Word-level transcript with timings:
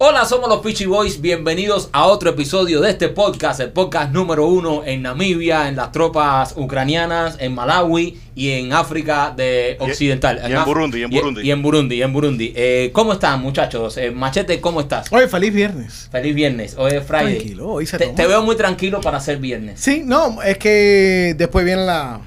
Hola, 0.00 0.24
somos 0.26 0.48
los 0.48 0.60
Peachy 0.60 0.86
Boys. 0.86 1.20
Bienvenidos 1.20 1.88
a 1.92 2.06
otro 2.06 2.30
episodio 2.30 2.80
de 2.80 2.90
este 2.90 3.08
podcast, 3.08 3.58
el 3.58 3.70
podcast 3.70 4.12
número 4.12 4.46
uno 4.46 4.82
en 4.84 5.02
Namibia, 5.02 5.66
en 5.68 5.74
las 5.74 5.90
tropas 5.90 6.54
ucranianas, 6.56 7.36
en 7.40 7.52
Malawi 7.56 8.16
y 8.36 8.50
en 8.52 8.72
África 8.72 9.34
de 9.36 9.76
Y- 9.80 9.82
Occidental. 9.82 10.40
y 10.48 10.52
en 10.52 10.64
Burundi, 10.64 10.98
y 11.00 11.02
en 11.02 11.10
Burundi. 11.10 11.40
Y, 11.42 11.50
en 11.50 11.62
Burundi, 11.62 11.94
y 11.96 12.02
en 12.02 12.12
Burundi. 12.12 12.52
Eh, 12.54 12.90
¿Cómo 12.92 13.12
están, 13.12 13.40
muchachos? 13.42 13.96
Eh, 13.96 14.12
Machete, 14.12 14.60
¿cómo 14.60 14.80
estás? 14.82 15.12
Oye, 15.12 15.26
feliz 15.26 15.52
viernes. 15.52 16.08
Feliz 16.12 16.32
viernes. 16.32 16.76
Hoy 16.78 16.92
es 16.92 17.04
Friday. 17.04 17.34
Tranquilo, 17.38 17.68
hoy 17.68 17.86
se 17.86 17.98
te, 17.98 18.06
te 18.06 18.26
veo 18.28 18.44
muy 18.44 18.54
tranquilo 18.54 19.00
para 19.00 19.18
ser 19.18 19.38
viernes. 19.38 19.80
Sí, 19.80 20.02
no, 20.04 20.40
es 20.42 20.58
que 20.58 21.34
después 21.36 21.64
viene 21.64 21.84
la, 21.84 22.20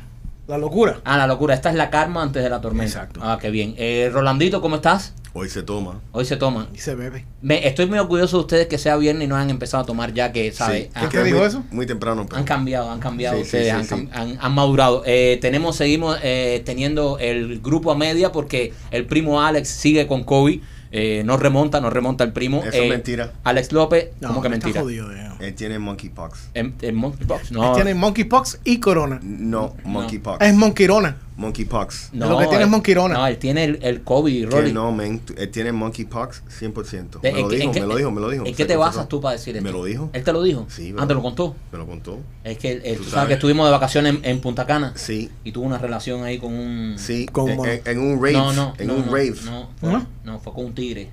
la 0.46 0.58
locura. 0.58 1.00
Ah, 1.06 1.16
la 1.18 1.26
locura. 1.26 1.54
Esta 1.56 1.70
es 1.70 1.76
la 1.78 1.90
karma 1.90 2.22
antes 2.22 2.44
de 2.44 2.50
la 2.50 2.60
tormenta. 2.60 2.92
Exacto. 2.92 3.22
Ah, 3.24 3.38
qué 3.42 3.50
bien. 3.50 3.76
Eh, 3.78 4.10
Rolandito, 4.12 4.60
¿cómo 4.60 4.76
estás? 4.76 5.14
Hoy 5.34 5.48
se 5.50 5.64
toma. 5.64 6.02
Hoy 6.12 6.26
se 6.26 6.36
toman. 6.36 6.68
Y 6.76 6.80
se 6.80 6.94
bebe. 6.94 7.26
Me, 7.42 7.66
estoy 7.66 7.86
muy 7.86 7.98
orgulloso 8.00 8.38
de 8.38 8.42
ustedes 8.42 8.68
que 8.68 8.78
sea 8.78 8.98
viernes 8.98 9.26
y 9.26 9.28
no 9.28 9.38
han 9.38 9.50
empezado 9.50 9.84
a 9.84 9.86
tomar 9.86 10.14
ya 10.14 10.34
que, 10.34 10.52
¿sabes? 10.52 10.90
Sí, 10.94 11.06
¿Qué 11.10 11.24
dijo 11.24 11.38
muy, 11.38 11.48
eso? 11.48 11.64
Muy 11.72 11.86
temprano. 11.86 12.26
pero- 12.26 12.38
Han 12.38 12.44
cambiado, 12.44 12.92
han 12.92 13.00
cambiado 13.00 13.38
Sí, 13.38 13.44
ustedes, 13.44 13.66
sí, 13.66 13.70
han, 13.72 13.86
sí. 13.86 13.96
cam- 13.96 14.10
han- 14.12 14.38
han 14.42 14.52
madurado. 14.54 15.04
Eh, 15.06 15.38
tenemos, 15.42 15.78
seguimos 15.78 16.18
eh, 16.22 16.62
teniendo 16.66 17.18
el 17.20 17.62
grupo 17.62 17.92
a 17.92 17.96
media 17.98 18.34
porque 18.34 18.74
el 18.92 19.06
primo 19.06 19.42
Alex 19.42 19.70
sigue 19.70 20.06
con 20.06 20.26
COVID. 20.26 20.62
Eh, 20.94 21.24
no 21.26 21.38
remonta, 21.38 21.80
no 21.80 21.90
remonta 21.90 22.26
el 22.26 22.34
primo. 22.34 22.62
Eso 22.66 22.78
Eh, 22.78 22.84
es 22.84 22.90
mentira. 22.90 23.32
Alex 23.46 23.72
López, 23.72 24.10
No, 24.20 24.28
¿cómo 24.28 24.42
que 24.42 24.50
está 24.50 24.58
mentira? 24.68 24.82
jodido, 24.82 25.14
eh. 25.14 25.30
Él 25.42 25.56
tiene 25.56 25.80
monkeypox. 25.80 26.50
En, 26.54 26.76
en 26.82 26.96
Monkeypox, 26.96 27.52
no. 27.52 27.74
Tiene 27.74 27.94
monkeypox 27.96 28.60
y 28.64 28.80
corona. 28.80 29.20
No, 29.24 29.76
monkeypox. 29.84 30.46
Es 30.46 30.54
monkeyrona. 30.56 31.18
Monkeypox. 31.38 32.10
no, 32.14 32.30
lo 32.30 32.38
que 32.38 32.44
tiene 32.46 32.60
es 32.64 32.66
él- 32.68 32.70
monquirona. 32.72 33.14
No, 33.16 33.26
él 33.26 33.38
tiene 33.38 33.64
el, 33.64 33.80
el 33.82 34.04
COVID, 34.04 34.50
Rolly. 34.50 34.74
no, 34.74 34.92
men. 34.92 35.22
Él 35.38 35.50
tiene 35.50 35.72
monkeypox 35.72 36.44
100%. 36.60 37.20
De- 37.22 37.32
Me 37.32 37.40
¿en 37.40 37.44
lo 37.44 37.50
dijo, 37.50 37.74
me 37.74 37.80
lo 37.82 37.96
dijo, 37.96 38.12
me 38.12 38.22
lo 38.22 38.30
dijo. 38.30 38.46
¿En 38.46 38.54
qué 38.54 38.66
te 38.66 38.76
basas 38.76 39.08
tú 39.08 39.20
para 39.22 39.34
decir 39.34 39.56
esto? 39.56 39.64
Me 39.66 39.72
lo 39.72 39.84
dijo. 39.86 40.10
¿Él 40.14 40.24
te 40.24 40.32
lo 40.34 40.44
dijo? 40.44 40.68
Sí, 40.70 40.94
Ah. 40.98 41.08
¿te 41.08 41.14
lo 41.16 41.22
contó? 41.24 41.56
Me 41.72 41.80
lo 41.80 41.88
contó. 41.88 42.20
Es 42.44 42.58
que 42.60 42.74
eh, 42.74 42.80
tú, 42.96 42.98
Tú 42.98 43.04
sabes. 43.04 43.12
sabes. 43.12 43.28
que 43.30 43.34
estuvimos 43.36 43.66
de 43.66 43.72
vacaciones 43.72 44.16
en, 44.16 44.26
en 44.26 44.40
Punta 44.42 44.68
Cana 44.68 44.94
Sí, 44.96 45.32
y 45.44 45.52
tuvo 45.52 45.66
una 45.66 45.78
relación 45.80 46.24
ahí 46.24 46.38
con 46.38 46.54
un... 46.54 46.96
sí. 47.00 47.26
¿Cómo? 47.32 47.66
En, 47.66 47.72
en- 47.72 47.82
en 47.88 48.00
un 48.00 48.18
rave. 48.18 48.34
No, 48.34 48.54
no, 48.54 48.74
en 48.78 48.88
no, 48.88 48.94
un 48.96 49.06
no, 49.08 49.12
rave. 49.12 49.34
No, 49.46 49.70
fue, 49.80 49.90
¿No? 49.92 50.08
no, 50.24 50.40
fue 50.40 50.54
con 50.54 50.66
un 50.66 50.74
tigre. 50.76 51.10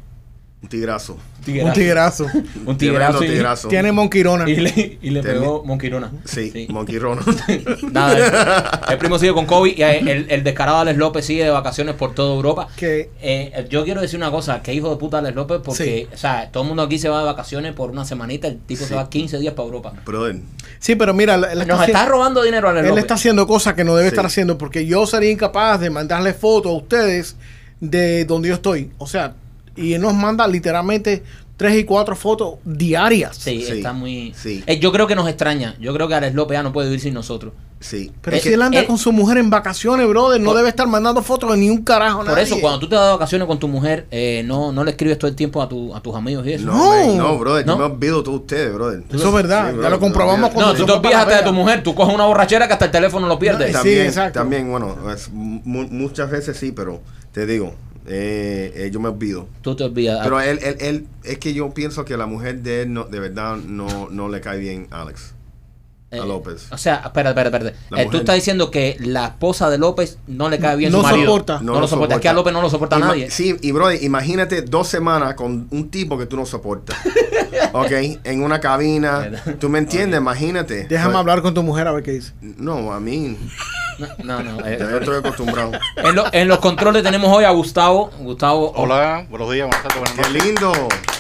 Un 0.61 0.69
tigrazo. 0.69 1.17
Un 1.47 1.73
tigrazo. 1.73 2.27
Un 2.67 2.77
tigrazo. 2.77 3.23
y- 3.25 3.29
tigrazo. 3.29 3.69
Tiene 3.69 3.93
monkeyrona. 3.93 4.51
Y 4.51 4.57
le, 4.57 4.99
y 5.01 5.11
le 5.11 5.23
pegó 5.23 5.63
Monquirona. 5.65 6.11
Sí, 6.25 6.67
monkeyrono. 6.69 7.23
Nada, 7.93 8.81
el, 8.89 8.93
el 8.93 8.99
primo 8.99 9.21
sigue 9.21 9.33
con 9.33 9.47
COVID 9.47 9.77
y 9.79 9.83
el, 9.83 10.27
el 10.29 10.43
descarado 10.43 10.79
Alex 10.79 10.99
López 10.99 11.25
sigue 11.25 11.45
de 11.45 11.51
vacaciones 11.51 11.95
por 11.95 12.13
toda 12.13 12.35
Europa. 12.35 12.67
Que 12.77 13.11
Eh, 13.23 13.67
yo 13.71 13.85
quiero 13.85 14.01
decir 14.01 14.19
una 14.19 14.33
cosa, 14.33 14.61
que 14.61 14.75
hijo 14.75 14.91
de 14.91 14.97
puta 14.97 15.19
Alex 15.19 15.37
López, 15.37 15.61
porque, 15.65 16.07
Sí. 16.09 16.09
o 16.13 16.17
sea, 16.19 16.51
todo 16.51 16.65
el 16.65 16.69
mundo 16.69 16.83
aquí 16.83 16.99
se 16.99 17.09
va 17.09 17.21
de 17.21 17.27
vacaciones 17.27 17.73
por 17.73 17.91
una 17.93 18.05
semanita, 18.05 18.49
el 18.49 18.59
tipo 18.59 18.83
Sí. 18.83 18.89
se 18.89 18.95
va 18.97 19.09
15 19.09 19.39
días 19.39 19.55
para 19.55 19.67
Europa. 19.67 19.93
Brother. 20.05 20.41
sí, 20.81 20.97
pero 20.97 21.15
mira, 21.15 21.37
él 21.37 21.45
está, 21.45 21.55
Nos 21.55 21.81
está 21.83 21.83
haciendo, 21.85 22.11
robando 22.11 22.43
dinero 22.43 22.69
Alex 22.69 22.83
él 22.83 22.89
López. 22.89 23.05
está 23.05 23.15
haciendo 23.15 23.47
cosas 23.47 23.75
que 23.75 23.85
no 23.85 23.95
debe 23.95 24.09
Sí. 24.09 24.15
estar 24.15 24.27
haciendo 24.27 24.59
porque 24.59 24.85
yo 24.87 25.07
sería 25.07 25.31
incapaz 25.31 25.79
de 25.81 25.89
mandarle 25.91 26.35
fotos 26.35 26.73
a 26.73 26.75
ustedes 26.75 27.37
de 27.81 28.25
donde 28.25 28.49
yo 28.49 28.57
estoy. 28.57 28.91
O 28.99 29.07
sea, 29.07 29.35
y 29.79 29.95
él 29.95 30.01
nos 30.03 30.15
manda 30.15 30.47
literalmente 30.49 31.23
tres 31.57 31.77
y 31.77 31.85
cuatro 31.85 32.15
fotos 32.15 32.55
diarias. 32.65 33.37
Sí, 33.37 33.63
Sí, 33.67 33.73
está 33.79 33.93
muy... 33.93 34.33
sí. 34.37 34.63
Eh, 34.67 34.79
yo 34.79 34.93
creo 34.93 35.07
que 35.09 35.17
nos 35.17 35.29
extraña. 35.29 35.75
Yo 35.81 35.93
creo 35.93 36.07
que 36.07 36.15
Alex 36.15 36.35
López 36.35 36.57
ya 36.57 36.63
no 36.63 36.73
puede 36.73 36.87
vivir 36.89 37.01
sin 37.01 37.15
nosotros. 37.15 37.53
Sí. 37.81 38.13
Pero 38.23 38.37
Es 38.37 38.43
si 38.43 38.49
que 38.49 38.55
él 38.55 38.63
anda 38.63 38.79
él- 38.81 38.87
con 38.87 38.97
su 38.99 39.11
mujer 39.13 39.39
en 39.39 39.51
vacaciones, 39.51 40.07
brother, 40.09 40.41
no 40.41 40.47
Por- 40.51 40.57
debe 40.57 40.69
estar 40.69 40.87
mandando 40.87 41.21
fotos 41.23 41.51
de 41.53 41.57
ni 41.59 41.69
un 41.71 41.83
carajo 41.83 42.19
Por 42.19 42.29
nadie. 42.29 42.43
eso, 42.45 42.61
cuando 42.61 42.79
tú 42.81 42.89
te 42.89 42.95
vas 42.97 43.07
de 43.07 43.11
vacaciones 43.13 43.47
con 43.49 43.59
tu 43.59 43.67
mujer, 43.69 44.07
eh, 44.13 44.43
no, 44.47 44.71
no 44.73 44.85
le 44.85 44.93
escribes 44.93 45.19
todo 45.19 45.29
el 45.29 45.37
tiempo 45.37 45.61
a, 45.63 45.69
tu, 45.69 45.95
a 45.95 46.01
tus 46.01 46.15
amigos 46.15 46.47
y 46.47 46.53
eso. 46.55 46.67
No, 46.67 46.75
No. 46.75 46.89
man, 47.07 47.17
no, 47.19 47.39
brother. 47.39 47.67
No. 47.67 47.73
Yo 47.75 47.79
me 47.89 47.95
olvido 47.95 48.19
de 48.19 48.25
todos 48.25 48.41
ustedes, 48.41 48.73
brother. 48.75 49.03
Eso 49.13 49.29
es 49.29 49.35
verdad, 49.35 49.67
ya 49.67 49.73
brother, 49.73 49.91
lo 49.91 50.01
comprobamos 50.01 50.41
no, 50.41 50.47
con- 50.49 50.55
No, 50.57 50.63
cuando 50.65 50.73
se 50.75 50.81
tú 50.81 50.87
fue 50.93 51.03
para 51.03 51.17
olvidaste 51.23 51.35
de 51.45 51.49
tu 51.51 51.53
mujer, 51.57 51.83
tú 51.83 51.95
coges 51.95 52.15
una 52.15 52.25
borrachera 52.27 52.67
que 52.69 52.73
hasta 52.73 52.85
el 52.85 52.91
teléfono 52.93 53.27
lo 53.27 53.39
pierdes. 53.39 53.73
No, 53.73 53.79
También, 53.79 54.07
exacto. 54.07 54.39
también, 54.41 54.71
bueno, 54.71 54.97
es 55.13 55.29
muchas 55.33 56.31
veces 56.31 56.57
sí, 56.57 56.73
pero 56.73 57.01
te 57.33 57.47
digo, 57.47 57.75
eh, 58.09 58.73
eh, 58.75 58.91
yo 58.93 59.01
me 59.01 59.09
olvido. 59.09 59.49
Tú 59.63 59.77
te 59.77 59.85
olvidas. 59.85 60.21
Pero 60.23 60.41
él, 60.41 60.59
él, 60.63 60.77
él, 60.81 61.07
es 61.25 61.39
que 61.39 61.53
yo 61.55 61.71
pienso 61.75 62.05
que 62.05 62.17
la 62.17 62.27
mujer 62.27 62.63
de 62.63 62.83
él 62.83 62.93
no, 62.93 63.05
de 63.05 63.21
verdad 63.21 63.57
no, 63.57 64.09
no 64.11 64.29
le 64.29 64.41
cae 64.41 64.59
bien 64.59 64.87
a 64.91 65.03
Alex. 65.03 65.35
Eh, 66.11 66.19
a 66.21 66.25
López. 66.25 66.69
O 66.73 66.79
sea, 66.79 67.03
espera, 67.05 67.31
espera, 67.31 67.49
espera. 67.51 67.75
Eh, 68.03 68.09
tú 68.11 68.17
estás 68.17 68.35
diciendo 68.37 68.71
que 68.71 68.97
la 69.01 69.27
esposa 69.27 69.69
de 69.69 69.77
López 69.77 70.19
no 70.27 70.49
le 70.49 70.59
cae 70.59 70.75
bien 70.75 70.91
No 70.91 71.01
su 71.01 71.05
marido. 71.05 71.27
soporta. 71.27 71.61
No, 71.61 71.79
lo 71.79 71.87
soporta. 71.87 72.15
Es 72.15 72.21
que 72.23 72.29
a 72.31 72.33
López 72.33 72.51
no 72.55 72.63
lo 72.63 72.71
soporta 72.71 72.97
a 72.97 72.99
Ima- 72.99 73.09
nadie. 73.09 73.31
Sí, 73.31 73.55
y 73.61 73.73
brother, 73.73 74.03
imagínate 74.03 74.63
dos 74.63 74.89
semanas 74.89 75.35
con 75.35 75.69
un 75.71 75.91
tipo 75.91 76.17
que 76.17 76.25
tú 76.25 76.37
no 76.37 76.47
soportas. 76.47 76.97
ok, 77.75 77.91
en 78.25 78.43
una 78.43 78.59
cabina. 78.59 79.31
¿Tú 79.61 79.69
me 79.69 79.81
entiendes? 79.81 80.19
Imagínate. 80.19 80.87
Déjame 80.89 81.13
So- 81.13 81.19
hablar 81.19 81.43
con 81.43 81.53
tu 81.53 81.63
mujer 81.63 81.87
a 81.87 81.93
ver 81.93 82.03
qué 82.03 82.13
dice. 82.13 82.33
No, 82.41 82.91
a 82.91 83.01
mí. 83.01 83.37
No, 84.23 84.43
no. 84.43 84.65
eh, 84.67 84.77
Yo 84.79 84.99
estoy 84.99 85.17
acostumbrado. 85.19 85.73
en, 85.97 86.15
lo- 86.15 86.33
en 86.33 86.49
los 86.49 86.59
controles 86.59 87.03
tenemos 87.03 87.35
hoy 87.37 87.45
a 87.45 87.51
Gustavo. 87.51 88.11
Gustavo. 88.21 88.73
oh, 88.75 88.83
Hola, 88.83 89.27
buenos 89.29 89.51
días, 89.53 89.67
buenas 89.69 89.83
tardes, 89.83 90.15
buenas 90.17 90.27
Qué 90.33 90.45
lindo. 90.45 90.73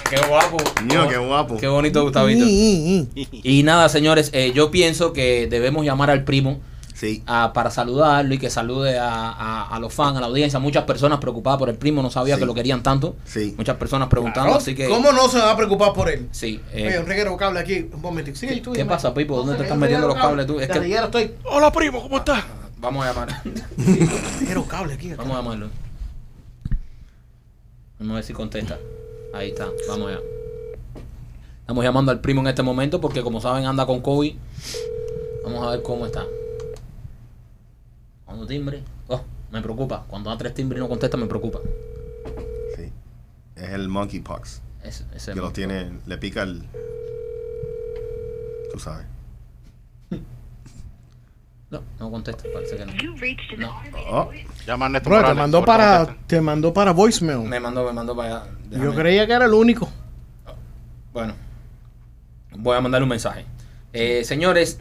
Qué 0.08 0.16
guapo. 0.28 0.56
Niño, 0.84 1.08
qué 1.08 1.16
guapo. 1.18 1.56
Qué 1.58 1.66
bonito, 1.66 2.02
Gustavito. 2.02 2.44
Y 2.46 3.62
nada, 3.64 3.88
señores, 3.88 4.30
eh, 4.32 4.52
yo 4.54 4.70
pienso 4.70 5.12
que 5.12 5.48
debemos 5.50 5.84
llamar 5.84 6.10
al 6.10 6.24
primo 6.24 6.60
Sí. 6.94 7.22
a- 7.26 7.52
para 7.52 7.70
saludarlo 7.70 8.32
y 8.34 8.38
que 8.38 8.48
salude 8.50 8.98
a, 8.98 9.08
a- 9.30 9.68
a 9.68 9.78
los 9.80 9.92
fans, 9.92 10.16
a 10.16 10.20
la 10.20 10.26
audiencia. 10.26 10.58
Muchas 10.58 10.84
personas 10.84 11.18
preocupadas 11.20 11.58
por 11.58 11.68
el 11.68 11.76
primo, 11.76 12.02
no 12.02 12.10
sabía 12.10 12.34
Sí. 12.34 12.40
que 12.40 12.46
lo 12.46 12.54
querían 12.54 12.82
tanto. 12.82 13.16
Sí. 13.24 13.54
Muchas 13.56 13.76
personas 13.76 14.08
preguntando, 14.08 14.48
Claro, 14.50 14.60
así 14.60 14.74
que. 14.74 14.88
¿Cómo 14.88 15.12
no 15.12 15.28
se 15.28 15.38
va 15.38 15.50
a 15.52 15.56
preocupar 15.56 15.92
por 15.92 16.08
él? 16.08 16.28
Sí. 16.32 16.60
eh, 16.72 16.86
Oye, 16.88 16.98
un 17.00 17.06
reguero 17.06 17.30
de 17.32 17.36
cable 17.36 17.60
aquí. 17.60 17.88
Un 17.92 18.00
momentito. 18.00 18.38
¿Qué- 18.40 18.56
tú, 18.60 18.72
qué 18.72 18.84
pasa, 18.84 19.12
Pipo? 19.14 19.36
¿Dónde 19.36 19.56
te 19.56 19.62
estás 19.64 19.76
metiendo 19.78 20.08
los 20.08 20.16
cables 20.16 20.46
tú? 20.46 20.58
Es 20.60 20.68
que- 20.68 20.94
estoy. 20.94 21.34
Hola, 21.44 21.70
primo, 21.70 22.00
¿cómo 22.02 22.18
estás? 22.18 22.42
Vamos 22.80 23.04
a 23.04 23.12
llamar. 23.12 23.42
De 23.76 24.64
cable 24.68 24.94
aquí. 24.94 25.14
vamos 25.14 25.34
a 25.34 25.40
llamarlo. 25.40 25.68
Vamos 27.98 28.12
a 28.12 28.14
ver 28.16 28.24
si 28.24 28.32
contesta. 28.32 28.78
Ahí 29.34 29.50
está, 29.50 29.68
vamos 29.88 30.08
allá. 30.08 30.20
Estamos 31.60 31.84
llamando 31.84 32.12
al 32.12 32.20
primo 32.20 32.40
en 32.40 32.46
este 32.46 32.62
momento 32.62 33.00
porque 33.00 33.22
como 33.22 33.40
saben 33.40 33.66
anda 33.66 33.84
con 33.86 34.00
COVID. 34.00 34.34
Vamos 35.44 35.66
a 35.66 35.70
ver 35.70 35.82
cómo 35.82 36.06
está. 36.06 36.24
Cuando 38.24 38.46
timbre. 38.46 38.82
Oh, 39.08 39.22
me 39.50 39.60
preocupa. 39.60 40.04
Cuando 40.08 40.30
da 40.30 40.38
tres 40.38 40.54
timbres 40.54 40.78
y 40.78 40.82
no 40.82 40.88
contesta 40.88 41.16
me 41.16 41.26
preocupa. 41.26 41.60
Sí. 42.76 42.90
Es 43.56 43.70
el 43.70 43.88
monkeypox. 43.88 44.62
Ese, 44.82 45.04
ese 45.14 45.32
Que 45.34 45.40
lo 45.40 45.52
tiene, 45.52 45.92
le 46.06 46.18
pica 46.18 46.42
el. 46.42 46.64
Tú 48.72 48.78
sabes. 48.78 49.06
No, 51.70 51.82
no 52.00 52.10
contesta, 52.10 52.44
parece 52.52 52.76
que 52.78 52.86
no. 52.86 52.92
No. 53.58 53.82
Oh, 54.10 54.24
voice 54.26 54.46
Llama 54.66 54.86
a 54.86 54.88
Néstor 54.88 55.12
Bro, 55.18 55.28
te 55.28 55.34
mandó 55.34 55.64
para, 55.66 56.16
te 56.26 56.40
mandó 56.40 56.72
para 56.72 56.92
voicemail. 56.92 57.40
Me 57.40 57.60
mandó, 57.60 57.84
me 57.84 57.92
mandó 57.92 58.16
para 58.16 58.42
allá. 58.42 58.50
Yo 58.70 58.94
creía 58.94 59.26
que 59.26 59.32
era 59.34 59.44
el 59.44 59.52
único. 59.52 59.88
Bueno, 61.12 61.34
voy 62.56 62.76
a 62.76 62.80
mandarle 62.80 63.04
un 63.04 63.10
mensaje. 63.10 63.44
Eh, 63.92 64.24
señores, 64.24 64.78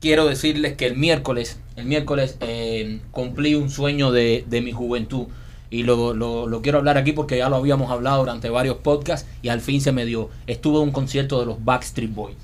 quiero 0.00 0.26
decirles 0.26 0.74
que 0.76 0.86
el 0.86 0.96
miércoles, 0.96 1.60
el 1.76 1.84
miércoles 1.86 2.36
eh, 2.40 3.00
cumplí 3.10 3.54
un 3.54 3.68
sueño 3.70 4.10
de, 4.10 4.44
de 4.48 4.60
mi 4.62 4.72
juventud. 4.72 5.26
Y 5.68 5.82
lo, 5.84 6.14
lo- 6.14 6.46
lo 6.48 6.62
quiero 6.62 6.78
hablar 6.78 6.96
aquí 6.98 7.12
porque 7.12 7.38
ya 7.38 7.48
lo 7.48 7.56
habíamos 7.56 7.90
hablado 7.92 8.20
durante 8.20 8.48
varios 8.50 8.78
podcasts 8.78 9.28
y 9.42 9.50
al 9.50 9.60
fin 9.60 9.80
se 9.80 9.92
me 9.92 10.04
dio. 10.04 10.28
Estuve 10.46 10.78
en 10.78 10.84
un 10.84 10.92
concierto 10.92 11.38
de 11.40 11.46
los 11.46 11.64
Backstreet 11.64 12.12
Boys. 12.12 12.36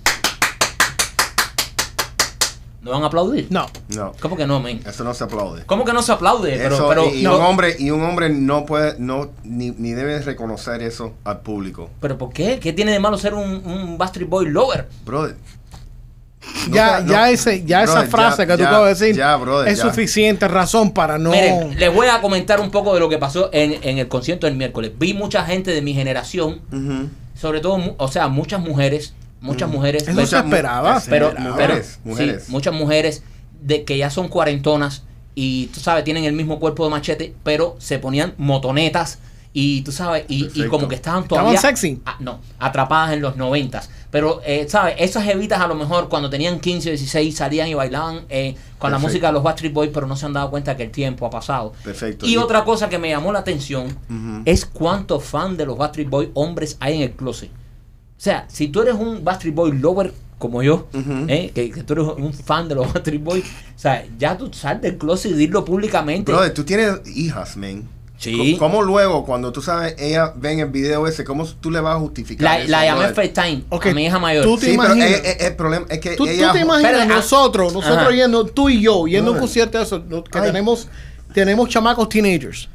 ¿No 2.87 2.93
van 2.93 3.03
a 3.03 3.07
aplaudir? 3.07 3.49
No. 3.51 3.67
no. 3.97 4.13
¿Cómo 4.21 4.37
que 4.37 4.47
no, 4.47 4.61
men? 4.61 4.81
Eso 4.87 5.03
no 5.03 5.13
se 5.13 5.25
aplaude. 5.25 5.65
¿Cómo 5.67 5.85
que 5.85 5.93
no 5.93 6.01
se 6.03 6.13
aplaude? 6.13 6.57
Pero, 6.57 6.75
Eso, 6.77 6.89
pero, 6.89 7.07
y, 7.13 7.19
y 7.21 7.23
no- 7.25 7.37
un 7.37 7.43
hombre 7.45 7.75
y 7.79 7.91
un 7.91 8.03
hombre 8.05 8.29
no 8.31 8.65
puede 8.65 8.95
no 9.01 9.31
ni, 9.43 9.71
ni 9.73 9.91
debe 9.93 10.21
reconocer 10.23 10.83
eso 10.83 11.13
al 11.25 11.41
público 11.41 11.91
¿Pero 12.01 12.17
por 12.17 12.33
qué? 12.33 12.61
¿Qué 12.61 12.73
tiene 12.73 12.93
de 12.93 13.01
malo 13.01 13.19
ser 13.19 13.35
un, 13.35 13.43
un 13.67 13.99
Backstreet 13.99 14.29
Boy 14.31 14.47
lover? 14.49 14.89
brother 15.05 15.35
Ya, 16.71 17.01
No, 17.01 17.11
ya, 17.13 17.31
ese, 17.31 17.65
ya 17.65 17.83
esa 17.83 18.05
frase 18.05 18.43
ya, 18.43 18.47
que 18.47 18.53
tú 18.55 18.61
ya, 18.61 18.69
acabas 18.69 18.99
de 18.99 19.07
decir 19.07 19.17
ya, 19.19 19.37
brother, 19.37 19.69
es 19.69 19.79
ya. 19.79 19.85
suficiente 19.85 20.47
razón 20.47 20.93
para 20.93 21.19
no. 21.19 21.31
Miren, 21.31 21.77
les 21.79 21.93
voy 21.93 22.07
a 22.07 22.21
comentar 22.21 22.61
un 22.61 22.71
poco 22.71 22.95
de 22.95 23.01
lo 23.01 23.09
que 23.09 23.19
pasó 23.19 23.51
en, 23.53 23.81
en 23.83 23.99
el 23.99 24.07
concierto 24.07 24.47
del 24.47 24.55
miércoles. 24.57 24.93
Vi 24.97 25.13
mucha 25.13 25.45
gente 25.45 25.73
de 25.73 25.83
mi 25.83 25.93
generación, 25.93 26.61
sobre 27.35 27.61
todo, 27.61 27.95
o 27.99 28.09
sea, 28.09 28.29
muchas 28.29 28.61
mujeres, 28.61 29.15
muchas 29.41 29.69
mujeres, 29.71 30.03
Eso 30.05 30.13
pero- 30.15 30.27
se 30.27 30.37
esperaba. 30.39 31.03
pero, 31.09 31.29
esperaba. 31.29 31.57
pero- 31.57 31.75
Mujeres, 32.05 32.45
sí, 32.47 32.53
muchas 32.53 32.75
mujeres 32.75 33.23
de 33.61 33.85
que 33.85 33.99
ya 33.99 34.11
son 34.11 34.29
cuarentonas 34.29 35.03
y 35.35 35.67
tú 35.67 35.81
sabes, 35.81 36.05
tienen 36.05 36.25
el 36.25 36.33
mismo 36.33 36.59
cuerpo 36.61 36.85
de 36.85 36.91
machete, 36.91 37.35
pero 37.43 37.77
se 37.79 37.99
ponían 37.99 38.35
motonetas 38.39 39.19
Y 39.59 39.81
tú 39.81 39.91
sabes, 39.91 40.27
y, 40.29 40.45
como 40.69 40.87
que 40.87 40.97
estaban 40.97 41.23
Estaban 41.23 41.45
todavía. 41.45 41.59
sexy. 41.59 42.03
Ah, 42.05 42.17
no, 42.21 42.41
atrapadas 42.59 43.15
en 43.15 43.23
los 43.23 43.37
noventas. 43.39 43.89
Pero, 44.11 44.43
eh, 44.45 44.67
¿sabes? 44.69 44.97
Esas 44.99 45.27
evitas 45.29 45.63
a 45.63 45.67
lo 45.67 45.75
mejor 45.75 46.11
cuando 46.11 46.29
tenían 46.29 46.61
15 46.61 46.91
o 46.91 46.93
16 46.93 47.35
salían 47.35 47.67
y 47.69 47.73
bailaban 47.73 48.27
eh, 48.29 48.55
con 48.77 48.93
la 48.93 48.99
música 48.99 49.29
de 49.29 49.33
los 49.33 49.43
Backstreet 49.43 49.73
Boys, 49.73 49.91
pero 49.95 50.07
no 50.07 50.15
se 50.15 50.27
han 50.27 50.35
dado 50.35 50.51
cuenta 50.51 50.77
que 50.77 50.83
el 50.83 50.91
tiempo 50.91 51.25
ha 51.25 51.31
pasado. 51.31 51.73
Perfecto. 51.83 52.27
Y 52.27 52.35
Y- 52.35 52.37
otra 52.37 52.65
cosa 52.65 52.91
que 52.91 52.99
me 52.99 53.09
llamó 53.09 53.33
la 53.33 53.39
atención 53.39 53.97
es 54.45 54.67
cuántos 54.67 55.25
fans 55.25 55.57
de 55.57 55.65
los 55.65 55.79
Backstreet 55.79 56.11
Boys 56.11 56.29
hombres 56.35 56.77
hay 56.79 56.97
en 56.97 57.01
el 57.05 57.13
closet. 57.13 57.49
O 58.17 58.21
sea, 58.21 58.47
si 58.49 58.69
tú 58.69 58.83
eres 58.83 58.95
un 58.95 59.23
Backstreet 59.25 59.55
Boy 59.55 59.73
lover 59.79 60.13
como 60.39 60.63
yo. 60.63 60.87
¿eh? 61.29 61.51
que, 61.55 61.71
que 61.71 61.83
tú 61.83 61.95
eres 61.95 62.07
un 62.19 62.33
fan 62.33 62.69
de 62.69 62.75
los 62.75 62.87
Backstreet 62.93 63.23
Boys, 63.23 63.45
o 63.45 63.79
sea, 63.79 64.05
ya 64.19 64.37
tú 64.37 64.51
sal 64.53 64.81
del 64.81 64.97
closet 64.99 65.33
y 65.33 65.35
dilo 65.35 65.65
públicamente. 65.65 66.31
Brother, 66.33 66.53
tú 66.55 66.65
tienes 66.65 67.01
hijas, 67.15 67.57
man. 67.57 67.89
Sí. 68.19 68.57
¿Cómo 68.59 68.81
luego, 68.81 69.27
cuando 69.27 69.53
tú 69.53 69.61
sabes, 69.61 69.95
ella 69.99 70.33
ven 70.35 70.61
el 70.61 70.71
video 70.71 71.07
ese, 71.07 71.23
cómo 71.23 71.45
tú 71.47 71.71
le 71.71 71.81
vas 71.81 71.97
a 71.97 71.99
justificar 71.99 72.45
la, 72.45 72.59
eso, 72.61 72.71
la 72.71 72.85
llamé? 72.87 73.09
FaceTime 73.13 73.65
Ok, 73.69 73.87
a 73.89 73.93
mi 73.95 74.07
hija 74.07 74.19
mayor. 74.19 74.43
tú 74.43 74.57
te 74.57 74.71
Sí, 74.71 74.77
pero 74.81 74.95
imaginas? 74.95 75.21
eh, 75.23 75.37
el 75.41 75.55
problema 75.57 75.85
es 75.91 75.99
que 76.01 76.17
¿Tú, 76.17 76.25
te 76.25 76.35
imaginas 76.35 77.03
ah, 77.03 77.05
nosotros, 77.05 77.75
nosotros 77.75 77.99
ajá. 78.07 78.11
yendo, 78.13 78.47
tú 78.47 78.71
y 78.71 78.81
yo, 78.81 79.07
yendo 79.07 79.33
a 79.33 79.35
un 79.35 79.41
concierto 79.41 79.77
de 79.77 79.85
eso, 79.85 80.03
que 80.09 80.39
Ay. 80.39 80.47
tenemos, 80.47 80.89
tenemos 81.35 81.69
chamacos 81.69 82.09
teenagers? 82.09 82.71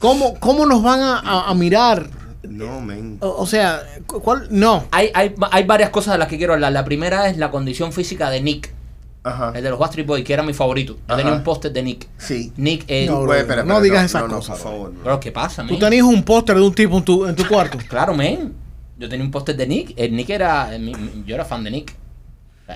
¿Cómo, 0.00 0.34
cómo 0.40 0.66
nos 0.66 0.82
van 0.82 1.00
a, 1.00 1.18
a- 1.20 1.50
a 1.50 1.54
mirar? 1.54 2.08
No, 2.42 2.80
man. 2.80 3.18
O, 3.20 3.28
o 3.42 3.46
sea, 3.46 3.82
cu- 4.06 4.20
¿cuál? 4.20 4.48
No. 4.50 4.84
Hay, 4.90 5.10
hay, 5.14 5.34
hay 5.50 5.64
varias 5.64 5.90
cosas 5.90 6.14
de 6.14 6.18
las 6.18 6.28
que 6.28 6.36
quiero 6.38 6.52
hablar. 6.54 6.72
La 6.72 6.84
primera 6.84 7.28
es 7.28 7.36
la 7.38 7.50
condición 7.50 7.92
física 7.92 8.30
de 8.30 8.40
Nick, 8.40 8.74
Ajá. 9.22 9.52
el 9.54 9.62
de 9.62 9.70
los 9.70 9.78
Backstreet 9.78 10.06
Boys, 10.06 10.24
que 10.24 10.32
era 10.32 10.42
mi 10.42 10.52
favorito. 10.52 10.94
Yo 10.94 11.00
Ajá. 11.06 11.16
tenía 11.18 11.32
un 11.32 11.44
póster 11.44 11.72
de 11.72 11.82
Nick. 11.82 12.08
Sí. 12.18 12.52
Nick, 12.56 12.84
eh, 12.88 13.06
No, 13.06 13.22
brother, 13.22 13.42
espera, 13.42 13.62
no 13.64 13.74
espera, 13.74 13.80
digas 13.84 14.04
esas 14.06 14.22
no, 14.22 14.28
no, 14.28 14.34
cosas, 14.36 14.58
por 14.58 14.70
favor. 14.72 14.92
bro. 15.04 15.20
¿qué 15.20 15.30
pasa, 15.32 15.62
Tú 15.64 15.70
man? 15.74 15.78
tenías 15.80 16.04
un 16.04 16.22
póster 16.24 16.56
de 16.56 16.62
un 16.62 16.74
tipo 16.74 16.98
en 16.98 17.04
tu, 17.04 17.26
en 17.26 17.36
tu 17.36 17.46
cuarto. 17.46 17.78
Claro, 17.88 18.14
men. 18.14 18.52
Yo 18.98 19.08
tenía 19.08 19.24
un 19.24 19.30
póster 19.30 19.56
de 19.56 19.66
Nick. 19.66 19.94
El 19.96 20.14
Nick 20.14 20.30
era. 20.30 20.68
mi- 20.78 20.94
mi- 20.94 21.24
yo 21.26 21.34
era 21.34 21.44
fan 21.44 21.62
de 21.64 21.70
Nick. 21.70 21.94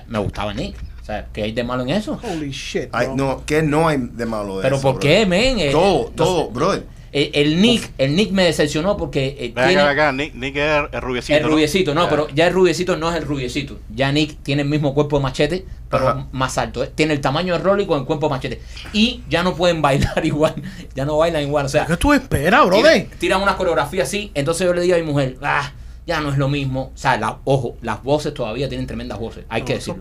Me 0.07 0.19
gustaba 0.19 0.53
Nick. 0.53 0.75
O 1.01 1.05
sea, 1.05 1.27
¿qué 1.31 1.43
hay 1.43 1.51
de 1.53 1.63
malo 1.63 1.83
en 1.83 1.89
eso? 1.89 2.19
Holy 2.21 2.51
shit. 2.51 2.89
Ay, 2.91 3.07
bro. 3.07 3.15
no, 3.15 3.45
que 3.45 3.61
no 3.63 3.87
hay 3.87 3.97
de 3.97 4.25
malo 4.25 4.57
de 4.57 4.63
¿Pero 4.63 4.75
eso, 4.75 4.91
por 4.91 4.99
qué, 4.99 5.25
men? 5.25 5.57
Eh, 5.59 5.71
Todo, 5.71 6.03
no 6.09 6.09
todo, 6.15 6.49
brother. 6.49 6.85
El, 7.17 7.31
el 7.33 7.61
Nick, 7.61 7.91
el 7.97 8.15
Nick 8.15 8.31
me 8.31 8.43
decepcionó 8.43 8.95
porque 8.95 9.35
eh, 9.39 9.53
tiene 9.55 9.81
acá, 9.81 9.89
acá. 9.89 10.11
Nick, 10.11 10.35
Nick 10.35 10.55
es 10.55 10.83
el 10.91 11.01
rubiecito. 11.01 11.37
el 11.39 11.43
rubiecito, 11.45 11.95
no, 11.95 12.07
pero 12.09 12.27
ya 12.29 12.45
el 12.45 12.53
rubiecito 12.53 12.95
no 12.95 13.09
es 13.09 13.15
el 13.15 13.23
rubiecito. 13.25 13.79
Ya 13.95 14.11
Nick 14.11 14.37
tiene 14.43 14.61
el 14.61 14.67
mismo 14.69 14.93
cuerpo 14.93 15.17
de 15.17 15.23
machete, 15.23 15.65
pero 15.89 16.09
Ajá. 16.09 16.27
más 16.31 16.59
alto. 16.59 16.83
¿eh? 16.83 16.91
Tiene 16.93 17.13
el 17.13 17.21
tamaño 17.21 17.53
de 17.53 17.59
Rolly 17.59 17.87
con 17.87 17.99
el 17.99 18.05
cuerpo 18.05 18.27
de 18.27 18.29
machete. 18.35 18.61
Y 18.93 19.23
ya 19.29 19.41
no 19.41 19.55
pueden 19.55 19.81
bailar 19.81 20.23
igual. 20.23 20.53
Ya 20.93 21.05
no 21.05 21.17
bailan 21.17 21.41
igual. 21.41 21.65
O 21.65 21.69
sea, 21.69 21.87
¿Qué 21.87 21.97
tú 21.97 22.13
esperas, 22.13 22.61
tiran, 22.61 22.67
brother? 22.67 23.07
tiran 23.17 23.41
una 23.41 23.57
coreografía 23.57 24.03
así. 24.03 24.29
Entonces 24.35 24.67
yo 24.67 24.73
le 24.75 24.81
digo 24.81 24.95
a 24.95 24.99
mi 24.99 25.05
mujer, 25.05 25.37
ah, 25.41 25.71
ya 26.07 26.21
no 26.21 26.31
es 26.31 26.37
lo 26.37 26.47
mismo. 26.47 26.91
O 26.95 26.97
sea, 26.97 27.17
la- 27.17 27.37
ojo, 27.43 27.75
las 27.81 28.01
voces 28.01 28.33
todavía 28.33 28.67
tienen 28.69 28.87
tremendas 28.87 29.19
voces. 29.19 29.43
Hay 29.49 29.61
que 29.63 29.73
No, 29.75 29.79
gente 29.81 29.93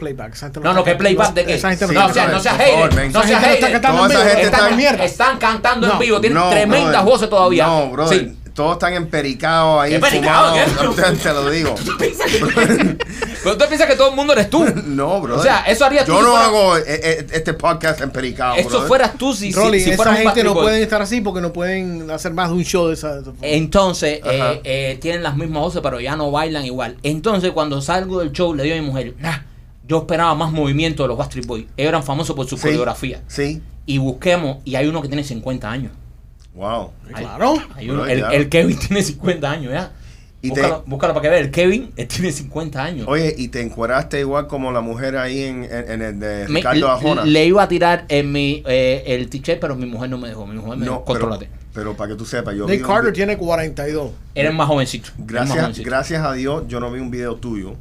No, 0.63 0.73
no, 0.73 0.85
que 0.85 0.95
playback 0.95 1.35
de 1.35 1.45
qué. 1.45 1.61
No, 1.93 2.07
o 2.07 2.13
sea, 2.13 2.29
no 2.29 2.41
seas 2.41 2.57
hater. 2.57 3.13
No 3.13 3.23
seas 3.25 3.43
hater. 3.45 3.73
cantando 3.73 3.99
Toda 3.99 4.05
en 4.07 4.11
esa 4.13 4.21
vivo, 4.21 4.31
gente 4.31 4.43
están 4.47 4.61
está- 4.61 4.69
en 4.71 4.77
mierda. 4.77 5.05
Están 5.05 5.39
cantando 5.39 5.93
en 5.93 5.99
vivo, 5.99 6.21
tienen 6.21 6.39
No, 6.39 6.49
tremendas 6.49 6.91
brother. 6.93 7.05
voces 7.05 7.29
todavía. 7.29 7.67
No. 7.67 8.09
Sí. 8.09 8.39
Todos 8.55 8.73
están 8.75 8.95
empericados 8.95 9.83
ahí. 9.83 9.93
¿Qué 9.93 9.99
pericado, 10.01 10.55
fumados. 10.55 10.97
qué? 10.97 11.03
Te, 11.03 11.13
te 11.19 11.33
lo 11.35 11.51
digo. 11.51 11.75
Pero 13.47 13.59
tú 13.59 13.65
piensas 13.69 13.89
que 13.89 13.97
todo 13.97 14.11
el 14.11 14.17
mundo 14.17 14.33
eres 14.33 14.51
tú. 14.51 14.65
No, 14.87 15.21
brother. 15.21 15.41
O 15.41 15.43
sea, 15.43 15.61
eso 15.67 15.85
harías 15.85 16.05
tú 16.05 16.13
Yo 16.13 16.19
si 16.19 16.25
no 16.25 16.31
fuera- 16.31 16.45
hago 16.47 16.77
eh, 16.79 16.83
eh, 16.87 17.27
este 17.33 17.55
podcast 17.55 18.01
empericado, 18.01 18.57
Eso 18.57 18.69
brother. 18.69 18.89
fueras 18.89 19.19
tú 19.19 19.33
si, 19.35 19.53
si, 19.53 19.59
Rolly, 19.59 19.81
si 19.81 19.91
esa 19.91 19.97
fueras 20.03 20.19
gente 20.19 20.43
no 20.45 20.55
pueden 20.55 20.83
estar 20.83 21.01
así 21.01 21.21
porque 21.21 21.41
no 21.41 21.53
pueden 21.53 22.11
hacer 22.11 22.33
más 22.35 22.49
de 22.51 22.55
un 22.57 22.65
show 22.65 22.89
de 22.89 22.95
esa. 22.95 23.21
Entonces, 23.43 24.21
eh, 24.25 24.61
eh, 24.65 24.99
tienen 25.01 25.23
las 25.23 25.37
mismas 25.37 25.63
voces, 25.63 25.81
pero 25.83 26.01
ya 26.01 26.17
no 26.17 26.31
bailan 26.31 26.65
igual. 26.65 26.97
Entonces, 27.03 27.53
cuando 27.53 27.81
salgo 27.81 28.21
del 28.21 28.33
show, 28.33 28.55
le 28.55 28.65
digo 28.65 28.77
a 28.77 28.81
mi 28.81 28.87
mujer, 28.87 29.15
"Nah, 29.19 29.39
yo 29.87 29.99
esperaba 29.99 30.35
más 30.35 30.51
movimiento 30.53 31.03
de 31.05 31.09
los 31.09 31.17
Backstreet 31.19 31.47
Boys. 31.47 31.65
Ellos 31.77 31.89
eran 31.91 32.03
famosos 32.03 32.35
por 32.35 32.47
su 32.47 32.57
Sí. 32.57 32.63
coreografía. 32.65 33.23
Sí. 33.29 33.63
Y 33.87 33.99
busquemos, 33.99 34.59
y 34.65 34.75
hay 34.75 34.89
uno 34.89 35.01
que 35.01 35.09
tiene 35.09 35.23
50 35.23 35.71
años. 35.71 35.93
Wow. 36.55 36.91
Hay- 37.15 37.23
Claro. 37.25 37.55
hay 37.77 37.89
uno- 37.91 38.03
Bro, 38.03 38.11
el, 38.11 38.25
el 38.33 38.49
Kevin 38.49 38.79
tiene 38.89 39.03
50 39.03 39.51
años, 39.51 39.73
¿ya? 39.73 39.93
Y 40.43 40.51
te- 40.53 40.61
búscalo, 40.61 40.85
búscalo 40.87 41.15
para 41.15 41.23
que 41.23 41.29
veas. 41.31 41.41
El 41.43 41.51
Kevin 41.51 41.93
él 41.97 42.07
tiene 42.09 42.31
50 42.31 42.83
años. 42.85 43.07
Oye, 43.09 43.35
y 43.37 43.49
te 43.49 43.61
encueraste 43.63 44.21
igual 44.21 44.47
como 44.47 44.71
la 44.71 44.81
mujer 44.81 45.17
ahí 45.17 45.43
en, 45.43 45.65
en, 45.65 45.91
en 45.91 46.03
el 46.03 46.21
de 46.21 46.47
Me- 46.49 46.57
Ricardo 46.61 46.91
Arjona. 46.91 47.25
le 47.25 47.47
iba 47.47 47.63
a 47.63 47.69
tirar 47.69 48.05
en 48.09 48.31
mi, 48.33 48.63
eh, 48.67 49.03
el 49.07 49.29
t-shirt, 49.29 49.59
pero 49.61 49.75
mi 49.77 49.87
mujer 49.87 50.11
no 50.11 50.19
me 50.19 50.29
dejó. 50.29 50.47
Mi 50.47 50.57
mujer 50.57 50.77
me 50.79 50.85
dijo, 50.85 50.95
no, 50.97 51.05
pero, 51.05 51.19
contrólate. 51.21 51.49
pero 51.73 51.97
para 51.97 52.11
que 52.13 52.17
tú 52.17 52.25
sepas, 52.27 52.55
yo 52.55 52.67
Nick 52.67 52.87
Carter 52.87 53.13
tiene 53.13 53.37
42. 53.37 54.11
Eres 54.35 54.55
más 54.55 54.69
jovencito. 54.69 55.09
eres 55.09 55.19
más 55.19 55.27
Gracias, 55.29 55.59
jovencito. 55.61 55.89
gracias 55.91 56.25
a 56.25 56.33
Dios, 56.35 56.65
yo 56.69 56.81
no 56.81 56.93
vi 56.93 57.01
un 57.01 57.11
video 57.11 57.37
tuyo, 57.37 57.75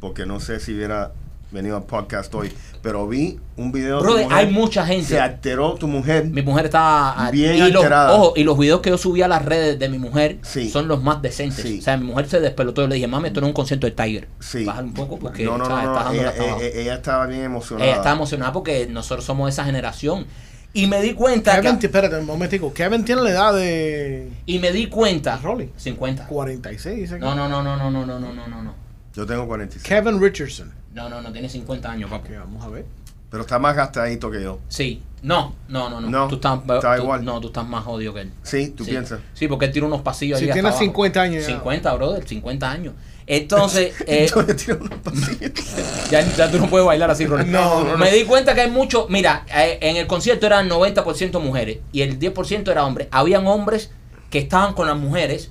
porque 0.00 0.24
no 0.26 0.40
sé 0.40 0.58
si 0.60 0.74
hubiera 0.74 1.12
venido 1.50 1.76
al 1.76 1.84
podcast 1.84 2.34
hoy, 2.34 2.52
pero 2.82 3.06
vi 3.08 3.38
un 3.56 3.72
video 3.72 3.96
de 3.96 4.00
tu 4.00 4.04
Brother, 4.04 4.24
mujer. 4.24 4.38
hay 4.38 4.52
mucha 4.52 4.84
gente. 4.86 5.06
Se 5.06 5.18
alteró 5.20 5.74
tu 5.74 5.88
mujer. 5.88 6.26
Mi 6.26 6.42
mujer 6.42 6.66
está 6.66 7.28
Bien 7.32 7.54
y 7.56 7.58
los, 7.70 7.82
alterada. 7.82 8.12
ojo, 8.12 8.34
y 8.36 8.44
los 8.44 8.58
videos 8.58 8.80
que 8.80 8.90
yo 8.90 8.98
subí 8.98 9.22
a 9.22 9.28
las 9.28 9.44
redes 9.44 9.78
de 9.78 9.88
mi 9.88 9.98
mujer 9.98 10.38
Sí. 10.42 10.68
son 10.68 10.88
los 10.88 11.02
más 11.02 11.22
decentes. 11.22 11.62
Sí. 11.62 11.78
O 11.78 11.82
sea, 11.82 11.96
mi 11.96 12.04
mujer 12.04 12.28
se 12.28 12.40
despelotó. 12.40 12.82
Yo 12.82 12.88
le 12.88 12.96
dije, 12.96 13.06
mami, 13.08 13.28
esto 13.28 13.40
no 13.40 13.46
es 13.46 13.50
un 13.50 13.54
concierto 13.54 13.86
de 13.86 13.92
Tiger. 13.92 14.28
Sí. 14.40 14.64
Bájale 14.64 14.88
un 14.88 14.94
poco 14.94 15.18
porque 15.18 15.44
no, 15.44 15.56
no, 15.58 15.64
¿sabes? 15.66 15.84
no, 15.84 15.94
dando 15.94 16.12
ella, 16.12 16.32
ella- 16.36 16.80
ella 16.80 16.94
estaba 16.94 17.26
bien 17.26 17.44
emocionada. 17.44 17.86
Ella 17.88 17.96
está 17.96 18.12
emocionada 18.12 18.52
porque 18.52 18.86
nosotros 18.86 19.24
somos 19.24 19.46
de 19.46 19.50
esa 19.50 19.64
generación. 19.64 20.26
Y 20.74 20.86
me 20.86 21.00
di 21.00 21.14
cuenta 21.14 21.58
Kevin, 21.62 21.78
que, 21.78 21.86
espérate 21.86 22.16
un 22.18 22.26
momentico. 22.26 22.74
Kevin 22.74 23.02
tiene 23.02 23.22
la 23.22 23.30
edad 23.30 23.54
de 23.54 24.30
y 24.44 24.58
me 24.58 24.70
di 24.70 24.86
cuenta 24.88 25.38
Rolly. 25.42 25.70
50. 25.76 26.26
46. 26.26 26.96
dice 27.00 27.18
No, 27.18 27.34
no, 27.34 27.48
no, 27.48 27.62
no, 27.62 27.76
no, 27.78 27.90
no, 27.90 28.04
no, 28.04 28.18
no, 28.20 28.32
no, 28.34 28.46
no, 28.48 28.62
no. 28.62 28.74
Yo 29.14 29.24
tengo 29.24 29.46
46. 29.46 29.82
Kevin 29.82 30.20
Richardson. 30.20 30.72
No, 30.94 31.08
no, 31.08 31.20
no, 31.22 31.32
tiene 31.32 31.48
50 31.48 31.90
años, 31.90 32.10
papi. 32.10 32.32
Ok, 32.32 32.38
vamos 32.40 32.64
a 32.64 32.68
ver. 32.68 32.86
Pero 33.30 33.42
está 33.42 33.58
más 33.58 33.76
gastadito 33.76 34.30
que 34.30 34.42
yo. 34.42 34.58
Sí. 34.68 35.02
No, 35.22 35.54
no, 35.68 35.90
no, 35.90 36.00
no. 36.00 36.08
No, 36.08 36.28
tú 36.28 36.36
estás, 36.36 36.60
está 36.60 36.96
tú- 36.96 37.02
igual. 37.02 37.24
No, 37.24 37.40
tú 37.40 37.48
estás 37.48 37.66
más 37.66 37.84
jodido 37.84 38.14
que 38.14 38.22
él. 38.22 38.32
Sí, 38.42 38.68
tú 38.76 38.84
Sí. 38.84 38.90
piensas. 38.92 39.20
Sí, 39.34 39.48
porque 39.48 39.66
él 39.66 39.72
tira 39.72 39.84
unos 39.84 40.00
pasillos 40.02 40.38
Si 40.38 40.44
ahí 40.44 40.50
hasta 40.50 40.54
tiene 40.54 40.68
abajo. 40.68 40.82
50 40.82 41.20
años 41.20 41.42
ya. 41.46 41.54
50, 41.54 41.94
brother, 41.94 42.26
50 42.26 42.70
años. 42.70 42.94
Entonces, 43.26 43.94
eh, 44.06 44.26
Yo 44.34 44.42
le 44.42 44.54
tiro 44.54 44.78
unos 44.80 44.98
pasillos. 45.00 45.52
ya, 46.10 46.20
ya 46.34 46.50
tú 46.50 46.58
no 46.58 46.70
puedes 46.70 46.86
bailar 46.86 47.10
así, 47.10 47.26
Ronald. 47.26 47.50
No, 47.50 47.84
no, 47.84 47.90
no. 47.92 47.98
Me 47.98 48.10
di 48.10 48.24
cuenta 48.24 48.54
que 48.54 48.62
hay 48.62 48.70
mucho. 48.70 49.06
Mira, 49.10 49.44
eh, 49.54 49.78
en 49.82 49.96
el 49.96 50.06
concierto 50.06 50.46
eran 50.46 50.68
90% 50.68 51.38
mujeres 51.40 51.78
y 51.92 52.00
el 52.02 52.18
10% 52.18 52.70
era 52.70 52.86
hombres. 52.86 53.08
Habían 53.10 53.46
hombres 53.46 53.90
que 54.30 54.38
estaban 54.38 54.72
con 54.72 54.86
las 54.86 54.96
mujeres 54.96 55.50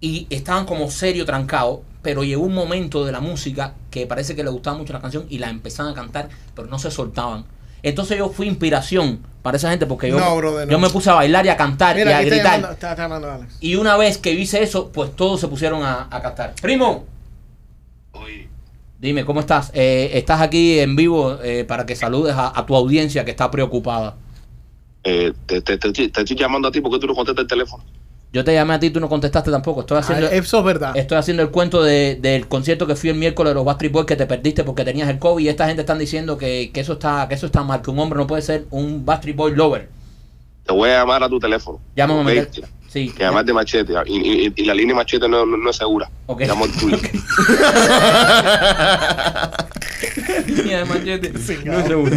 y 0.00 0.26
estaban 0.30 0.64
como 0.66 0.90
serio 0.90 1.26
trancados, 1.26 1.80
pero 2.04 2.22
llegó 2.22 2.44
un 2.44 2.54
momento 2.54 3.04
de 3.04 3.10
la 3.10 3.20
música 3.20 3.74
que 3.90 4.06
parece 4.06 4.36
que 4.36 4.44
le 4.44 4.50
gustaba 4.50 4.78
mucho 4.78 4.92
la 4.92 5.00
canción 5.00 5.26
y 5.28 5.38
la 5.38 5.50
empezaban 5.50 5.90
a 5.90 5.94
cantar, 5.96 6.28
pero 6.54 6.68
no 6.68 6.78
se 6.78 6.92
soltaban. 6.92 7.44
Entonces 7.82 8.16
yo 8.16 8.28
fui 8.30 8.46
inspiración 8.46 9.18
para 9.42 9.56
esa 9.56 9.70
gente 9.70 9.84
porque 9.86 10.08
yo, 10.08 10.18
No, 10.20 10.36
brother, 10.36 10.66
no. 10.66 10.72
yo 10.72 10.78
me 10.78 10.88
puse 10.90 11.10
a 11.10 11.14
bailar 11.14 11.44
y 11.44 11.48
a 11.50 11.56
cantar 11.56 11.96
Mira, 11.96 12.12
y 12.12 12.14
a 12.14 12.20
está 12.22 12.34
gritar. 12.34 12.52
llamando, 12.56 12.72
está, 12.74 12.90
está 12.92 13.02
llamando 13.02 13.30
Alex. 13.32 13.56
Y 13.60 13.74
una 13.76 13.96
vez 13.96 14.18
que 14.18 14.32
hice 14.32 14.62
eso, 14.62 14.90
pues 14.92 15.16
todos 15.16 15.40
se 15.40 15.48
pusieron 15.48 15.82
a, 15.82 16.06
a 16.10 16.22
cantar. 16.22 16.54
Primo, 16.62 17.04
Oye, 18.12 18.48
dime, 18.98 19.24
¿cómo 19.24 19.40
estás? 19.40 19.70
Eh, 19.74 20.10
estás 20.14 20.40
aquí 20.40 20.78
en 20.78 20.96
vivo 20.96 21.38
eh, 21.42 21.64
para 21.64 21.84
que 21.84 21.96
saludes 21.96 22.34
a, 22.36 22.58
a 22.58 22.64
tu 22.66 22.74
audiencia 22.76 23.24
que 23.24 23.32
está 23.32 23.50
preocupada. 23.50 24.16
eh, 25.04 25.32
te, 25.46 25.60
te, 25.60 25.76
te, 25.76 25.92
te 25.92 26.04
estoy 26.20 26.36
llamando 26.36 26.68
a 26.68 26.72
ti 26.72 26.80
porque 26.80 26.98
tú 26.98 27.06
no 27.06 27.14
contestas 27.14 27.42
el 27.42 27.48
teléfono. 27.48 27.84
Yo 28.34 28.44
te 28.44 28.52
llamé 28.52 28.74
a 28.74 28.80
ti, 28.80 28.90
tú 28.90 28.98
no 29.00 29.08
contestaste 29.08 29.50
tampoco. 29.50 29.80
Estoy 29.82 29.98
haciendo, 29.98 30.26
Ah, 30.26 30.30
eso 30.34 30.58
es 30.58 30.64
verdad. 30.64 30.94
estoy 30.96 31.16
haciendo 31.16 31.42
el 31.44 31.50
cuento 31.50 31.82
de- 31.82 32.18
del 32.20 32.48
concierto 32.48 32.86
que 32.86 32.96
fui 32.96 33.08
el 33.10 33.16
miércoles 33.16 33.52
de 33.52 33.54
los 33.54 33.64
Backstreet 33.64 33.92
Boys 33.92 34.06
que 34.06 34.16
te 34.16 34.26
perdiste 34.26 34.64
porque 34.64 34.84
tenías 34.84 35.08
el 35.08 35.18
COVID 35.20 35.44
y 35.44 35.48
esta 35.48 35.66
gente 35.68 35.82
están 35.82 35.98
diciendo 36.00 36.36
que, 36.36 36.70
que 36.74 36.80
eso 36.80 36.94
está 36.94 37.26
que 37.28 37.34
eso 37.36 37.46
está 37.46 37.62
mal, 37.62 37.80
que 37.80 37.90
un 37.90 37.98
hombre 38.00 38.18
no 38.18 38.26
puede 38.26 38.42
ser 38.42 38.64
un 38.70 39.06
Backstreet 39.06 39.36
Boy 39.36 39.54
lover. 39.54 39.88
Te 40.66 40.72
voy 40.72 40.90
a 40.90 40.98
llamar 41.00 41.22
a 41.22 41.28
tu 41.28 41.38
teléfono. 41.38 41.78
Llámame 41.94 42.20
a 42.20 42.24
mi 42.34 42.38
Ok. 42.40 42.50
tel- 42.50 42.64
Sí. 42.88 43.10
Que 43.10 43.24
además 43.24 43.44
de 43.46 43.52
machete. 43.52 43.92
Y, 44.06 44.46
y- 44.46 44.52
y 44.54 44.64
la 44.64 44.72
línea 44.74 44.94
de 44.94 45.02
machete 45.02 45.28
no, 45.28 45.44
no, 45.44 45.56
no 45.56 45.70
es 45.70 45.76
segura. 45.76 46.08
Ok. 46.26 46.42
Llamo 46.42 46.64
al 46.64 46.70
tuyo. 46.72 46.96
Línea 50.46 50.78
de 50.78 50.84
machete. 50.84 51.32
No 51.64 51.78
es 51.78 51.86
seguro. 51.86 52.16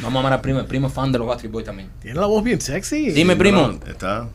Vamos 0.00 0.14
a 0.14 0.18
llamar 0.18 0.32
al 0.34 0.40
primo, 0.40 0.60
el 0.60 0.66
primo 0.66 0.88
es 0.88 0.92
fan 0.92 1.10
de 1.12 1.18
los 1.18 1.26
Backstreet 1.28 1.52
Boys 1.52 1.64
también. 1.66 1.88
Tiene 2.02 2.20
la 2.20 2.26
voz 2.26 2.42
bien 2.44 2.60
sexy. 2.60 3.10
Dime, 3.12 3.36
primo. 3.36 3.68
No, 3.68 3.80
está. 3.90 4.28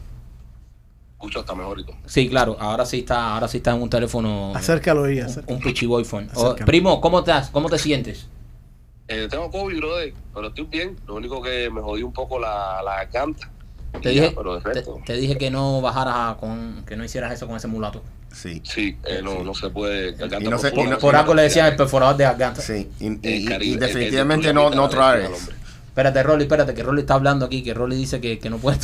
Escucho 1.20 1.42
hasta 1.42 1.54
mejor 1.54 1.78
y 1.82 1.84
todo. 1.84 1.98
Sí, 2.06 2.30
claro, 2.30 2.56
ahora 2.62 2.86
sí 2.86 3.00
está, 3.00 3.34
ahora 3.34 3.50
sí 3.50 3.58
está 3.58 3.72
en 3.76 3.82
un 3.82 3.90
teléfono. 3.90 4.54
Acércalo 4.56 5.04
ahí, 5.04 5.20
un, 5.20 5.26
acércalo. 5.26 5.58
un 5.58 5.62
Pichi 5.62 5.86
Boy 5.86 6.06
phone. 6.06 6.30
Oh, 6.34 6.56
primo, 6.66 7.02
¿cómo 7.02 7.20
estás? 7.20 7.50
¿Cómo 7.50 7.70
te 7.70 7.78
sientes? 7.78 8.30
Eh, 9.10 9.28
tengo 9.30 9.52
COVID, 9.52 9.78
brother, 9.80 10.14
pero 10.34 10.48
estoy 10.48 10.64
bien. 10.66 10.96
Lo 11.06 11.16
único 11.16 11.42
que 11.42 11.70
me 11.70 11.82
jodí 11.82 12.04
un 12.04 12.14
poco 12.14 12.40
la, 12.40 12.82
la 12.86 12.96
garganta. 13.04 13.50
Te 14.02 14.16
ya, 14.16 14.22
dije, 14.22 14.36
pero 14.38 14.62
te, 15.06 15.14
dije 15.18 15.38
que 15.38 15.52
no 15.52 15.82
bajaras 15.82 16.38
con, 16.38 16.86
que 16.88 16.96
no 16.96 17.04
hicieras 17.04 17.34
eso 17.34 17.48
con 17.48 17.58
ese 17.58 17.68
mulato. 17.68 18.02
Sí. 18.32 18.62
sí, 18.64 18.96
eh, 19.04 19.20
no, 19.22 19.44
no 19.44 19.54
se 19.54 19.70
puede. 19.72 20.12
Y 20.12 20.48
no 20.48 20.58
se- 20.58 20.70
profunda, 20.70 20.84
y 20.84 20.90
no- 20.92 21.00
Por 21.00 21.18
algo 21.18 21.34
le 21.34 21.42
decían 21.42 21.66
el 21.68 21.74
eh, 21.74 21.78
perforador 21.78 22.16
de 22.16 22.24
garganta. 22.24 22.62
Sí. 22.62 22.88
Y, 23.00 23.06
y- 23.08 23.08
el 23.08 23.20
y- 23.24 23.44
y 23.44 23.46
cariño, 23.46 23.74
el- 23.74 23.80
definitivamente 23.82 24.48
el- 24.50 24.56
no, 24.56 24.70
no 24.70 24.88
traes. 24.88 25.50
Espérate, 25.88 26.24
Rolly, 26.24 26.44
espérate, 26.44 26.74
que 26.74 26.82
Rolly 26.84 27.02
está 27.02 27.16
hablando 27.16 27.46
aquí, 27.48 27.62
que 27.62 27.74
Rolly 27.74 27.98
dice 27.98 28.22
que, 28.22 28.40
que 28.40 28.50
no 28.50 28.58
puede. 28.58 28.78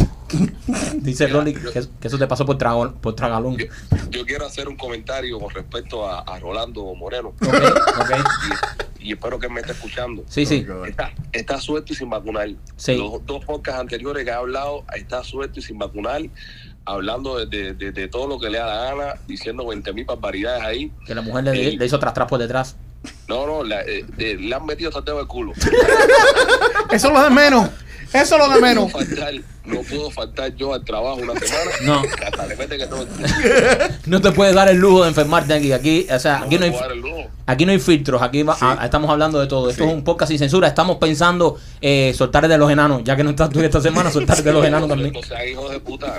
Dice 0.95 1.27
Rolly 1.27 1.53
que, 1.53 1.84
que 2.00 2.07
eso 2.07 2.17
te 2.17 2.27
pasó 2.27 2.45
por, 2.45 2.57
trago- 2.57 2.93
por 2.95 3.15
tragalón. 3.15 3.57
Yo, 3.57 3.65
yo 4.10 4.25
quiero 4.25 4.45
hacer 4.45 4.67
un 4.67 4.75
comentario 4.77 5.39
con 5.39 5.50
respecto 5.51 6.07
a, 6.07 6.22
a 6.22 6.39
Rolando 6.39 6.93
Moreno 6.95 7.29
Ok, 7.41 7.53
ok. 8.00 8.12
y, 9.00 9.10
y 9.10 9.12
espero 9.13 9.38
que 9.39 9.48
me 9.50 9.60
esté 9.62 9.74
escuchando. 9.74 10.24
Sí, 10.27 10.45
sí. 10.45 10.65
Está, 10.88 11.12
está 11.31 11.60
suelto 11.62 11.93
y 11.93 11.95
sin 11.95 12.10
vacunar. 12.10 12.50
Sí. 12.77 12.95
Los 12.98 13.24
dos 13.25 13.45
podcasts 13.45 13.79
anteriores 13.79 14.24
que 14.25 14.31
ha 14.31 14.38
hablado, 14.38 14.84
está 14.95 15.24
suelto 15.24 15.60
y 15.60 15.62
sin 15.62 15.77
vacunar, 15.77 16.22
hablando 16.86 17.38
de, 17.38 17.45
de- 17.45 17.74
de- 17.74 17.91
de 17.91 18.07
todo 18.07 18.27
lo 18.27 18.39
que 18.39 18.50
le 18.50 18.57
da 18.57 18.65
la 18.65 18.84
gana, 18.95 19.13
diciendo 19.27 19.67
20 19.67 19.93
mil 19.93 20.05
barbaridades 20.05 20.63
ahí. 20.63 20.91
Que 21.05 21.13
la 21.13 21.22
mujer 21.22 21.43
le, 21.43 21.72
le 21.77 21.86
hizo 21.86 22.00
tras 22.00 22.13
tras 22.15 22.27
por 22.27 22.39
detrás. 22.39 22.75
No, 23.27 23.45
no, 23.45 23.63
la- 23.63 23.81
eh, 23.84 24.03
eh, 24.17 24.36
le 24.39 24.55
han 24.55 24.65
metido 24.65 24.89
hasta 24.89 25.00
el 25.00 25.05
dedo 25.05 25.17
del 25.17 25.27
culo. 25.27 25.53
Eso 26.91 27.07
es 27.07 27.13
lo 27.13 27.22
de 27.24 27.29
menos. 27.29 27.69
Eso 28.22 28.36
es 28.36 28.41
lo 28.48 28.48
de 28.50 28.55
No 28.55 28.62
menos. 28.62 28.91
puedo 28.91 29.05
faltar, 29.05 29.34
no 29.65 29.81
puedo 29.81 30.12
faltar 30.12 30.55
yo 30.55 30.74
al 30.74 30.84
trabajo 30.86 31.15
una 31.17 31.34
semana. 31.39 31.72
No. 31.84 32.01
Hasta 32.25 32.48
le 32.48 32.55
que 32.77 32.86
no, 32.88 32.98
No 34.05 34.22
te 34.22 34.31
puedes 34.31 34.53
dar 34.55 34.69
el 34.69 34.77
lujo 34.77 35.03
de 35.03 35.10
enfermarte 35.10 35.53
aquí. 35.53 35.72
Aquí, 35.72 36.07
o 36.10 36.19
sea, 36.19 36.39
no 36.39 36.45
aquí 36.45 36.57
no 36.57 36.65
hay, 36.65 36.72
puedo 36.72 36.84
dar 36.84 36.91
el 36.93 37.00
lujo. 37.01 37.24
aquí 37.45 37.65
no 37.65 37.72
hay 37.72 37.79
filtros. 37.79 38.22
Aquí 38.22 38.43
va- 38.43 38.53
Sí. 38.55 38.60
ah, 38.63 38.79
estamos 38.84 39.10
hablando 39.10 39.39
de 39.39 39.48
todo. 39.48 39.69
Esto 39.69 39.84
Sí. 39.84 39.89
es 39.89 39.95
un 39.95 40.03
podcast 40.03 40.29
sin 40.29 40.39
censura. 40.39 40.67
Estamos 40.67 40.98
pensando 40.98 41.57
eh, 41.81 42.13
soltar 42.15 42.48
de 42.48 42.57
los 42.57 42.72
enanos. 42.72 43.03
Ya 43.03 43.15
que 43.15 43.24
no 43.24 43.31
estás 43.31 43.50
tú 43.50 43.60
esta 43.62 43.81
semana, 43.81 44.12
soltar 44.12 44.41
de 44.41 44.53
los 44.53 44.65
enanos 44.65 44.88
también. 44.89 45.13
No 45.13 45.22
sean 45.24 45.48
hijos 45.48 45.72
de 45.72 45.79
puta. 45.79 46.17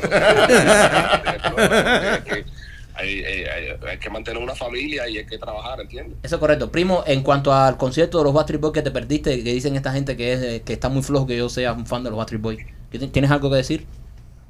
Hay 2.96 3.20
que- 3.20 3.26
hay, 3.26 3.44
hay- 3.44 3.44
hay- 3.70 3.88
hay 3.90 3.98
que 3.98 4.10
mantener 4.10 4.42
una 4.42 4.54
familia 4.54 5.08
y 5.08 5.18
hay 5.18 5.26
que 5.26 5.38
trabajar, 5.38 5.80
¿entiendes? 5.80 6.16
Eso 6.22 6.36
es 6.36 6.40
correcto. 6.40 6.70
Primo, 6.72 7.04
en 7.06 7.22
cuanto 7.22 7.52
al 7.52 7.76
concierto 7.76 8.18
de 8.18 8.24
los 8.24 8.32
Backstreet 8.32 8.60
Boys 8.60 8.72
que 8.74 8.82
te 8.82 8.90
perdiste, 8.90 9.42
que 9.44 9.52
dicen 9.52 9.76
esta 9.76 9.92
gente 9.92 10.16
que 10.16 10.32
es 10.32 10.40
eh, 10.42 10.62
que 10.64 10.72
está 10.72 10.88
muy 10.88 11.02
flojo 11.02 11.26
que 11.26 11.36
yo 11.36 11.48
sea 11.48 11.72
un 11.72 11.86
fan 11.86 12.02
de 12.04 12.10
los 12.10 12.16
Backstreet 12.18 12.42
Boys. 12.42 12.58
¿Tien- 12.90 13.10
¿Tienes 13.12 13.30
algo 13.30 13.50
que 13.50 13.56
decir? 13.56 13.86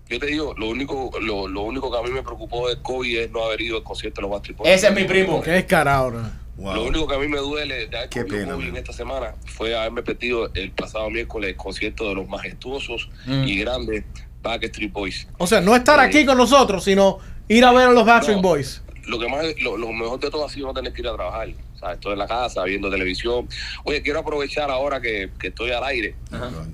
Yo 0.09 0.21
te 0.21 0.27
digo, 0.27 0.55
lo 0.57 0.69
único, 0.69 1.11
lo, 1.21 1.49
lo 1.49 1.63
único 1.63 1.91
que 1.91 1.99
a 1.99 2.03
mí 2.03 2.11
me 2.11 2.23
preocupó 2.23 2.69
del 2.69 2.81
COVID 2.81 3.19
es 3.19 3.31
no 3.33 3.45
haber 3.45 3.61
ido 3.61 3.79
al 3.79 3.83
concierto 3.83 4.21
de 4.21 4.23
los 4.23 4.31
Backstreet 4.31 4.59
Boys. 4.59 4.71
Ese 4.71 4.87
es 4.89 4.95
mi 4.95 5.03
primo. 5.05 5.43
Qué 5.43 5.51
descarado. 5.51 6.13
Wow. 6.59 6.75
Lo 6.75 6.85
único 6.85 7.07
que 7.09 7.15
a 7.17 7.19
mí 7.19 7.27
me 7.29 7.39
duele 7.39 7.89
de 7.89 7.97
haber 7.99 8.09
Qué 8.09 8.25
pena, 8.25 8.53
COVID 8.55 8.69
en 8.69 8.77
esta 8.77 8.93
semana 8.93 9.35
fue 9.45 9.77
haberme 9.77 10.03
perdido 10.03 10.49
el 10.55 10.71
pasado 10.71 11.11
miércoles 11.11 11.51
el 11.51 11.57
concierto 11.57 12.09
de 12.09 12.15
los 12.15 12.29
majestuosos 12.29 13.11
Mm. 13.27 13.45
y 13.45 13.59
grandes 13.59 14.05
Backstreet 14.43 14.93
Boys. 14.93 15.27
O 15.39 15.47
sea, 15.47 15.61
no 15.61 15.75
estar 15.75 15.99
aquí 15.99 16.25
con 16.25 16.39
nosotros, 16.39 16.85
sino 16.85 17.19
ir 17.49 17.65
a 17.65 17.73
ver 17.73 17.89
a 17.89 17.93
los 17.93 18.05
Backstreet 18.07 18.37
No. 18.37 18.43
Boys. 18.43 18.83
Lo 19.07 19.19
que 19.21 19.29
más, 19.29 19.45
lo, 19.61 19.77
lo 19.77 19.93
mejor 19.93 20.19
de 20.19 20.31
todo 20.31 20.45
ha 20.47 20.49
sido 20.51 20.67
no 20.67 20.75
tener 20.75 20.93
que 20.93 21.01
ir 21.03 21.09
a 21.09 21.15
trabajar. 21.15 21.49
O 21.77 21.79
sea, 21.79 21.93
estoy 21.93 22.15
en 22.15 22.19
la 22.19 22.27
casa 22.27 22.65
viendo 22.65 22.91
televisión. 22.91 23.49
Oye, 23.85 24.03
quiero 24.03 24.19
aprovechar 24.21 24.71
ahora 24.71 25.01
que, 25.01 25.31
que 25.39 25.49
estoy 25.49 25.71
al 25.71 25.85
aire. 25.85 26.15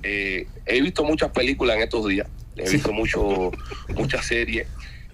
Eh, 0.01 0.47
he 0.65 0.81
visto 0.81 1.03
muchas 1.03 1.29
películas 1.31 1.75
en 1.77 1.83
estos 1.83 2.07
días. 2.07 2.27
He 2.55 2.69
visto 2.69 2.91
mucho, 2.91 3.51
muchas 3.95 4.25
series. 4.25 4.65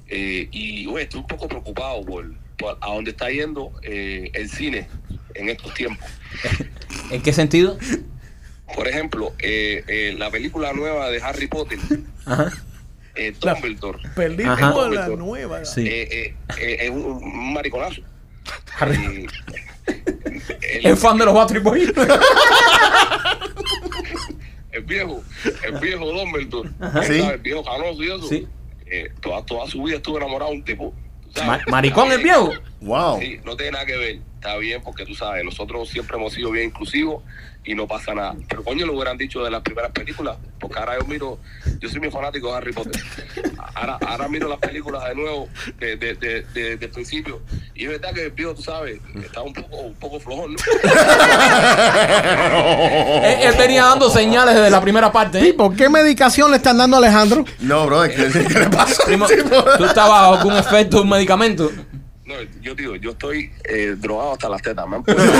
eh, 0.09 0.47
y 0.51 0.87
oye, 0.87 1.03
estoy 1.03 1.19
un 1.21 1.27
poco 1.27 1.47
preocupado 1.47 2.01
por, 2.05 2.25
por 2.57 2.77
a 2.81 2.87
dónde 2.93 3.11
está 3.11 3.29
yendo 3.29 3.71
eh, 3.83 4.29
el 4.33 4.49
cine 4.49 4.87
en 5.35 5.49
estos 5.49 5.73
tiempos. 5.73 6.07
¿En 7.11 7.21
qué 7.21 7.33
sentido? 7.33 7.77
Por 8.75 8.87
ejemplo, 8.87 9.33
eh, 9.39 9.83
eh, 9.87 10.15
la 10.17 10.29
película 10.29 10.71
nueva 10.73 11.09
de 11.09 11.21
Harry 11.21 11.47
Potter, 11.47 11.79
Ajá. 12.25 12.51
Eh, 13.27 13.33
La- 13.41 13.53
Dumbledore, 13.53 13.99
Perdí 14.15 14.43
Ajá. 14.43 14.71
con 14.71 14.93
la 14.95 15.07
nueva. 15.09 15.63
Sí. 15.65 15.85
eh, 15.87 16.07
eh, 16.11 16.35
eh, 16.59 16.77
es 16.81 16.89
un, 16.89 17.03
un 17.05 17.53
mariconazo. 17.53 18.01
El- 20.61 20.85
¿Es 20.85 20.99
fan 20.99 21.17
de 21.17 21.25
los 21.25 21.33
Backstreet 21.33 21.63
Boys? 21.63 21.91
el 24.71 24.83
viejo, 24.83 25.23
el 25.65 25.79
viejo 25.79 26.05
Dumbledore, 26.11 26.69
Sí. 27.05 27.19
el 27.19 27.37
viejo 27.39 27.63
canoso 27.63 28.03
y 28.03 28.07
eso, 28.07 28.27
Sí. 28.27 28.47
eh, 28.85 29.11
toda, 29.21 29.43
toda 29.45 29.67
su 29.67 29.83
vida 29.83 29.97
estuvo 29.97 30.17
enamorado 30.17 30.51
de 30.51 30.57
un 30.57 30.63
tipo. 30.63 30.93
maricón 31.67 32.11
el 32.11 32.21
viejo. 32.23 32.51
Wow. 32.81 33.19
Sí, 33.19 33.39
no 33.45 33.55
tiene 33.55 33.73
nada 33.73 33.85
que 33.85 33.97
ver. 33.97 34.19
Está 34.35 34.57
bien 34.57 34.81
porque 34.83 35.05
tú 35.05 35.13
sabes, 35.15 35.43
nosotros 35.43 35.89
siempre 35.89 36.17
hemos 36.17 36.33
sido 36.33 36.51
bien 36.51 36.65
inclusivos 36.67 37.23
y 37.71 37.75
no 37.75 37.85
pasa 37.87 38.15
nada. 38.15 38.33
Pero 38.47 38.63
coño 38.63 38.87
lo 38.87 38.93
hubieran 38.93 39.15
dicho 39.15 39.43
de 39.43 39.51
las 39.51 39.61
primeras 39.61 39.91
películas, 39.91 40.37
porque 40.59 40.79
ahora 40.79 40.97
yo 40.99 41.05
miro, 41.05 41.37
yo 41.79 41.87
soy 41.87 41.99
muy 41.99 42.09
fanático 42.09 42.47
de 42.51 42.57
Harry 42.57 42.73
Potter. 42.73 42.99
Ahora, 43.75 43.99
ahora 44.07 44.27
miro 44.27 44.47
las 44.49 44.57
películas 44.57 45.05
de 45.07 45.13
nuevo, 45.13 45.47
de, 45.77 45.95
de, 45.97 46.15
de, 46.15 46.41
de- 46.53 46.77
de 46.77 46.87
principio, 46.87 47.41
y 47.75 47.83
es 47.85 47.91
verdad 47.91 48.11
que 48.13 48.23
el 48.25 48.31
viejo, 48.31 48.55
tú 48.55 48.63
sabes, 48.63 48.99
está 49.23 49.41
un 49.41 49.53
poco, 49.53 49.75
un 49.77 49.93
poco 49.95 50.19
flojón, 50.19 50.53
¿no? 50.53 50.59
él, 53.23 53.35
él 53.41 53.55
venía 53.57 53.83
dando 53.85 54.09
señales 54.09 54.55
desde 54.55 54.69
la 54.71 54.81
primera 54.81 55.11
parte. 55.11 55.39
¿eh? 55.39 55.43
Tipo, 55.43 55.71
¿qué 55.73 55.89
medicación 55.89 56.49
le 56.51 56.57
están 56.57 56.77
dando 56.79 56.97
a 56.97 56.99
Alejandro? 56.99 57.45
No, 57.59 57.85
bro, 57.85 58.01
¿qué, 58.03 58.15
qué 58.47 58.59
le 58.59 58.69
pasa? 58.69 59.03
Primo, 59.05 59.27
¿tú 59.77 59.85
estabas 59.85 60.21
bajo 60.21 60.35
algún 60.37 60.57
efecto 60.57 60.97
de 60.97 61.03
un 61.03 61.09
medicamento? 61.09 61.71
No, 62.25 62.35
yo 62.61 62.75
digo, 62.75 62.95
yo 62.95 63.11
estoy 63.11 63.51
eh, 63.63 63.95
drogado 63.97 64.33
hasta 64.33 64.49
las 64.49 64.61
tetas. 64.61 64.87
Me 64.87 64.97
han 64.97 65.03
puesto- 65.03 65.23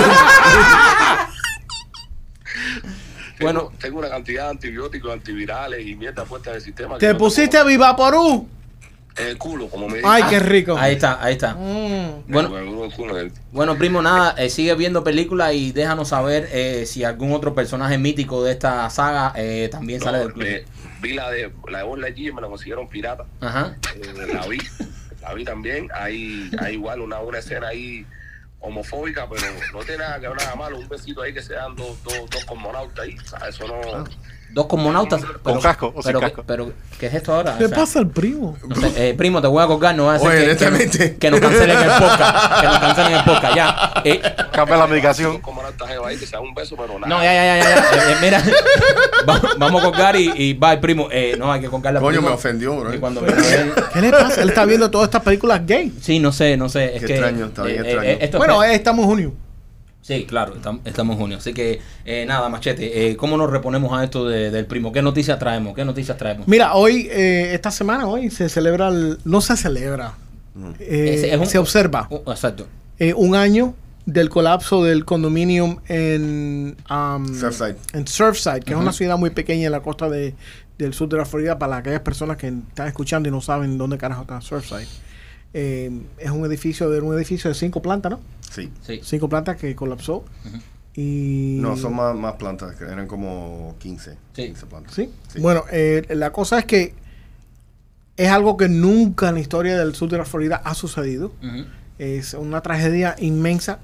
Bueno. 3.40 3.60
tengo, 3.68 3.72
tengo 3.80 3.98
una 4.00 4.10
cantidad 4.10 4.44
de 4.44 4.50
antibióticos, 4.50 5.12
antivirales 5.12 5.86
y 5.86 5.94
mierda 5.96 6.24
puesta 6.26 6.50
en 6.50 6.56
el 6.56 6.62
sistema. 6.62 6.98
¿Te 6.98 7.10
no 7.12 7.18
pusiste 7.18 7.48
tengo 7.56 7.64
Vivaporú? 7.64 8.46
En 9.16 9.26
el 9.28 9.38
culo, 9.38 9.68
como 9.68 9.88
me 9.88 9.96
dicen. 9.96 10.10
Ay, 10.10 10.24
qué 10.28 10.40
rico. 10.40 10.76
Ahí 10.76 10.94
está, 10.94 11.22
ahí 11.24 11.32
está. 11.32 11.54
Mm. 11.54 12.24
Bueno, 12.28 12.58
el- 12.58 13.32
bueno, 13.50 13.76
primo, 13.78 14.02
nada, 14.02 14.34
eh, 14.36 14.50
sigue 14.50 14.74
viendo 14.74 15.02
películas 15.02 15.54
y 15.54 15.72
déjanos 15.72 16.08
saber 16.08 16.48
eh, 16.52 16.84
si 16.86 17.02
algún 17.02 17.32
otro 17.32 17.54
personaje 17.54 17.96
mítico 17.96 18.44
de 18.44 18.52
esta 18.52 18.88
saga 18.90 19.32
eh, 19.36 19.68
también 19.72 20.00
sale 20.00 20.18
No, 20.18 20.24
del 20.24 20.32
club. 20.34 20.44
eh, 20.46 20.64
vi 21.00 21.14
la 21.14 21.30
de 21.30 21.50
la 21.70 21.78
de 21.78 21.84
Buzz 21.84 21.98
Lightyear, 21.98 22.34
me 22.34 22.40
la 22.42 22.48
consiguieron 22.48 22.88
pirata. 22.88 23.24
Ajá. 23.40 23.74
Eh, 23.96 24.32
la 24.34 24.46
vi, 24.46 24.58
la 25.22 25.32
vi 25.34 25.44
también. 25.44 25.88
Hay, 25.94 26.50
hay 26.60 26.74
igual 26.74 27.00
una, 27.00 27.20
una 27.20 27.38
escena 27.38 27.68
ahí 27.68 28.04
homofóbica, 28.60 29.26
pero 29.28 29.42
no 29.72 29.80
tiene 29.80 29.98
nada 29.98 30.20
que 30.20 30.28
ver 30.28 30.36
nada 30.36 30.54
malo. 30.54 30.78
Un 30.78 30.88
besito 30.88 31.22
ahí 31.22 31.32
que 31.32 31.42
se 31.42 31.54
dan 31.54 31.74
dos, 31.76 32.02
dos, 32.04 32.30
dos 32.30 32.44
cosmonautas 32.44 33.04
ahí. 33.04 33.16
O 33.16 33.28
sea, 33.28 33.48
eso 33.48 33.66
no. 33.66 34.04
Dos 34.52 34.66
cosmonautas. 34.66 35.22
Pero, 35.44 35.60
casco 35.60 35.92
o 35.94 36.02
sin 36.02 36.08
pero, 36.10 36.20
casco. 36.20 36.44
pero, 36.44 36.72
¿qué 36.98 37.06
es 37.06 37.14
esto 37.14 37.32
ahora? 37.34 37.56
¿Qué 37.56 37.66
O 37.66 37.68
sea, 37.68 37.76
pasa 37.78 37.98
al 38.00 38.08
primo? 38.08 38.58
no 38.66 38.74
sé, 38.74 39.10
eh, 39.10 39.14
primo, 39.14 39.40
te 39.40 39.46
voy 39.46 39.62
a 39.62 39.66
colgar, 39.68 39.94
no 39.94 40.06
va 40.06 40.14
a 40.14 40.18
ser 40.18 40.28
Oye, 40.28 40.56
que, 40.56 40.90
que, 40.90 41.16
que 41.16 41.30
nos 41.30 41.40
cancelen 41.40 41.78
el 41.78 41.90
podcast. 41.90 42.60
Que 42.60 42.66
nos 42.66 42.78
cancelen 42.80 43.12
el 43.12 43.24
podcast, 43.24 43.54
ya. 43.54 43.92
Eh, 44.04 44.20
Cambia 44.52 44.76
la 44.76 44.86
medicación. 44.88 45.40
Cosmonautas 45.72 45.88
jeva 45.88 46.08
ahí 46.08 46.16
que 46.16 46.26
se 46.26 46.32
dan 46.32 46.42
un 46.42 46.54
beso, 46.54 46.76
pero 46.76 46.98
nada. 46.98 47.08
no, 47.08 47.22
ya, 47.22 47.32
ya, 47.32 47.56
ya, 47.56 47.62
ya. 47.62 47.74
ya. 47.74 47.80
Eh, 48.10 48.16
mira, 48.20 48.42
Va- 49.28 49.42
vamos 49.58 49.82
a 49.82 49.84
colgar 49.90 50.16
y, 50.16 50.30
y 50.36 50.54
bye, 50.54 50.78
primo. 50.78 51.08
Eh, 51.10 51.36
no, 51.38 51.52
hay 51.52 51.60
que 51.60 51.68
colgar 51.68 51.92
la 51.94 52.00
Coño, 52.00 52.22
me 52.22 52.28
ofendió, 52.28 52.76
bro. 52.80 52.94
Y 52.94 52.98
cuando 52.98 53.22
¿Qué 53.24 54.00
le 54.00 54.10
pasa? 54.10 54.42
Él 54.42 54.48
está 54.48 54.64
viendo 54.64 54.90
todas 54.90 55.06
estas 55.08 55.22
películas 55.22 55.64
gay. 55.66 55.92
Sí, 56.00 56.18
no 56.18 56.32
sé, 56.32 56.56
no 56.56 56.68
sé. 56.68 56.94
Es 56.96 57.00
Qué 57.00 57.06
que, 57.06 57.12
extraño, 57.14 57.46
está 57.46 57.62
bien 57.64 57.76
eh, 57.76 57.88
extraño. 57.88 58.08
eh, 58.08 58.18
esto 58.20 58.36
es 58.36 58.38
Bueno, 58.38 58.62
eh, 58.64 58.74
estamos 58.74 59.02
en 59.04 59.08
junio. 59.10 59.32
Sí, 60.02 60.24
claro, 60.24 60.56
estam- 60.56 60.80
estamos 60.84 61.14
en 61.14 61.20
junio. 61.20 61.36
Así 61.36 61.52
que, 61.52 61.80
eh, 62.06 62.24
nada, 62.26 62.48
Machete, 62.48 63.10
eh, 63.10 63.16
¿cómo 63.16 63.36
nos 63.36 63.50
reponemos 63.50 63.92
a 63.98 64.02
esto 64.02 64.26
de- 64.26 64.50
del 64.50 64.64
primo? 64.66 64.92
¿Qué 64.92 65.02
noticias 65.02 65.38
traemos? 65.38 65.74
¿Qué 65.74 65.84
noticias 65.84 66.16
traemos? 66.16 66.48
Mira, 66.48 66.74
hoy, 66.74 67.06
eh, 67.10 67.50
esta 67.52 67.70
semana, 67.70 68.06
hoy 68.08 68.30
se 68.30 68.48
celebra, 68.48 68.88
el- 68.88 69.18
no 69.24 69.40
se 69.42 69.56
celebra, 69.56 70.14
eh, 70.80 71.12
Ese 71.16 71.34
es 71.34 71.38
un- 71.38 71.46
se 71.46 71.58
observa 71.58 72.06
Uh, 72.10 72.30
exacto. 72.30 72.66
eh, 72.98 73.12
un 73.14 73.34
año 73.34 73.74
del 74.06 74.28
colapso 74.28 74.82
del 74.82 75.04
condominium 75.04 75.78
en, 75.88 76.76
um, 76.90 77.26
Surfside. 77.34 77.76
en 77.92 78.06
Surfside, 78.06 78.60
que 78.60 78.72
es 78.72 78.78
una 78.78 78.92
ciudad 78.92 79.18
muy 79.18 79.30
pequeña 79.30 79.66
en 79.66 79.72
la 79.72 79.80
costa 79.82 80.08
de, 80.08 80.34
del 80.78 80.94
sur 80.94 81.08
de 81.08 81.18
la 81.18 81.24
Florida, 81.24 81.58
para 81.58 81.76
aquellas 81.76 82.00
personas 82.00 82.36
que 82.36 82.48
están 82.48 82.88
escuchando 82.88 83.28
y 83.28 83.32
no 83.32 83.40
saben 83.40 83.78
dónde 83.78 83.98
carajo 83.98 84.22
está 84.22 84.40
Surfside. 84.40 84.88
Eh, 85.52 85.90
es 86.18 86.30
un 86.30 86.44
edificio 86.46 86.88
de 86.90 87.00
un 87.00 87.14
edificio 87.16 87.50
de 87.50 87.54
cinco 87.54 87.82
plantas, 87.82 88.12
¿no? 88.12 88.20
Sí. 88.50 88.70
Sí. 88.82 89.00
Cinco 89.02 89.28
plantas 89.28 89.56
que 89.56 89.74
colapsó. 89.74 90.24
Y 90.94 91.58
No, 91.60 91.76
son 91.76 91.94
más, 91.94 92.16
más 92.16 92.34
plantas, 92.34 92.74
que 92.76 92.84
eran 92.84 93.06
como 93.06 93.76
15. 93.78 94.16
Sí. 94.34 94.46
15 94.46 94.66
plantas. 94.66 94.94
¿Sí? 94.94 95.10
Sí. 95.28 95.40
Bueno, 95.40 95.64
eh, 95.70 96.04
la 96.10 96.32
cosa 96.32 96.58
es 96.58 96.64
que 96.64 96.94
es 98.16 98.28
algo 98.28 98.56
que 98.56 98.68
nunca 98.68 99.28
en 99.28 99.34
la 99.34 99.40
historia 99.40 99.78
del 99.78 99.94
sur 99.94 100.08
de 100.10 100.18
la 100.18 100.24
Florida 100.24 100.60
ha 100.64 100.74
sucedido. 100.74 101.32
Es 101.98 102.34
una 102.34 102.60
tragedia 102.60 103.14
inmensa. 103.18 103.78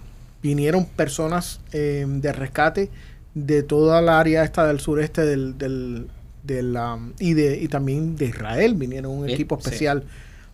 Vinieron 0.46 0.84
personas 0.86 1.60
eh, 1.72 2.04
de 2.06 2.32
rescate 2.32 2.90
de 3.34 3.62
toda 3.62 4.00
la 4.00 4.20
área 4.20 4.44
esta 4.44 4.66
del 4.66 4.78
sureste 4.80 5.22
del, 5.26 5.58
del, 5.58 6.06
del, 6.44 6.76
um, 6.76 7.12
y, 7.18 7.34
de, 7.34 7.58
y 7.60 7.68
también 7.68 8.16
de 8.16 8.26
Israel. 8.26 8.74
Vinieron 8.74 9.10
un 9.12 9.28
equipo 9.28 9.56
sí. 9.56 9.62
especial 9.64 10.04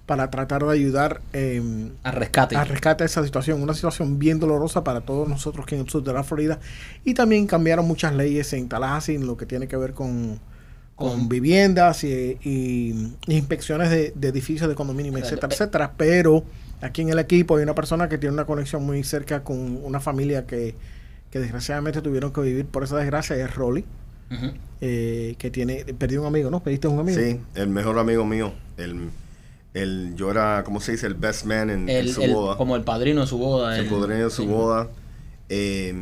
para 0.06 0.30
tratar 0.30 0.64
de 0.64 0.72
ayudar 0.72 1.20
eh, 1.32 1.62
Al 2.02 2.12
rescate. 2.14 2.56
a 2.56 2.64
rescate 2.64 3.04
esa 3.04 3.22
situación. 3.22 3.62
Una 3.62 3.74
situación 3.74 4.18
bien 4.18 4.40
dolorosa 4.40 4.82
para 4.82 5.00
todos 5.02 5.28
nosotros 5.28 5.64
que 5.66 5.74
en 5.76 5.82
el 5.82 5.88
sur 5.88 6.02
de 6.02 6.12
la 6.12 6.22
Florida. 6.24 6.58
Y 7.04 7.14
también 7.14 7.46
cambiaron 7.46 7.86
muchas 7.86 8.14
leyes 8.14 8.52
en 8.54 8.68
Tallahassee 8.68 9.14
en 9.16 9.26
lo 9.26 9.36
que 9.36 9.46
tiene 9.46 9.68
que 9.68 9.76
ver 9.76 9.92
con, 9.92 10.40
con 10.96 11.10
Con- 11.10 11.28
viviendas 11.28 12.02
y, 12.04 12.38
y 12.42 13.12
inspecciones 13.28 13.90
de, 13.90 14.12
de 14.16 14.28
edificios 14.28 14.68
de 14.68 14.74
condominio, 14.74 15.16
etcétera, 15.18 15.48
etcétera. 15.52 15.92
Pero 15.96 16.44
aquí 16.82 17.02
en 17.02 17.08
el 17.08 17.18
equipo 17.18 17.56
hay 17.56 17.62
una 17.62 17.74
persona 17.74 18.08
que 18.08 18.18
tiene 18.18 18.34
una 18.34 18.44
conexión 18.44 18.84
muy 18.84 19.02
cerca 19.04 19.42
con 19.44 19.82
una 19.84 20.00
familia 20.00 20.46
que, 20.46 20.74
que 21.30 21.38
desgraciadamente 21.40 22.02
tuvieron 22.02 22.32
que 22.32 22.40
vivir 22.42 22.66
por 22.66 22.84
esa 22.84 22.96
desgracia 22.98 23.36
y 23.36 23.40
es 23.40 23.54
Rolly. 23.54 23.84
Eh, 24.80 25.34
que 25.38 25.50
tiene, 25.50 25.84
perdió 25.98 26.22
un 26.22 26.26
amigo, 26.26 26.50
¿no? 26.50 26.62
Pediste 26.62 26.88
un 26.88 26.98
amigo. 26.98 27.20
Sí, 27.20 27.38
el 27.54 27.68
mejor 27.68 27.98
amigo 27.98 28.24
mío. 28.24 28.52
El, 28.78 29.10
el, 29.74 30.14
yo 30.16 30.30
era, 30.30 30.62
¿cómo 30.64 30.80
se 30.80 30.92
dice? 30.92 31.06
El 31.06 31.14
best 31.14 31.44
man 31.44 31.68
en, 31.68 32.08
su 32.08 32.22
el- 32.22 32.32
boda. 32.34 32.56
como 32.56 32.74
el 32.76 32.82
padrino 32.82 33.20
de 33.20 33.26
su 33.26 33.36
boda. 33.38 33.74
se 33.74 33.82
el- 33.82 33.88
podría 33.88 34.18
en 34.20 34.30
su 34.30 34.42
sí. 34.42 34.48
boda. 34.48 34.88
Eh, 35.50 35.94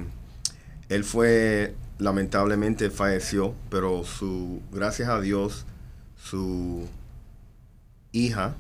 él 0.89 1.05
fue, 1.05 1.75
lamentablemente 1.99 2.89
falleció, 2.91 3.53
pero 3.69 4.05
su, 4.05 4.61
gracias 4.73 5.09
a 5.09 5.21
Dios, 5.21 5.67
su 6.17 6.87
hija 8.13 8.55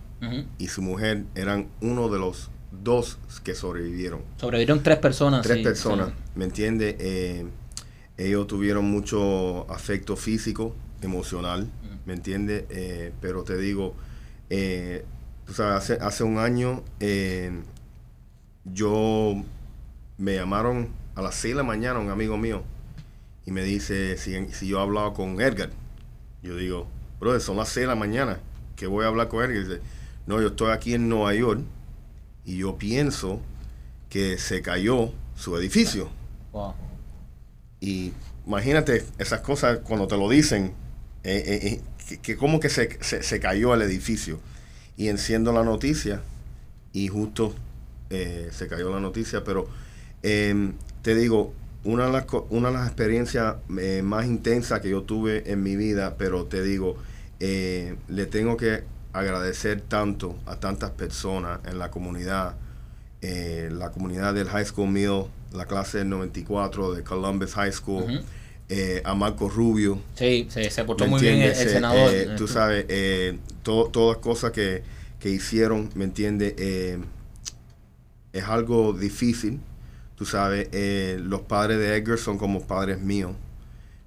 Y 0.58 0.68
su 0.68 0.82
mujer 0.82 1.24
eran 1.34 1.68
uno 1.80 2.08
de 2.08 2.18
los 2.18 2.50
dos 2.70 3.18
que 3.42 3.54
sobrevivieron. 3.54 4.22
Sobrevivieron 4.36 4.82
tres 4.82 4.98
personas. 4.98 5.42
Tres 5.42 5.58
sí, 5.58 5.64
personas, 5.64 6.08
sí. 6.08 6.14
¿me 6.34 6.44
entiendes? 6.44 6.96
Eh, 6.98 7.46
ellos 8.20 8.46
tuvieron 8.46 8.84
mucho 8.84 9.70
afecto 9.70 10.14
físico, 10.14 10.76
emocional, 11.00 11.70
¿me 12.04 12.12
entiendes? 12.12 12.64
Eh, 12.68 13.12
pero 13.20 13.44
te 13.44 13.56
digo, 13.56 13.94
eh, 14.50 15.04
tú 15.46 15.54
sabes, 15.54 15.76
hace, 15.76 16.04
hace 16.04 16.24
un 16.24 16.38
año 16.38 16.82
eh, 17.00 17.50
yo 18.64 19.42
me 20.18 20.34
llamaron 20.34 20.90
a 21.14 21.22
las 21.22 21.34
6 21.36 21.54
de 21.54 21.56
la 21.56 21.62
mañana 21.62 21.98
un 21.98 22.10
amigo 22.10 22.36
mío 22.36 22.62
y 23.46 23.52
me 23.52 23.62
dice 23.62 24.18
si, 24.18 24.48
si 24.52 24.68
yo 24.68 24.78
he 24.78 24.82
hablado 24.82 25.14
con 25.14 25.40
Edgar. 25.40 25.70
Yo 26.42 26.56
digo, 26.56 26.88
brother, 27.20 27.40
son 27.40 27.56
las 27.56 27.70
6 27.70 27.84
de 27.84 27.88
la 27.88 27.94
mañana, 27.94 28.40
que 28.76 28.86
voy 28.86 29.04
a 29.04 29.08
hablar 29.08 29.28
con 29.28 29.42
Edgar? 29.42 29.56
Y 29.56 29.60
dice, 29.60 29.80
no, 30.26 30.40
yo 30.40 30.48
estoy 30.48 30.72
aquí 30.72 30.94
en 30.94 31.08
Nueva 31.08 31.34
York 31.34 31.60
y 32.44 32.58
yo 32.58 32.76
pienso 32.76 33.40
que 34.08 34.38
se 34.38 34.62
cayó 34.62 35.12
su 35.36 35.56
edificio. 35.56 36.08
Wow. 36.52 36.74
Y 37.80 38.12
imagínate 38.46 39.04
esas 39.18 39.40
cosas 39.40 39.78
cuando 39.78 40.06
te 40.06 40.16
lo 40.16 40.28
dicen, 40.28 40.72
eh, 41.24 41.42
eh, 41.46 41.66
eh, 41.66 41.80
que, 42.08 42.18
que 42.18 42.36
como 42.36 42.60
que 42.60 42.68
se, 42.68 42.98
se, 43.02 43.22
se 43.22 43.40
cayó 43.40 43.74
el 43.74 43.82
edificio. 43.82 44.40
Y 44.96 45.08
enciendo 45.08 45.52
la 45.52 45.64
noticia 45.64 46.20
y 46.92 47.08
justo 47.08 47.54
eh, 48.10 48.50
se 48.52 48.66
cayó 48.68 48.90
la 48.90 49.00
noticia, 49.00 49.44
pero 49.44 49.68
eh, 50.22 50.72
te 51.02 51.14
digo, 51.14 51.54
una 51.84 52.06
de 52.06 52.12
las, 52.12 52.26
una 52.50 52.68
de 52.68 52.74
las 52.74 52.86
experiencias 52.86 53.56
más 53.68 54.26
intensas 54.26 54.80
que 54.80 54.90
yo 54.90 55.04
tuve 55.04 55.50
en 55.50 55.62
mi 55.62 55.76
vida, 55.76 56.16
pero 56.18 56.44
te 56.44 56.62
digo, 56.62 56.96
le 57.38 58.26
tengo 58.26 58.58
que 58.58 58.84
agradecer 59.12 59.80
tanto 59.80 60.36
a 60.46 60.56
tantas 60.56 60.90
personas 60.90 61.60
en 61.66 61.78
la 61.78 61.90
comunidad, 61.90 62.56
eh, 63.22 63.68
la 63.72 63.90
comunidad 63.90 64.34
del 64.34 64.48
High 64.48 64.64
School 64.66 64.88
mío, 64.90 65.28
la 65.52 65.66
clase 65.66 65.98
del 65.98 66.08
94 66.08 66.94
de 66.94 67.02
Columbus 67.02 67.54
High 67.54 67.72
School, 67.72 68.22
eh, 68.68 69.02
a 69.04 69.14
Marco 69.14 69.48
Rubio, 69.48 70.00
Sí, 70.14 70.46
se, 70.48 70.70
se 70.70 70.84
portó 70.84 71.04
¿Me 71.04 71.10
muy 71.10 71.20
bien 71.20 71.42
el? 71.42 71.50
Eh, 71.50 71.54
senador. 71.54 72.10
eh, 72.14 72.28
tú 72.36 72.46
sabes, 72.46 72.86
to- 73.64 73.90
todas 73.92 74.18
cosas 74.18 74.52
que, 74.52 74.82
que 75.18 75.28
hicieron, 75.30 75.90
¿me 75.94 76.04
entiendes? 76.04 76.54
Es 78.32 78.44
algo 78.44 78.92
difícil, 78.92 79.58
tú 80.14 80.24
sabes, 80.24 80.68
los 81.20 81.40
padres 81.42 81.78
de 81.78 81.96
Edgar 81.96 82.16
son 82.18 82.38
como 82.38 82.62
padres 82.64 83.00
míos, 83.00 83.32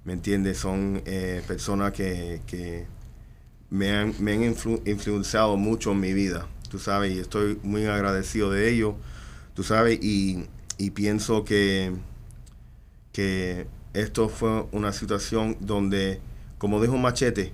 ¿me 0.04 0.14
entiendes? 0.14 0.56
Son 0.58 1.02
eh, 1.04 1.42
personas 1.46 1.92
que, 1.92 2.40
que 2.46 2.86
me 3.70 3.90
han, 3.92 4.14
me 4.20 4.32
han 4.34 4.42
influ- 4.42 4.82
influenciado 4.86 5.56
mucho 5.56 5.92
en 5.92 6.00
mi 6.00 6.12
vida, 6.12 6.46
tú 6.70 6.78
sabes, 6.78 7.12
y 7.14 7.18
estoy 7.20 7.58
muy 7.62 7.86
agradecido 7.86 8.50
de 8.50 8.70
ellos, 8.70 8.94
tú 9.54 9.62
sabes, 9.62 9.98
y, 10.02 10.46
y 10.78 10.90
pienso 10.90 11.44
que, 11.44 11.92
que 13.12 13.66
esto 13.92 14.28
fue 14.28 14.66
una 14.72 14.92
situación 14.92 15.56
donde, 15.60 16.20
como 16.58 16.80
dijo 16.80 16.96
Machete, 16.96 17.52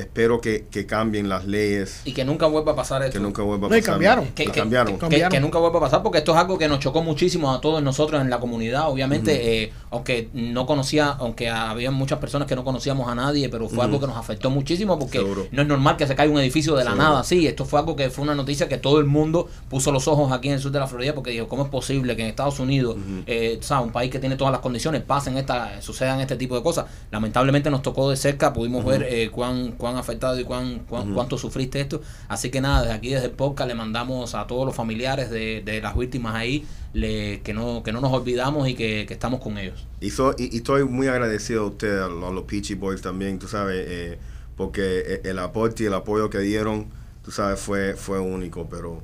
espero 0.00 0.40
que, 0.40 0.66
que 0.70 0.86
cambien 0.86 1.28
las 1.28 1.46
leyes, 1.46 2.00
Y 2.04 2.12
que 2.12 2.24
nunca 2.24 2.46
vuelva 2.46 2.72
a 2.72 2.76
pasar 2.76 3.02
esto. 3.02 3.12
que 3.14 3.20
nunca 3.20 3.42
vuelva 3.42 3.66
a 3.68 3.70
No, 3.70 3.76
y 3.76 3.80
pasar. 3.80 3.94
cambiaron. 3.94 4.26
que, 4.34 4.42
Y 4.44 4.46
que- 4.46 4.52
cambiaron. 4.52 4.94
que- 4.94 4.98
Cambiaron. 5.00 5.30
que 5.30 5.40
nunca 5.40 5.58
vuelva 5.58 5.78
a 5.78 5.82
pasar 5.82 6.02
porque 6.02 6.18
esto 6.18 6.32
es 6.32 6.38
algo 6.38 6.58
que 6.58 6.68
nos 6.68 6.78
chocó 6.80 7.02
muchísimo 7.02 7.52
a 7.52 7.60
todos 7.60 7.82
nosotros 7.82 8.20
en 8.20 8.30
la 8.30 8.38
comunidad 8.40 8.88
obviamente 8.88 9.62
eh, 9.64 9.72
aunque 9.90 10.28
no 10.32 10.66
conocía 10.66 11.08
aunque 11.18 11.48
había 11.50 11.90
muchas 11.90 12.18
personas 12.18 12.46
que 12.48 12.56
no 12.56 12.64
conocíamos 12.64 13.08
a 13.08 13.14
nadie 13.14 13.48
pero 13.48 13.68
fue 13.68 13.84
algo 13.84 14.00
que 14.00 14.06
nos 14.06 14.16
afectó 14.16 14.50
muchísimo 14.50 14.98
porque 14.98 15.18
Seguro. 15.18 15.46
no 15.52 15.62
es 15.62 15.68
normal 15.68 15.96
que 15.96 16.06
se 16.06 16.14
caiga 16.14 16.32
un 16.32 16.38
edificio 16.40 16.74
de 16.76 16.84
la 16.84 16.90
Seguro. 16.92 17.08
nada 17.08 17.20
así 17.20 17.46
esto 17.46 17.64
fue 17.64 17.78
algo 17.80 17.96
que 17.96 18.10
fue 18.10 18.22
una 18.24 18.34
noticia 18.34 18.68
que 18.68 18.78
todo 18.78 18.98
el 18.98 19.06
mundo 19.06 19.48
puso 19.68 19.92
los 19.92 20.08
ojos 20.08 20.32
aquí 20.32 20.48
en 20.48 20.54
el 20.54 20.60
sur 20.60 20.70
de 20.72 20.78
la 20.78 20.86
Florida 20.86 21.14
porque 21.14 21.30
dijo 21.30 21.48
cómo 21.48 21.64
es 21.64 21.68
posible 21.70 22.16
que 22.16 22.22
en 22.22 22.28
Estados 22.28 22.58
Unidos 22.60 22.96
Ujú. 22.96 23.22
eh, 23.26 23.58
o 23.60 23.62
sea, 23.62 23.80
un 23.80 23.90
país 23.92 24.10
que 24.10 24.18
tiene 24.18 24.36
todas 24.36 24.52
las 24.52 24.60
condiciones 24.60 25.02
pasen 25.02 25.36
esta 25.36 25.80
sucedan 25.82 26.20
este 26.20 26.36
tipo 26.36 26.54
de 26.56 26.62
cosas 26.62 26.86
lamentablemente 27.10 27.70
nos 27.70 27.82
tocó 27.82 28.10
de 28.10 28.16
cerca 28.16 28.52
pudimos 28.52 28.84
ver 28.84 29.02
eh, 29.08 29.30
cuán 29.30 29.72
cuán 29.72 29.89
afectado 29.96 30.38
y 30.40 30.44
cuán, 30.44 30.80
cuán- 30.88 31.12
cuánto 31.14 31.38
sufriste 31.38 31.80
esto. 31.80 32.00
Así 32.28 32.50
que 32.50 32.60
nada 32.60 32.82
desde 32.82 32.94
aquí 32.94 33.08
desde 33.10 33.26
el 33.26 33.32
podcast 33.32 33.68
le 33.68 33.74
mandamos 33.74 34.34
a 34.34 34.46
todos 34.46 34.66
los 34.66 34.74
familiares 34.74 35.30
de, 35.30 35.62
de 35.64 35.80
las 35.80 35.96
víctimas 35.96 36.34
ahí 36.34 36.64
le, 36.92 37.40
que 37.42 37.54
no 37.54 37.82
que 37.82 37.92
no 37.92 38.00
nos 38.00 38.12
olvidamos 38.12 38.68
y 38.68 38.74
que, 38.74 39.04
que 39.06 39.14
estamos 39.14 39.40
con 39.40 39.58
ellos. 39.58 39.86
Y, 40.00 40.10
so- 40.10 40.34
y- 40.38 40.54
y 40.54 40.58
estoy 40.58 40.84
muy 40.84 41.06
agradecido 41.08 41.62
a 41.62 41.66
ustedes, 41.66 42.02
a 42.02 42.08
los, 42.08 42.44
Peachy 42.44 42.74
Boys 42.74 43.00
también, 43.02 43.38
tú 43.38 43.46
sabes, 43.48 43.84
eh, 43.88 44.18
porque 44.56 45.20
e- 45.24 45.28
el 45.30 45.38
aporte 45.38 45.84
y 45.84 45.86
el 45.86 45.94
apoyo 45.94 46.28
que 46.30 46.38
dieron, 46.40 46.86
tú 47.24 47.30
sabes, 47.30 47.60
fue, 47.60 47.94
fue 47.94 48.18
único, 48.18 48.68
pero 48.68 49.00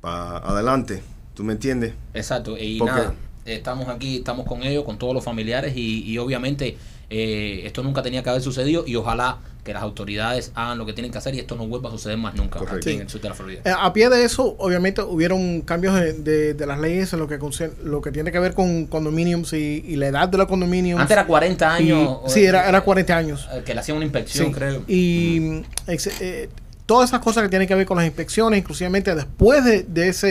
para 0.00 0.38
adelante, 0.38 1.02
¿tú 1.34 1.44
me 1.44 1.52
entiendes? 1.52 1.92
exacto 2.14 2.56
y 2.58 2.78
Porque- 2.78 2.92
nada 2.94 3.14
estamos 3.46 3.88
aquí 3.88 4.18
estamos 4.18 4.46
con 4.46 4.62
ellos 4.62 4.84
con 4.84 4.98
todos 4.98 5.12
los 5.14 5.24
familiares 5.24 5.74
y, 5.76 6.04
y 6.04 6.18
obviamente 6.18 6.76
eh, 7.10 7.62
esto 7.64 7.82
nunca 7.82 8.02
tenía 8.02 8.22
que 8.22 8.30
haber 8.30 8.42
sucedido 8.42 8.84
y 8.86 8.96
ojalá 8.96 9.38
que 9.64 9.74
las 9.74 9.82
autoridades 9.82 10.52
hagan 10.54 10.78
lo 10.78 10.86
que 10.86 10.94
tienen 10.94 11.12
que 11.12 11.18
hacer 11.18 11.34
y 11.34 11.38
esto 11.40 11.54
no 11.54 11.66
vuelva 11.66 11.90
a 11.90 11.92
suceder 11.92 12.16
más 12.16 12.34
nunca 12.34 12.60
aquí 12.60 12.92
en 12.92 13.00
el 13.02 13.08
sur 13.10 13.20
de 13.20 13.28
la 13.28 13.34
Florida 13.34 13.60
Eh, 13.64 13.74
a 13.78 13.92
pie 13.92 14.08
de 14.08 14.24
eso, 14.24 14.54
obviamente, 14.58 15.02
hubieron 15.02 15.60
cambios 15.60 15.94
de, 15.96 16.14
de- 16.14 16.54
de 16.54 16.66
las 16.66 16.78
leyes 16.80 17.12
en 17.12 17.18
lo 17.18 17.28
que 17.28 17.38
concern- 17.38 17.76
lo 17.82 18.00
que 18.00 18.10
tiene 18.10 18.32
que 18.32 18.38
ver 18.38 18.54
con 18.54 18.86
condominiums 18.86 19.52
y, 19.52 19.84
y 19.86 19.96
la 19.96 20.06
edad 20.06 20.28
de 20.28 20.38
los 20.38 20.46
condominiums. 20.46 21.00
antes 21.02 21.14
era 21.14 21.26
40 21.26 21.66
Y- 21.80 21.90
años 21.92 22.18
sí, 22.28 22.42
era, 22.44 22.66
era 22.68 22.80
40 22.80 23.14
años. 23.16 23.48
eh, 23.52 23.62
que 23.66 23.74
le 23.74 23.80
hacían 23.80 23.96
una 23.98 24.06
inspección 24.06 24.46
Sí. 24.46 24.52
creo 24.52 24.82
Y 24.88 25.38
mm, 25.40 25.62
ex- 25.90 26.20
eh, 26.22 26.48
todas 26.86 27.10
esas 27.10 27.20
cosas 27.20 27.42
que 27.42 27.50
tienen 27.50 27.68
que 27.68 27.74
ver 27.74 27.84
con 27.86 27.98
las 27.98 28.06
inspecciones, 28.06 28.58
inclusivamente 28.60 29.14
después 29.14 29.62
de, 29.64 29.82
de 29.82 30.08
ese, 30.08 30.26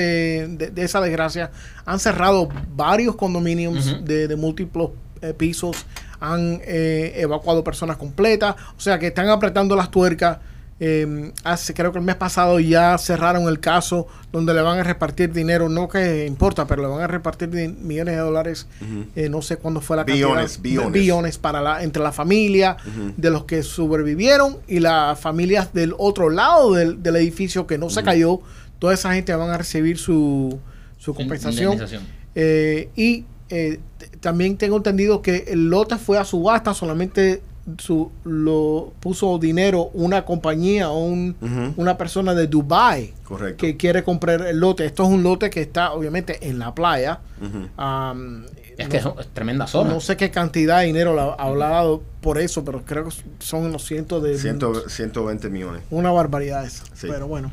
de, 0.49 0.71
de 0.71 0.83
esa 0.83 1.01
desgracia, 1.01 1.51
han 1.85 1.99
cerrado 1.99 2.49
varios 2.75 3.15
condominiums 3.15 3.91
Ujú. 3.93 4.03
de, 4.05 4.27
de 4.27 4.35
múltiples 4.35 4.87
eh, 5.21 5.33
pisos, 5.37 5.85
han 6.19 6.61
eh, 6.63 7.13
evacuado 7.17 7.63
personas 7.63 7.97
completas, 7.97 8.55
o 8.77 8.79
sea 8.79 8.99
que 8.99 9.07
están 9.07 9.29
apretando 9.29 9.75
las 9.75 9.89
tuercas. 9.91 10.37
Eh, 10.81 11.33
hace, 11.43 11.73
creo 11.73 11.91
que 11.91 11.97
el 11.99 12.05
mes 12.05 12.15
pasado 12.15 12.57
ya 12.61 12.97
cerraron 12.97 13.49
el 13.49 13.59
caso 13.59 14.07
donde 14.31 14.53
le 14.53 14.61
van 14.61 14.79
a 14.79 14.83
repartir 14.83 15.33
dinero, 15.33 15.67
no 15.67 15.89
que 15.89 16.25
importa, 16.25 16.67
pero 16.67 16.81
le 16.83 16.87
van 16.87 17.01
a 17.01 17.07
repartir 17.07 17.49
millones 17.49 18.15
de 18.15 18.21
dólares. 18.21 18.65
eh, 19.17 19.27
no 19.27 19.41
sé 19.41 19.57
cuándo 19.57 19.81
fue 19.81 19.97
la 19.97 20.05
Billones, 20.05 20.53
cantidad. 20.53 20.61
billones. 20.63 20.93
billones 20.93 21.37
para 21.37 21.61
la, 21.61 21.83
entre 21.83 22.01
la 22.01 22.13
familia 22.13 22.77
de 23.17 23.29
los 23.29 23.43
que 23.43 23.61
sobrevivieron 23.61 24.55
y 24.69 24.79
las 24.79 25.19
familias 25.19 25.73
del 25.73 25.93
otro 25.97 26.29
lado 26.29 26.73
del, 26.73 27.03
del 27.03 27.17
edificio 27.17 27.67
que 27.67 27.77
no 27.77 27.89
se 27.89 28.01
cayó. 28.01 28.39
Toda 28.79 28.93
esa 28.93 29.13
gente 29.13 29.35
van 29.35 29.49
a 29.49 29.57
recibir 29.57 29.97
su, 29.97 30.59
su 30.97 31.13
compensación. 31.13 31.77
Eh, 32.35 32.89
y 32.95 33.25
eh, 33.49 33.79
también 34.21 34.57
tengo 34.57 34.77
entendido 34.77 35.21
que 35.21 35.45
el 35.47 35.69
lote 35.69 35.97
fue 35.97 36.17
a 36.17 36.25
subasta, 36.25 36.73
solamente 36.73 37.41
su, 37.77 38.11
lo 38.23 38.93
puso 38.99 39.37
dinero 39.37 39.91
una 39.93 40.25
compañía 40.25 40.89
o 40.89 40.99
un- 41.03 41.35
una 41.77 41.97
persona 41.97 42.33
de 42.33 42.47
Dubai 42.47 43.13
Correcto. 43.23 43.57
que 43.57 43.77
quiere 43.77 44.03
comprar 44.03 44.41
el 44.41 44.57
lote. 44.59 44.85
Esto 44.85 45.03
es 45.03 45.09
un 45.09 45.21
lote 45.21 45.49
que 45.51 45.61
está 45.61 45.91
obviamente 45.93 46.47
en 46.49 46.57
la 46.57 46.73
playa. 46.73 47.19
Es 48.77 48.87
no- 48.87 48.89
que 48.89 48.97
es 49.21 49.27
tremenda 49.33 49.67
zona 49.67 49.89
no 49.91 49.99
sé 49.99 50.15
qué 50.17 50.31
cantidad 50.31 50.79
de 50.79 50.85
dinero 50.87 51.13
la- 51.13 51.33
habrá 51.33 51.69
dado 51.69 52.01
por 52.21 52.37
eso, 52.39 52.63
pero 52.63 52.83
creo 52.85 53.05
que 53.05 53.11
son 53.39 53.65
unos 53.65 53.83
cientos 53.85 54.23
de... 54.23 54.37
Ciento- 54.39 54.87
120 54.89 55.49
millones. 55.49 55.83
Una 55.91 56.11
barbaridad 56.11 56.65
esa. 56.65 56.85
Sí. 56.93 57.07
Pero 57.09 57.27
bueno. 57.27 57.51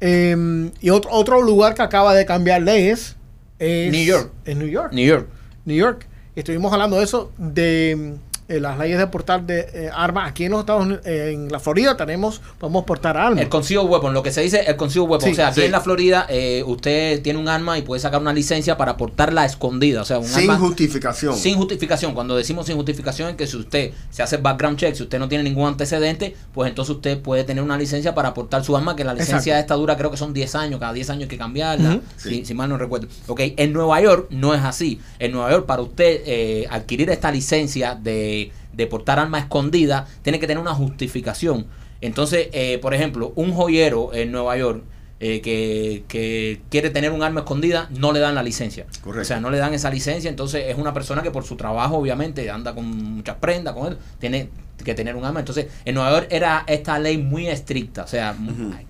Eh, 0.00 0.70
y 0.80 0.90
otro, 0.90 1.10
otro 1.12 1.40
lugar 1.40 1.74
que 1.74 1.82
acaba 1.82 2.14
de 2.14 2.26
cambiar 2.26 2.62
leyes 2.62 3.16
es... 3.58 3.92
New 3.92 4.04
York. 4.04 4.32
En 4.44 4.58
New 4.58 4.68
York. 4.68 4.92
New 4.92 5.06
York 5.06 5.28
New 5.66 5.76
York. 5.76 6.06
Estuvimos 6.34 6.72
hablando 6.72 6.96
de 6.96 7.04
eso, 7.04 7.32
de 7.38 8.16
eh, 8.48 8.60
las 8.60 8.78
leyes 8.78 8.98
de 8.98 9.06
portar 9.08 9.42
de 9.44 9.60
eh, 9.72 9.90
armas. 9.94 10.28
Aquí 10.30 10.44
en 10.44 10.52
los 10.52 10.60
Estados 10.60 10.84
Unidos, 10.84 11.02
eh, 11.04 11.30
en 11.34 11.50
la 11.50 11.58
Florida 11.58 11.96
tenemos, 11.96 12.40
podemos 12.58 12.84
portar 12.84 13.16
armas. 13.16 13.40
El 13.42 13.48
concealed 13.48 13.86
weapon, 13.88 14.14
lo 14.14 14.22
que 14.22 14.30
se 14.32 14.40
dice 14.42 14.60
el 14.66 14.76
concealed 14.76 15.08
weapon. 15.08 15.26
Sí, 15.28 15.32
o 15.32 15.34
sea, 15.34 15.48
aquí 15.48 15.60
sí. 15.60 15.66
en 15.66 15.72
la 15.72 15.80
Florida 15.80 16.26
eh, 16.28 16.62
usted 16.66 17.22
tiene 17.22 17.38
un 17.38 17.48
arma 17.48 17.78
y 17.78 17.82
puede 17.82 18.00
sacar 18.00 18.20
una 18.20 18.32
licencia 18.32 18.76
para 18.76 18.96
portarla 18.96 19.44
escondida. 19.44 20.02
O 20.02 20.04
sea, 20.04 20.18
un 20.18 20.26
Sin 20.26 20.50
arma 20.50 20.58
justificación. 20.58 21.34
sin 21.36 21.56
justificación. 21.56 22.14
Cuando 22.14 22.36
decimos 22.36 22.66
sin 22.66 22.76
justificación 22.76 23.30
es 23.30 23.36
que 23.36 23.46
si 23.46 23.56
usted 23.56 23.92
se 24.10 24.22
hace 24.22 24.36
background 24.36 24.78
check, 24.78 24.94
si 24.94 25.02
usted 25.02 25.18
no 25.18 25.28
tiene 25.28 25.44
ningún 25.44 25.66
antecedente, 25.68 26.34
pues 26.54 26.68
entonces 26.68 26.94
usted 26.96 27.20
puede 27.20 27.44
tener 27.44 27.62
una 27.64 27.76
licencia 27.76 28.14
para 28.14 28.32
portar 28.34 28.64
su 28.64 28.76
arma, 28.76 28.94
que 28.96 29.04
la 29.04 29.12
licencia 29.14 29.54
Exacto. 29.54 29.60
esta 29.60 29.74
dura 29.74 29.96
creo 29.96 30.10
que 30.10 30.16
son 30.16 30.32
10 30.32 30.54
años, 30.54 30.80
cada 30.80 30.92
10 30.92 31.10
años 31.10 31.22
hay 31.22 31.28
que 31.28 31.38
cambiarla, 31.38 32.00
si, 32.16 32.28
Sí. 32.30 32.44
si 32.44 32.54
mal 32.54 32.68
no 32.68 32.78
recuerdo. 32.78 33.08
Ok, 33.26 33.40
en 33.56 33.72
Nueva 33.72 34.00
York 34.00 34.26
no 34.30 34.54
es 34.54 34.62
así. 34.62 35.00
En 35.18 35.32
Nueva 35.32 35.50
York 35.50 35.66
para 35.66 35.82
usted 35.82 36.22
eh, 36.26 36.66
adquirir 36.70 37.10
esta 37.10 37.30
licencia 37.30 37.94
de 37.94 38.35
de, 38.36 38.52
de 38.72 38.86
portar 38.86 39.18
arma 39.18 39.38
escondida, 39.38 40.06
tiene 40.22 40.38
que 40.38 40.46
tener 40.46 40.60
una 40.60 40.74
justificación. 40.74 41.66
Entonces, 42.00 42.48
eh, 42.52 42.78
por 42.80 42.94
ejemplo, 42.94 43.32
un 43.36 43.52
joyero 43.52 44.12
en 44.12 44.30
Nueva 44.30 44.56
York 44.56 44.82
eh, 45.18 45.40
que, 45.40 46.04
que 46.08 46.60
quiere 46.68 46.90
tener 46.90 47.10
un 47.10 47.22
arma 47.22 47.40
escondida, 47.40 47.88
no 47.90 48.12
le 48.12 48.20
dan 48.20 48.34
la 48.34 48.42
licencia. 48.42 48.84
Correcto. 49.00 49.22
O 49.22 49.24
sea, 49.24 49.40
no 49.40 49.50
le 49.50 49.56
dan 49.56 49.72
esa 49.72 49.90
licencia, 49.90 50.28
entonces 50.28 50.66
es 50.68 50.76
una 50.76 50.92
persona 50.92 51.22
que 51.22 51.30
por 51.30 51.44
su 51.44 51.56
trabajo, 51.56 51.96
obviamente, 51.96 52.50
anda 52.50 52.74
con 52.74 52.84
muchas 53.16 53.36
prendas, 53.36 53.72
con 53.72 53.86
él, 53.86 53.98
tiene 54.18 54.50
que 54.84 54.94
tener 54.94 55.16
un 55.16 55.24
arma. 55.24 55.40
Entonces, 55.40 55.68
en 55.86 55.94
Nueva 55.94 56.10
York 56.10 56.26
era 56.30 56.64
esta 56.66 56.98
ley 56.98 57.16
muy 57.16 57.48
estricta, 57.48 58.04
o 58.04 58.06
sea, 58.06 58.36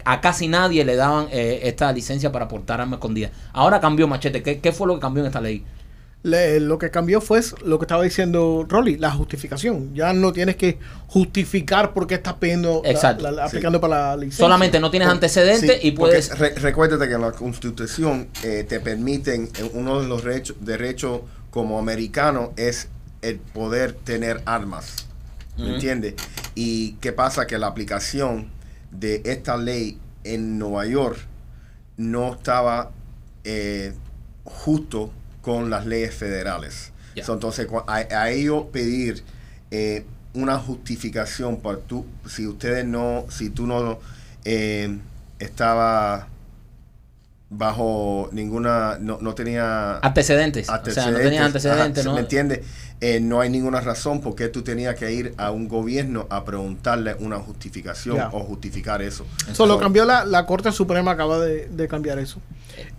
a 0.04 0.20
casi 0.20 0.48
nadie 0.48 0.84
le 0.84 0.96
daban 0.96 1.28
eh, 1.30 1.60
esta 1.62 1.92
licencia 1.92 2.32
para 2.32 2.48
portar 2.48 2.80
arma 2.80 2.96
escondida. 2.96 3.30
Ahora 3.52 3.78
cambió 3.78 4.08
Machete, 4.08 4.42
¿Qué, 4.42 4.58
¿qué 4.58 4.72
fue 4.72 4.88
lo 4.88 4.94
que 4.94 5.00
cambió 5.00 5.22
en 5.22 5.28
esta 5.28 5.40
ley? 5.40 5.62
Le- 6.22 6.58
lo 6.58 6.78
que 6.78 6.90
cambió 6.90 7.20
fue 7.20 7.40
lo 7.64 7.78
que 7.78 7.84
estaba 7.84 8.02
diciendo 8.02 8.66
Rolly, 8.68 8.96
la 8.96 9.12
justificación. 9.12 9.94
Ya 9.94 10.12
no 10.12 10.32
tienes 10.32 10.56
que 10.56 10.78
justificar 11.06 11.92
por 11.94 12.06
qué 12.08 12.16
estás 12.16 12.34
pidiendo, 12.34 12.80
la- 12.84 12.90
Exacto. 12.90 13.22
la- 13.22 13.30
la- 13.30 13.42
Sí. 13.44 13.50
aplicando 13.56 13.80
para 13.80 14.08
la 14.10 14.16
licencia. 14.16 14.44
Solamente 14.44 14.80
no 14.80 14.90
tienes 14.90 15.08
antecedentes 15.08 15.80
sí, 15.80 15.88
y 15.88 15.92
puedes... 15.92 16.36
re- 16.36 16.54
recuérdate 16.56 17.06
que 17.06 17.14
en 17.14 17.20
la 17.20 17.30
Constitución 17.32 18.28
eh, 18.42 18.64
te 18.68 18.80
permiten, 18.80 19.50
eh, 19.58 19.70
uno 19.74 20.00
de 20.00 20.08
los 20.08 20.24
derechos, 20.24 20.56
derechos 20.60 21.20
como 21.50 21.78
americano 21.78 22.52
es 22.56 22.88
el 23.22 23.38
poder 23.38 23.92
tener 23.92 24.42
armas. 24.46 25.06
¿Me 25.56 25.64
Ujú. 25.64 25.74
entiendes? 25.74 26.14
Y 26.56 26.92
qué 26.94 27.12
pasa 27.12 27.46
que 27.46 27.56
la 27.58 27.68
aplicación 27.68 28.50
de 28.90 29.22
esta 29.24 29.56
ley 29.56 29.98
en 30.24 30.58
Nueva 30.58 30.86
York 30.86 31.18
no 31.96 32.34
estaba 32.34 32.90
eh, 33.44 33.92
justo 34.44 35.12
con 35.46 35.70
las 35.70 35.86
leyes 35.86 36.12
federales. 36.12 36.90
So, 37.24 37.34
entonces, 37.34 37.68
a, 37.86 37.94
a 37.94 38.30
ellos 38.30 38.64
pedir 38.72 39.22
eh, 39.70 40.04
una 40.34 40.58
justificación 40.58 41.60
para 41.60 41.78
tú, 41.78 42.04
si 42.28 42.48
ustedes 42.48 42.84
no, 42.84 43.26
si 43.28 43.50
tú 43.50 43.64
no 43.68 44.00
eh, 44.44 44.98
estaba 45.38 46.26
bajo 47.48 48.28
ninguna, 48.32 48.98
no, 49.00 49.18
no 49.20 49.36
tenía 49.36 49.98
Antecedentes. 49.98 50.68
O 50.68 50.90
sea, 50.90 51.12
no 51.12 51.18
tenías 51.18 51.44
antecedentes, 51.44 52.04
ajá, 52.04 52.08
¿no? 52.08 52.16
¿Me 52.16 52.22
entiendes? 52.22 52.62
Eh, 53.00 53.20
no 53.20 53.40
hay 53.40 53.50
ninguna 53.50 53.80
razón 53.80 54.20
por 54.20 54.34
qué 54.34 54.48
tú 54.48 54.62
tenías 54.62 54.96
que 54.96 55.12
ir 55.12 55.32
a 55.36 55.52
un 55.52 55.68
gobierno 55.68 56.26
a 56.28 56.44
preguntarle 56.44 57.14
una 57.20 57.38
justificación 57.38 58.18
o 58.32 58.40
justificar 58.40 59.00
eso. 59.00 59.24
Solo 59.52 59.74
So, 59.74 59.80
cambió 59.80 60.04
la, 60.04 60.24
la 60.24 60.44
Corte 60.44 60.72
Suprema, 60.72 61.12
acaba 61.12 61.38
de, 61.38 61.68
de 61.68 61.86
cambiar 61.86 62.18
eso. 62.18 62.40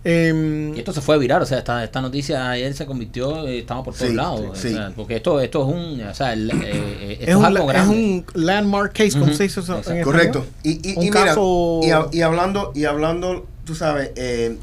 Em, 0.04 0.74
Y 0.74 0.78
esto 0.78 0.92
se 0.92 1.00
fue 1.00 1.14
a 1.14 1.18
virar, 1.18 1.42
o 1.42 1.46
sea, 1.46 1.58
esta, 1.58 1.82
esta 1.84 2.00
noticia 2.00 2.50
ayer 2.50 2.72
se 2.74 2.86
convirtió, 2.86 3.46
eh, 3.46 3.58
estaba 3.60 3.82
por 3.82 3.94
todos 3.94 4.08
Sí, 4.10 4.14
lados. 4.14 4.58
sí. 4.58 4.68
o 4.68 4.70
sea, 4.72 4.92
porque 4.94 5.16
esto, 5.16 5.40
esto 5.40 5.68
es 5.68 5.74
un, 5.74 6.00
o 6.00 6.14
sea, 6.14 6.32
el, 6.32 6.50
eh, 6.50 7.12
esto 7.12 7.22
es, 7.24 7.28
es, 7.28 7.36
un, 7.36 7.44
algo 7.44 7.64
es 7.64 7.68
grande. 7.68 7.94
un 7.96 8.24
landmark 8.34 8.92
case, 8.92 9.18
como 9.18 9.32
se 9.34 9.42
dice 9.44 9.60
eso 9.60 9.72
en 9.74 9.78
exacto. 9.80 10.04
Correcto. 10.04 10.46
Y, 10.62 10.90
y, 10.90 10.96
Un 10.96 11.02
y 11.04 11.10
mira, 11.10 11.24
caso- 11.26 11.80
y, 11.82 11.90
a- 11.90 12.06
y 12.12 12.22
hablando, 12.22 12.72
y 12.74 12.84
hablando, 12.84 13.46
tú 13.64 13.74
sabes, 13.74 14.10
eh, 14.16 14.56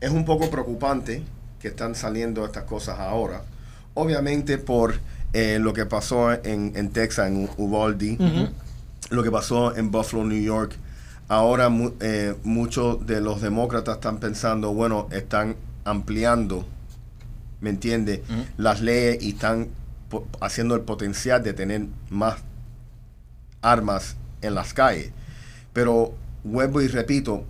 es 0.00 0.10
un 0.10 0.24
poco 0.24 0.50
preocupante 0.50 1.22
que 1.60 1.68
están 1.68 1.94
saliendo 1.94 2.44
estas 2.44 2.64
cosas 2.64 2.98
ahora. 2.98 3.42
Obviamente 3.94 4.58
por 4.58 4.94
eh, 5.32 5.58
lo 5.60 5.72
que 5.72 5.86
pasó 5.86 6.32
en, 6.32 6.72
en 6.76 6.90
Texas, 6.90 7.28
en 7.28 7.48
Uvalde, 7.56 8.18
lo 9.10 9.22
que 9.22 9.30
pasó 9.30 9.76
en 9.76 9.90
Buffalo, 9.90 10.24
New 10.24 10.42
York. 10.42 10.74
Ahora 11.28 11.68
mu- 11.68 11.92
eh, 12.00 12.34
muchos 12.44 13.06
de 13.06 13.20
los 13.20 13.40
demócratas 13.40 13.94
están 13.96 14.18
pensando, 14.18 14.72
bueno, 14.74 15.08
están 15.12 15.56
ampliando, 15.84 16.66
¿me 17.60 17.70
entiendes? 17.70 18.20
Ujú. 18.28 18.44
Las 18.58 18.80
leyes 18.80 19.22
y 19.22 19.30
están 19.30 19.68
haciendo 20.40 20.74
el 20.74 20.82
potencial 20.82 21.42
de 21.42 21.54
tener 21.54 21.86
más 22.10 22.36
armas 23.62 24.16
en 24.42 24.54
las 24.54 24.74
calles. 24.74 25.10
Pero 25.72 26.14
vuelvo 26.44 26.80
y 26.82 26.88
repito, 26.88 27.44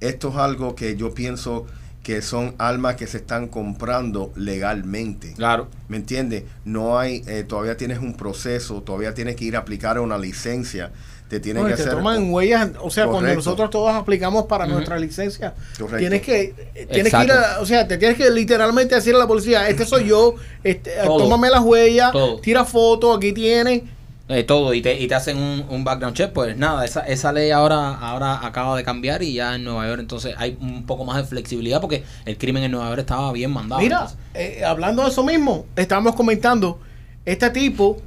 esto 0.00 0.28
es 0.30 0.36
algo 0.36 0.74
que 0.74 0.96
yo 0.96 1.12
pienso 1.14 1.66
que 2.02 2.22
son 2.22 2.54
armas 2.58 2.94
que 2.94 3.08
se 3.08 3.16
están 3.18 3.48
comprando 3.48 4.32
legalmente. 4.36 5.32
Claro. 5.34 5.68
¿Me 5.88 5.96
entiendes? 5.96 6.44
No 6.64 6.98
hay, 6.98 7.24
eh, 7.26 7.42
todavía 7.42 7.76
tienes 7.76 7.98
un 7.98 8.14
proceso, 8.16 8.80
todavía 8.82 9.12
tienes 9.12 9.34
que 9.34 9.44
ir 9.44 9.56
a 9.56 9.60
aplicar 9.60 9.98
una 9.98 10.16
licencia, 10.16 10.92
te 11.28 11.40
tienen 11.40 11.62
No, 11.64 11.68
que 11.68 11.74
te 11.74 11.82
hacer... 11.82 11.94
toman 11.94 12.30
huellas, 12.32 12.70
o 12.80 12.90
sea, 12.90 13.06
cuando 13.06 13.34
nosotros 13.34 13.68
todos 13.70 13.92
aplicamos 13.92 14.46
para 14.46 14.66
nuestra 14.66 14.98
licencia, 14.98 15.54
Correcto. 15.78 15.98
tienes 15.98 16.22
que 16.22 16.54
tienes 16.92 17.12
que 17.12 17.24
ir 17.24 17.32
a, 17.32 17.60
o 17.60 17.66
sea, 17.66 17.86
te 17.88 17.98
tienes 17.98 18.16
que 18.16 18.30
literalmente 18.30 18.94
decirle 18.94 19.18
a 19.18 19.22
la 19.22 19.26
policía, 19.28 19.68
este 19.68 19.84
soy 19.84 20.06
yo, 20.08 20.34
este, 20.62 20.92
Todo. 21.04 21.18
tómame 21.18 21.50
las 21.50 21.62
huellas, 21.62 22.12
Todo. 22.12 22.40
tira 22.40 22.64
fotos, 22.64 23.16
aquí 23.16 23.32
tienes. 23.32 23.82
Eh, 24.28 24.42
todo 24.42 24.74
y 24.74 24.82
te, 24.82 25.00
y 25.00 25.06
te 25.06 25.14
hacen 25.14 25.38
un, 25.38 25.64
un 25.70 25.84
background 25.84 26.16
check, 26.16 26.32
pues 26.32 26.56
nada, 26.56 26.84
esa, 26.84 27.00
esa 27.06 27.32
ley 27.32 27.52
ahora, 27.52 27.94
ahora 27.94 28.44
acaba 28.44 28.76
de 28.76 28.82
cambiar 28.82 29.22
y 29.22 29.34
ya 29.34 29.54
en 29.54 29.62
Nueva 29.62 29.86
York 29.86 30.00
entonces 30.00 30.34
hay 30.36 30.56
un 30.60 30.84
poco 30.84 31.04
más 31.04 31.16
de 31.18 31.22
flexibilidad 31.24 31.80
porque 31.80 32.02
el 32.24 32.36
crimen 32.36 32.64
en 32.64 32.72
Nueva 32.72 32.88
York 32.88 32.98
estaba 33.00 33.30
bien 33.32 33.52
mandado. 33.52 33.80
Mira, 33.80 34.08
eh, 34.34 34.62
hablando 34.66 35.02
de 35.04 35.10
eso 35.10 35.22
mismo, 35.22 35.66
estábamos 35.76 36.16
comentando, 36.16 36.80
este 37.24 37.50
tipo 37.50 37.98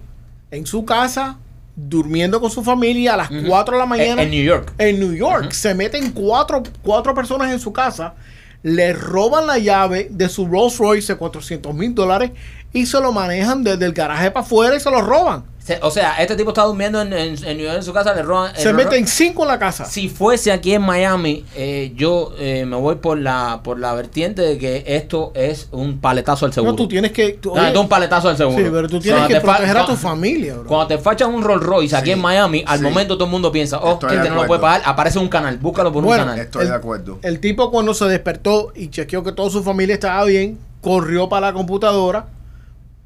en 0.51 0.65
su 0.65 0.83
casa, 0.83 1.37
durmiendo 1.87 2.41
con 2.41 2.51
su 2.51 2.63
familia 2.63 3.13
a 3.13 3.17
las 3.17 3.31
Ujú. 3.31 3.47
4 3.47 3.75
de 3.75 3.79
la 3.79 3.85
mañana. 3.85 4.21
En, 4.21 4.27
en 4.27 4.31
New 4.31 4.43
York. 4.43 4.73
en 4.77 4.99
New 4.99 5.13
York. 5.13 5.51
Se 5.51 5.73
meten 5.73 6.11
cuatro, 6.11 6.63
cuatro 6.81 7.13
personas 7.13 7.51
en 7.51 7.59
su 7.59 7.71
casa, 7.71 8.15
le 8.63 8.91
roban 8.93 9.47
la 9.47 9.57
llave 9.57 10.07
de 10.11 10.27
su 10.27 10.45
Rolls 10.45 10.77
Royce 10.77 11.13
de 11.13 11.17
400 11.17 11.73
mil 11.73 11.95
dólares 11.95 12.31
y 12.73 12.85
se 12.85 12.99
lo 13.01 13.11
manejan 13.11 13.63
desde 13.63 13.85
el 13.85 13.93
garaje 13.93 14.31
para 14.31 14.45
afuera 14.45 14.75
y 14.75 14.79
se 14.79 14.91
lo 14.91 15.01
roban. 15.01 15.43
Se- 15.63 15.77
O 15.83 15.91
sea, 15.91 16.15
este 16.19 16.35
tipo 16.35 16.49
está 16.49 16.63
durmiendo 16.63 16.99
en, 17.01 17.13
en- 17.13 17.43
en 17.45 17.57
New 17.57 17.65
York 17.65 17.77
en 17.77 17.83
su 17.83 17.93
casa, 17.93 18.15
le 18.15 18.23
roban. 18.23 18.55
Se 18.55 18.65
le 18.65 18.73
meten 18.73 19.05
cinco 19.07 19.43
en 19.43 19.49
la 19.49 19.59
casa. 19.59 19.85
Si 19.85 20.09
fuese 20.09 20.51
aquí 20.51 20.73
en 20.73 20.81
Miami, 20.81 21.45
eh, 21.55 21.91
yo 21.95 22.33
eh, 22.39 22.65
me 22.65 22.75
voy 22.75 22.95
por 22.95 23.19
la 23.19 23.61
por 23.63 23.77
la 23.79 23.93
vertiente 23.93 24.41
de 24.41 24.57
que 24.57 24.83
esto 24.87 25.31
es 25.35 25.67
un 25.71 25.99
paletazo 25.99 26.47
al 26.47 26.53
seguro. 26.53 26.71
no, 26.71 26.75
tú 26.75 26.87
tienes 26.87 27.11
que. 27.11 27.33
tú- 27.33 27.53
No, 27.53 27.61
oye, 27.61 27.71
es 27.71 27.77
un 27.77 27.87
paletazo 27.89 28.29
al 28.29 28.37
seguro. 28.37 28.57
sí, 28.57 28.63
pero 28.71 28.87
tú 28.89 28.99
tienes 28.99 29.19
Cuando 29.21 29.39
que 29.39 29.45
fa- 29.45 29.53
proteger 29.57 29.77
a 29.77 29.85
tu 29.85 29.95
familia, 29.95 30.53
bro. 30.55 30.65
Cuando 30.67 30.87
te 30.87 30.97
fachan 30.97 31.33
un 31.35 31.43
Rolls 31.43 31.63
Royce 31.63 31.95
aquí 31.95 32.05
Sí, 32.05 32.11
en 32.13 32.19
Miami, 32.21 32.63
al 32.65 32.79
sí. 32.79 32.83
momento 32.83 33.15
todo 33.15 33.25
el 33.25 33.31
mundo 33.31 33.51
piensa, 33.51 33.77
oh, 33.79 33.93
Estoy 33.93 34.15
este 34.17 34.29
no 34.29 34.35
lo 34.35 34.47
puede 34.47 34.61
pagar, 34.61 34.81
aparece 34.85 35.19
un 35.19 35.27
canal, 35.29 35.57
búscalo 35.57 35.91
por 35.91 36.03
Bueno, 36.03 36.23
un 36.23 36.29
canal. 36.29 36.43
Estoy 36.45 36.63
El- 36.63 36.69
de 36.69 36.75
acuerdo. 36.75 37.19
El 37.21 37.39
tipo 37.39 37.69
cuando 37.69 37.93
se 37.93 38.05
despertó 38.05 38.71
y 38.75 38.89
chequeó 38.89 39.23
que 39.23 39.33
toda 39.33 39.51
su 39.51 39.61
familia 39.63 39.93
estaba 39.93 40.23
bien, 40.23 40.57
corrió 40.81 41.29
para 41.29 41.47
la 41.47 41.53
computadora 41.53 42.25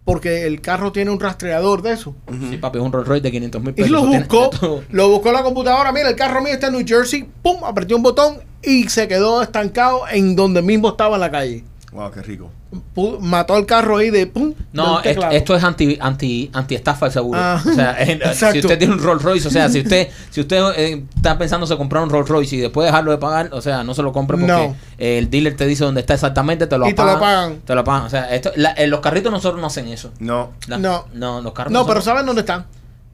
porque 0.05 0.45
el 0.45 0.59
carro 0.61 0.91
tiene 0.91 1.11
un 1.11 1.19
rastreador 1.19 1.81
de 1.81 1.93
eso. 1.93 2.15
Sí, 2.49 2.57
papi, 2.57 2.77
es 2.79 2.83
un 2.83 2.91
Rolls 2.91 3.07
Royce 3.07 3.23
de 3.23 3.31
500 3.31 3.61
mil 3.61 3.69
Y 3.71 3.73
pesos. 3.73 3.89
lo 3.91 3.99
eso 3.99 4.09
tiene 4.09 4.25
buscó, 4.25 4.81
lo 4.89 5.09
buscó 5.09 5.29
en 5.29 5.33
la 5.35 5.43
computadora. 5.43 5.91
Mira, 5.91 6.09
el 6.09 6.15
carro 6.15 6.41
mío 6.41 6.53
está 6.53 6.67
en 6.67 6.73
New 6.73 6.83
Jersey. 6.85 7.27
Pum, 7.41 7.63
apretó 7.63 7.95
un 7.95 8.03
botón 8.03 8.37
y 8.61 8.89
se 8.89 9.07
quedó 9.07 9.41
estancado 9.41 10.01
en 10.11 10.35
donde 10.35 10.61
mismo 10.61 10.89
estaba 10.89 11.15
en 11.15 11.21
la 11.21 11.31
calle. 11.31 11.63
Wow, 11.93 12.11
qué 12.11 12.21
rico. 12.23 12.49
Mató 13.21 13.55
el 13.57 13.65
carro 13.67 13.97
ahí 13.97 14.09
de 14.09 14.25
pum. 14.27 14.53
No, 14.71 14.99
es- 15.01 15.17
esto 15.31 15.55
es 15.55 15.63
anti 15.63 15.97
anti 16.01 16.49
anti 16.53 16.73
estafa 16.75 17.05
el 17.05 17.11
seguro. 17.11 17.39
Ah, 17.41 17.61
o 17.63 17.71
sea, 17.71 17.95
eh, 18.01 18.19
si 18.33 18.59
usted 18.59 18.77
tiene 18.79 18.93
un 18.95 18.99
Rolls 18.99 19.21
Royce, 19.21 19.47
o 19.47 19.51
sea, 19.51 19.69
si 19.69 19.81
usted 19.81 20.07
si 20.31 20.41
usted 20.41 20.61
eh, 20.75 21.05
está 21.15 21.37
pensando 21.37 21.67
en 21.71 21.77
comprar 21.77 22.03
un 22.03 22.09
Rolls 22.09 22.27
Royce 22.29 22.55
y 22.55 22.59
después 22.59 22.85
dejarlo 22.87 23.11
de 23.11 23.17
pagar, 23.19 23.49
o 23.53 23.61
sea, 23.61 23.83
no 23.83 23.93
se 23.93 24.01
lo 24.01 24.11
compre 24.11 24.37
porque 24.37 24.51
No. 24.51 24.75
eh, 24.97 25.19
el 25.19 25.29
dealer 25.29 25.55
te 25.55 25.67
dice 25.67 25.83
dónde 25.83 26.01
está 26.01 26.15
exactamente, 26.15 26.65
te 26.65 26.77
lo 26.77 26.87
Y 26.87 26.93
te 26.93 27.03
lo 27.03 27.11
apagan. 27.11 27.19
pagan. 27.19 27.61
Te 27.65 27.75
lo 27.75 27.83
pagan. 27.83 28.01
O 28.03 28.09
sea, 28.09 28.33
esto, 28.33 28.51
la- 28.55 28.71
eh, 28.71 28.87
los 28.87 28.99
carritos 28.99 29.31
nosotros 29.31 29.61
no 29.61 29.67
hacen 29.67 29.87
eso. 29.89 30.11
No. 30.19 30.53
La- 30.67 30.77
No. 30.79 31.05
no, 31.13 31.41
los 31.41 31.53
carros 31.53 31.71
No, 31.71 31.81
pero 31.85 31.95
nosotros- 31.99 32.05
¿saben 32.05 32.25
dónde 32.25 32.41
están? 32.41 32.65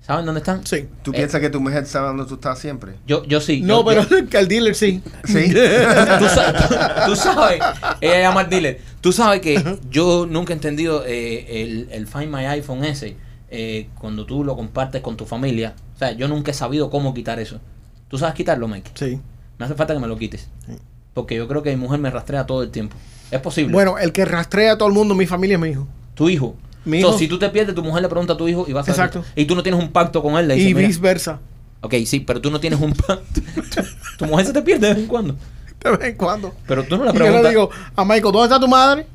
¿Saben 0.01 0.25
dónde 0.25 0.39
están? 0.39 0.65
Sí. 0.65 0.87
¿Tú 1.03 1.11
Eh, 1.11 1.15
piensas 1.17 1.39
que 1.41 1.49
tu 1.49 1.59
mujer 1.61 1.85
sabe 1.85 2.07
dónde 2.07 2.25
tú 2.25 2.35
estás 2.35 2.57
siempre? 2.59 2.93
Yo, 3.07 3.23
yo 3.25 3.39
sí. 3.41 3.61
No, 3.61 3.79
yo- 3.79 3.85
pero 3.85 4.07
yo- 4.07 4.27
que 4.29 4.37
el 4.37 4.47
dealer 4.47 4.75
sí. 4.75 5.01
Sí. 5.25 5.53
tú 7.05 7.15
sabes, 7.15 7.59
ella 8.01 8.19
llama 8.21 8.41
al 8.41 8.49
dealer. 8.49 8.81
Tú 9.01 9.11
sabes 9.11 9.41
que 9.41 9.77
yo 9.89 10.25
nunca 10.29 10.53
he 10.53 10.55
entendido 10.55 11.03
eh, 11.05 11.61
el, 11.63 11.87
el 11.91 12.07
Find 12.07 12.27
My 12.33 12.45
iPhone 12.45 12.83
ese 12.83 13.15
eh, 13.49 13.89
cuando 13.99 14.25
tú 14.25 14.43
lo 14.43 14.55
compartes 14.55 15.01
con 15.01 15.17
tu 15.17 15.25
familia. 15.25 15.73
O 15.95 15.99
sea, 15.99 16.11
yo 16.11 16.27
nunca 16.27 16.51
he 16.51 16.53
sabido 16.53 16.89
cómo 16.89 17.13
quitar 17.13 17.39
eso. 17.39 17.59
¿Tú 18.07 18.17
sabes 18.17 18.35
quitarlo, 18.35 18.67
Mike? 18.67 18.91
Sí. 18.95 19.19
Me 19.57 19.65
hace 19.65 19.75
falta 19.75 19.93
que 19.93 19.99
me 19.99 20.07
lo 20.07 20.17
quites. 20.17 20.47
Sí. 20.65 20.73
Porque 21.13 21.35
yo 21.35 21.47
creo 21.47 21.61
que 21.63 21.69
mi 21.71 21.75
mujer 21.77 21.99
me 21.99 22.09
rastrea 22.09 22.45
todo 22.45 22.63
el 22.63 22.69
tiempo. 22.71 22.95
Es 23.31 23.39
posible. 23.41 23.73
Bueno, 23.73 23.97
el 23.97 24.11
que 24.11 24.25
rastrea 24.25 24.73
a 24.73 24.77
todo 24.77 24.87
el 24.87 24.93
mundo, 24.95 25.13
mi 25.15 25.25
familia 25.27 25.55
es 25.55 25.61
mi 25.61 25.69
hijo. 25.69 25.87
tu 26.15 26.29
hijo. 26.29 26.55
Mi 26.85 27.01
So, 27.01 27.17
si 27.17 27.27
tú 27.27 27.37
te 27.37 27.49
pierdes, 27.49 27.75
tu 27.75 27.83
mujer 27.83 28.01
le 28.01 28.09
pregunta 28.09 28.33
a 28.33 28.37
tu 28.37 28.47
hijo 28.47 28.65
y 28.67 28.73
vas 28.73 28.87
a 28.87 28.91
Exacto. 28.91 29.23
Y 29.35 29.45
tú 29.45 29.55
no 29.55 29.63
tienes 29.63 29.81
un 29.81 29.91
pacto 29.91 30.21
con 30.21 30.37
él. 30.37 30.47
Le 30.47 30.57
Y 30.57 30.73
viceversa. 30.73 31.39
Ok, 31.81 31.95
sí, 32.05 32.19
pero 32.21 32.41
tú 32.41 32.51
no 32.51 32.59
tienes 32.59 32.79
un 32.79 32.93
pacto. 32.93 33.41
tu 34.17 34.25
mujer 34.25 34.45
se 34.45 34.53
te 34.53 34.61
pierde 34.61 34.87
de 34.87 34.93
vez 34.93 35.03
en 35.03 35.07
cuando. 35.07 35.35
De 35.83 35.91
vez 35.91 36.09
en 36.09 36.15
cuando. 36.15 36.53
Pero 36.67 36.83
tú 36.83 36.97
no 36.97 37.05
le 37.05 37.11
Y 37.11 37.13
yo 37.13 37.19
preguntas. 37.19 37.43
le 37.43 37.49
digo 37.49 37.69
a 37.95 38.03
Michael, 38.05 38.33
¿dónde 38.33 38.43
está 38.43 38.59
tu 38.59 38.67
madre? 38.67 39.05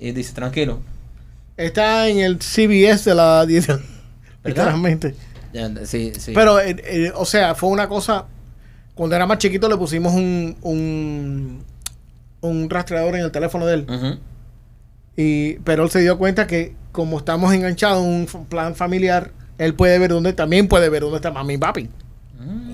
Y 0.00 0.12
dice, 0.12 0.32
tranquilo. 0.32 0.80
Está 1.56 2.08
en 2.08 2.20
el 2.20 2.38
CBS 2.40 3.10
de 3.10 3.14
la 3.14 3.44
10. 3.46 3.68
Literalmente. 4.44 5.14
Sí, 5.84 6.12
sí. 6.18 6.32
Pero, 6.34 6.60
eh, 6.60 6.76
eh, 6.84 7.12
o 7.14 7.24
sea, 7.24 7.54
fue 7.54 7.68
una 7.70 7.88
cosa. 7.88 8.26
Cuando 8.94 9.16
era 9.16 9.26
más 9.26 9.38
chiquito 9.38 9.68
le 9.68 9.76
pusimos 9.76 10.12
un, 10.12 10.56
un, 10.62 11.64
un 12.40 12.70
rastreador 12.70 13.14
en 13.16 13.22
el 13.24 13.30
teléfono 13.30 13.66
de 13.66 13.74
él. 13.74 13.86
Ujú. 13.88 14.18
Y, 15.20 15.54
pero 15.64 15.82
él 15.82 15.90
se 15.90 16.00
dio 16.00 16.16
cuenta 16.16 16.46
que 16.46 16.76
como 16.92 17.18
estamos 17.18 17.52
enganchados 17.52 18.04
en 18.04 18.08
un 18.08 18.46
plan 18.46 18.76
familiar, 18.76 19.32
él 19.58 19.74
puede 19.74 19.98
ver 19.98 20.10
dónde, 20.10 20.32
también 20.32 20.68
puede 20.68 20.88
ver 20.90 21.02
dónde 21.02 21.16
está 21.16 21.32
mami 21.32 21.54
y 21.54 21.58
papi. 21.58 21.90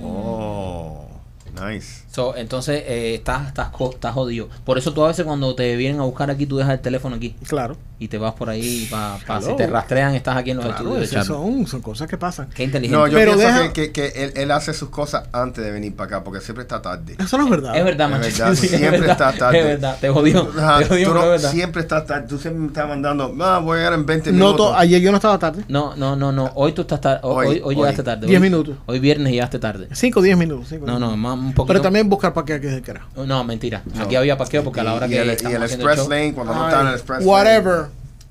Oh, 0.02 1.06
nice. 1.54 2.04
So, 2.10 2.36
entonces, 2.36 2.84
eh, 2.86 3.14
estás, 3.14 3.48
estás, 3.48 3.70
estás 3.94 4.12
jodido. 4.12 4.50
Por 4.66 4.76
eso 4.76 4.92
tú 4.92 5.02
a 5.02 5.08
veces 5.08 5.24
cuando 5.24 5.54
te 5.54 5.74
vienen 5.76 6.02
a 6.02 6.04
buscar 6.04 6.30
aquí, 6.30 6.44
tú 6.44 6.58
dejas 6.58 6.74
el 6.74 6.80
teléfono 6.80 7.16
aquí 7.16 7.34
Claro. 7.48 7.78
Y 8.04 8.08
te 8.08 8.18
vas 8.18 8.34
por 8.34 8.50
ahí 8.50 8.86
para 8.90 9.18
si 9.40 9.46
Hello. 9.46 9.56
te 9.56 9.66
rastrean, 9.66 10.14
estás 10.14 10.36
aquí 10.36 10.50
en 10.50 10.58
los 10.58 10.66
Claro, 10.66 10.78
estudios 10.98 11.10
de 11.10 11.24
son, 11.24 11.66
son 11.66 11.80
cosas 11.80 12.06
que 12.08 12.18
pasan. 12.18 12.48
Qué 12.54 12.64
inteligente. 12.64 12.96
No, 12.98 13.06
yo 13.06 13.14
Pero 13.16 13.32
pienso 13.34 13.46
deja- 13.48 13.72
que, 13.72 13.90
que- 13.92 14.12
que 14.12 14.24
él, 14.24 14.32
él 14.36 14.50
hace 14.50 14.74
sus 14.74 14.90
cosas 14.90 15.24
antes 15.32 15.64
de 15.64 15.70
venir 15.70 15.94
para 15.96 16.06
acá, 16.16 16.24
porque 16.24 16.40
siempre 16.40 16.62
está 16.62 16.82
tarde. 16.82 17.16
Eso 17.18 17.38
no 17.38 17.44
es 17.44 17.50
verdad. 17.50 17.76
Es 17.76 17.84
verdad, 17.84 18.12
Es 18.24 18.38
verdad, 18.38 18.54
Sí, 18.60 18.66
es 18.66 18.70
siempre 18.72 19.00
verdad, 19.00 19.10
está 19.12 19.32
tarde. 19.38 19.58
Es 19.60 19.64
verdad, 19.64 19.96
te 20.00 20.08
jodió. 20.10 20.48
Ajá, 20.58 20.78
Te 20.80 20.84
jodió, 20.86 21.08
tú 21.08 21.14
no- 21.14 21.34
es 21.34 21.42
siempre 21.42 21.82
estás 21.82 22.06
tarde. 22.06 22.26
Tú 22.28 22.38
siempre 22.38 22.60
me 22.60 22.66
estás 22.68 22.88
mandando, 22.88 23.34
ah, 23.40 23.58
voy 23.58 23.74
a 23.76 23.78
llegar 23.78 23.92
en 23.94 24.06
20 24.06 24.30
No, 24.32 24.38
minutos. 24.48 24.66
to- 24.72 24.76
ayer 24.76 25.00
yo 25.00 25.10
no 25.10 25.16
estaba 25.16 25.38
tarde. 25.38 25.64
No, 25.68 25.96
no, 25.96 26.14
no, 26.16 26.30
no. 26.32 26.50
Hoy 26.54 26.72
tú 26.72 26.82
estás 26.82 27.00
tarde. 27.00 27.20
Hoy, 27.22 27.46
Hoy, 27.46 27.60
hoy, 27.64 27.74
llegaste 27.76 28.02
hoy. 28.02 28.04
tarde. 28.04 28.26
Diez 28.26 28.38
Hoy- 28.40 28.42
minutos. 28.42 28.76
Hoy 28.86 28.98
viernes 28.98 29.32
llegaste 29.32 29.58
tarde. 29.58 29.88
5 29.92 30.20
o 30.20 30.22
10 30.22 30.36
minutos. 30.36 30.66
cinco, 30.68 30.86
No, 30.86 30.98
no, 30.98 31.16
más, 31.16 31.34
un 31.34 31.54
poquito. 31.54 31.66
Pero 31.66 31.80
también 31.80 32.08
buscar 32.08 32.32
para 32.34 32.44
que 32.44 32.54
es 32.56 32.82
que 32.82 32.90
era. 32.90 33.06
No, 33.16 33.44
mentira. 33.44 33.82
No. 33.94 34.02
Aquí 34.04 34.16
había 34.16 34.36
parqueo 34.36 34.62
porque 34.62 34.80
a 34.80 34.84
la 34.84 34.94
hora 34.94 35.08
que 35.08 35.20
el, 35.20 35.28
y 35.28 35.46
el 35.46 35.54
el 35.54 35.62
Express 35.62 36.08
Lane, 36.08 36.34
cuando 36.34 36.54
no 36.54 36.66
está 36.68 36.80
en 36.82 36.86
el 36.88 36.94
Express 36.94 37.24
whatever. 37.24 37.86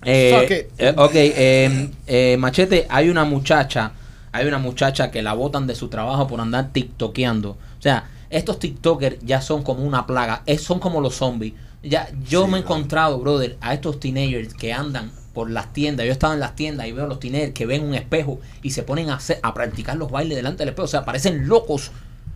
Eh, 0.06 0.70
eh, 0.78 0.94
ok, 0.96 1.12
eh, 1.14 1.90
eh, 2.08 2.38
Machete, 2.38 2.86
hay 2.90 3.10
una 3.10 3.24
muchacha, 3.24 3.92
hay 4.32 4.48
una 4.48 4.58
muchacha 4.58 5.12
que 5.12 5.22
la 5.22 5.34
botan 5.34 5.68
de 5.68 5.76
su 5.76 5.88
trabajo 5.88 6.28
por 6.28 6.42
andar 6.42 6.70
tiktokeando. 6.72 7.52
O 7.52 7.82
sea, 7.82 8.10
estos 8.30 8.60
tiktokers 8.60 9.18
ya 9.22 9.42
son 9.42 9.64
como 9.64 9.84
una 9.84 10.06
plaga, 10.06 10.44
es, 10.46 10.62
son 10.62 10.80
como 10.80 11.02
los 11.02 11.16
zombies. 11.16 11.54
Ya, 11.84 12.10
yo 12.28 12.46
Sí, 12.46 12.52
me 12.52 12.58
he 12.58 12.62
encontrado, 12.62 13.20
brother, 13.20 13.58
a 13.62 13.74
estos 13.74 14.00
teenagers 14.00 14.54
que 14.54 14.72
andan 14.72 15.12
por 15.34 15.50
las 15.50 15.74
tiendas. 15.74 16.06
Yo 16.06 16.12
estaba 16.12 16.34
en 16.34 16.40
las 16.40 16.56
tiendas 16.56 16.88
y 16.88 16.92
veo 16.94 17.06
a 17.06 17.08
los 17.08 17.20
teenagers 17.20 17.54
que 17.54 17.66
ven 17.66 17.84
un 17.84 17.94
espejo 17.94 18.40
y 18.62 18.72
se 18.72 18.84
ponen 18.84 19.10
a, 19.10 19.16
hacer, 19.16 19.40
a 19.44 19.54
practicar 19.54 19.98
los 19.98 20.10
bailes 20.10 20.38
delante 20.38 20.60
del 20.60 20.70
espejo. 20.70 20.86
O 20.86 20.90
sea, 20.90 21.04
parecen 21.04 21.48
locos. 21.48 21.92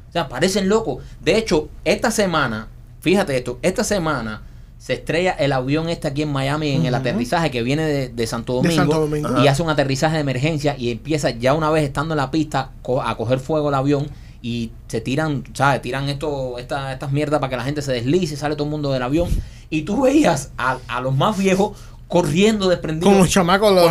O 0.09 0.11
sea, 0.11 0.27
parecen 0.27 0.67
locos. 0.67 1.03
De 1.21 1.37
hecho, 1.37 1.69
esta 1.85 2.11
semana, 2.11 2.67
fíjate 3.01 3.37
esto, 3.37 3.59
esta 3.61 3.83
semana 3.83 4.41
se 4.87 4.93
estrella 4.93 5.31
el 5.33 5.51
avión 5.51 5.89
este 5.89 6.07
aquí 6.07 6.21
en 6.21 6.31
Miami 6.31 6.69
en 6.71 6.85
el 6.85 6.95
aterrizaje 6.95 7.51
que 7.51 7.61
viene 7.61 7.83
de, 7.85 8.07
de 8.07 8.25
Santo 8.25 8.61
De 8.61 8.69
Domingo, 8.69 8.75
Santo 8.93 8.99
Domingo. 9.01 9.43
y 9.43 9.47
hace 9.49 9.61
un 9.61 9.69
aterrizaje 9.69 10.15
de 10.15 10.21
emergencia 10.21 10.77
y 10.77 10.91
empieza 10.91 11.29
ya 11.31 11.53
una 11.55 11.69
vez 11.69 11.83
estando 11.83 12.13
en 12.13 12.19
la 12.19 12.31
pista 12.31 12.71
co- 12.83 13.01
a 13.01 13.17
coger 13.17 13.39
fuego 13.39 13.67
el 13.67 13.75
avión 13.75 14.07
y 14.41 14.71
se 14.87 15.01
tiran, 15.01 15.43
¿sabes? 15.53 15.81
Tiran 15.81 16.07
esto, 16.07 16.57
esta- 16.57 16.93
estas 16.93 17.11
mierdas 17.11 17.41
para 17.41 17.49
que 17.49 17.57
la 17.57 17.63
gente 17.65 17.81
se 17.81 17.91
deslice, 17.91 18.37
sale 18.37 18.55
todo 18.55 18.63
el 18.63 18.71
mundo 18.71 18.93
del 18.93 19.03
avión 19.03 19.27
y 19.69 19.81
tú 19.81 20.03
veías 20.03 20.51
a, 20.57 20.77
a 20.87 21.01
los 21.01 21.13
más 21.13 21.37
viejos 21.37 21.71
corriendo 22.07 22.69
desprendidos. 22.69 23.09
Con 23.11 23.19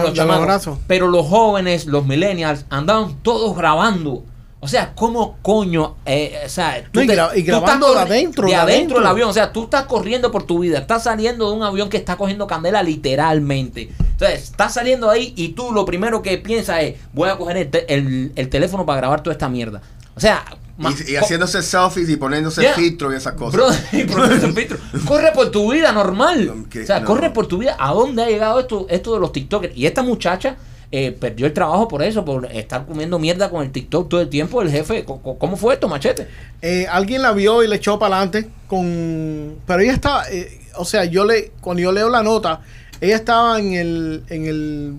los 0.06 0.14
chamacos 0.14 0.38
los, 0.38 0.46
brazos. 0.46 0.78
Pero 0.86 1.08
los 1.08 1.26
jóvenes, 1.26 1.84
los 1.84 2.06
millennials, 2.06 2.64
andaban 2.70 3.16
todos 3.22 3.54
grabando. 3.54 4.22
O 4.58 4.68
sea, 4.68 4.94
¿cómo 4.94 5.36
coño? 5.42 5.96
eh, 6.06 6.40
o 6.44 6.48
sea, 6.48 6.82
No, 6.92 7.02
y 7.02 7.06
gra- 7.06 7.30
y 7.36 7.44
tú 7.44 7.52
estás 7.54 7.60
grabando 7.60 7.92
de 7.94 8.00
adentro, 8.00 8.44
De 8.46 8.52
de 8.52 8.56
adentro 8.56 8.98
del 8.98 9.06
avión. 9.06 9.28
O 9.28 9.32
sea, 9.32 9.52
tú 9.52 9.64
estás 9.64 9.84
corriendo 9.84 10.32
por 10.32 10.44
tu 10.44 10.58
vida. 10.60 10.78
Estás 10.78 11.04
saliendo 11.04 11.48
de 11.50 11.56
un 11.56 11.62
avión 11.62 11.88
que 11.88 11.98
está 11.98 12.16
cogiendo 12.16 12.46
candela 12.46 12.82
literalmente. 12.82 13.90
Entonces, 13.98 14.44
estás 14.44 14.74
saliendo 14.74 15.10
ahí 15.10 15.32
y 15.36 15.48
tú 15.50 15.72
lo 15.72 15.84
primero 15.84 16.22
que 16.22 16.38
piensas 16.38 16.82
es, 16.82 16.94
voy 17.12 17.28
a 17.28 17.36
coger 17.36 17.58
el, 17.58 17.70
te- 17.70 17.94
el- 17.94 18.32
el 18.34 18.48
teléfono 18.48 18.84
para 18.86 18.98
grabar 18.98 19.22
toda 19.22 19.32
esta 19.34 19.48
mierda. 19.48 19.82
O 20.16 20.20
sea... 20.20 20.44
Y, 20.78 21.12
y 21.12 21.16
haciéndose 21.16 21.62
selfies 21.62 22.08
y 22.10 22.16
poniéndose 22.16 22.60
Yeah. 22.60 22.74
filtro 22.74 23.10
y 23.10 23.16
esas 23.16 23.32
cosas. 23.32 23.54
Bro, 23.54 23.68
y 23.98 24.04
por 24.04 24.30
eso, 24.30 24.52
Petro, 24.52 24.76
corre 25.06 25.32
por 25.32 25.50
tu 25.50 25.72
vida 25.72 25.90
normal. 25.92 26.52
O 26.82 26.86
sea, 26.86 27.00
no. 27.00 27.06
corre 27.06 27.30
por 27.30 27.46
tu 27.46 27.56
vida. 27.58 27.76
¿A 27.78 27.92
dónde 27.94 28.22
ha 28.22 28.26
llegado 28.28 28.60
esto, 28.60 28.86
esto 28.90 29.14
de 29.14 29.20
los 29.20 29.32
TikTokers? 29.32 29.74
Y 29.76 29.86
esta 29.86 30.02
muchacha 30.02 30.56
eh, 30.92 31.12
perdió 31.12 31.46
el 31.46 31.52
trabajo 31.52 31.88
por 31.88 32.02
eso, 32.02 32.24
por 32.24 32.50
estar 32.52 32.86
comiendo 32.86 33.18
mierda 33.18 33.50
con 33.50 33.64
el 33.64 33.72
TikTok 33.72 34.08
todo 34.08 34.20
el 34.20 34.28
tiempo. 34.28 34.62
El 34.62 34.70
jefe, 34.70 35.04
¿cómo 35.04 35.56
fue 35.56 35.74
esto, 35.74 35.88
machete? 35.88 36.28
Eh, 36.62 36.86
alguien 36.88 37.22
la 37.22 37.32
vio 37.32 37.62
y 37.62 37.68
le 37.68 37.76
echó 37.76 37.98
para 37.98 38.16
adelante 38.16 38.48
con... 38.66 39.56
Pero 39.66 39.80
ella 39.80 39.92
estaba... 39.92 40.30
eh, 40.30 40.60
o 40.76 40.84
sea, 40.84 41.04
yo 41.04 41.24
le... 41.24 41.52
Cuando 41.60 41.82
yo 41.82 41.92
leo 41.92 42.08
la 42.08 42.22
nota, 42.22 42.60
ella 43.00 43.16
estaba 43.16 43.58
en 43.58 43.74
el... 43.74 44.22
En 44.28 44.46
el 44.46 44.94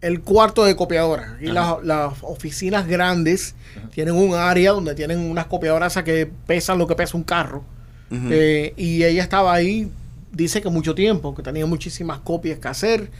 el 0.00 0.20
cuarto 0.20 0.66
de 0.66 0.76
copiadora. 0.76 1.38
Y 1.40 1.46
las, 1.46 1.82
las 1.82 2.12
oficinas 2.20 2.86
grandes 2.86 3.54
tienen 3.94 4.14
un 4.14 4.34
área 4.34 4.72
donde 4.72 4.94
tienen 4.94 5.18
unas 5.18 5.46
copiadoras 5.46 5.94
que 6.04 6.30
pesan 6.46 6.76
lo 6.76 6.86
que 6.86 6.94
pesa 6.94 7.16
un 7.16 7.24
carro. 7.24 7.64
Eh, 8.10 8.74
y 8.76 9.02
ella 9.02 9.22
estaba 9.22 9.54
ahí, 9.54 9.90
dice 10.30 10.60
que 10.60 10.68
mucho 10.68 10.94
tiempo, 10.94 11.34
que 11.34 11.42
tenía 11.42 11.64
muchísimas 11.64 12.18
copias 12.18 12.58
que 12.58 12.68
hacer. 12.68 13.10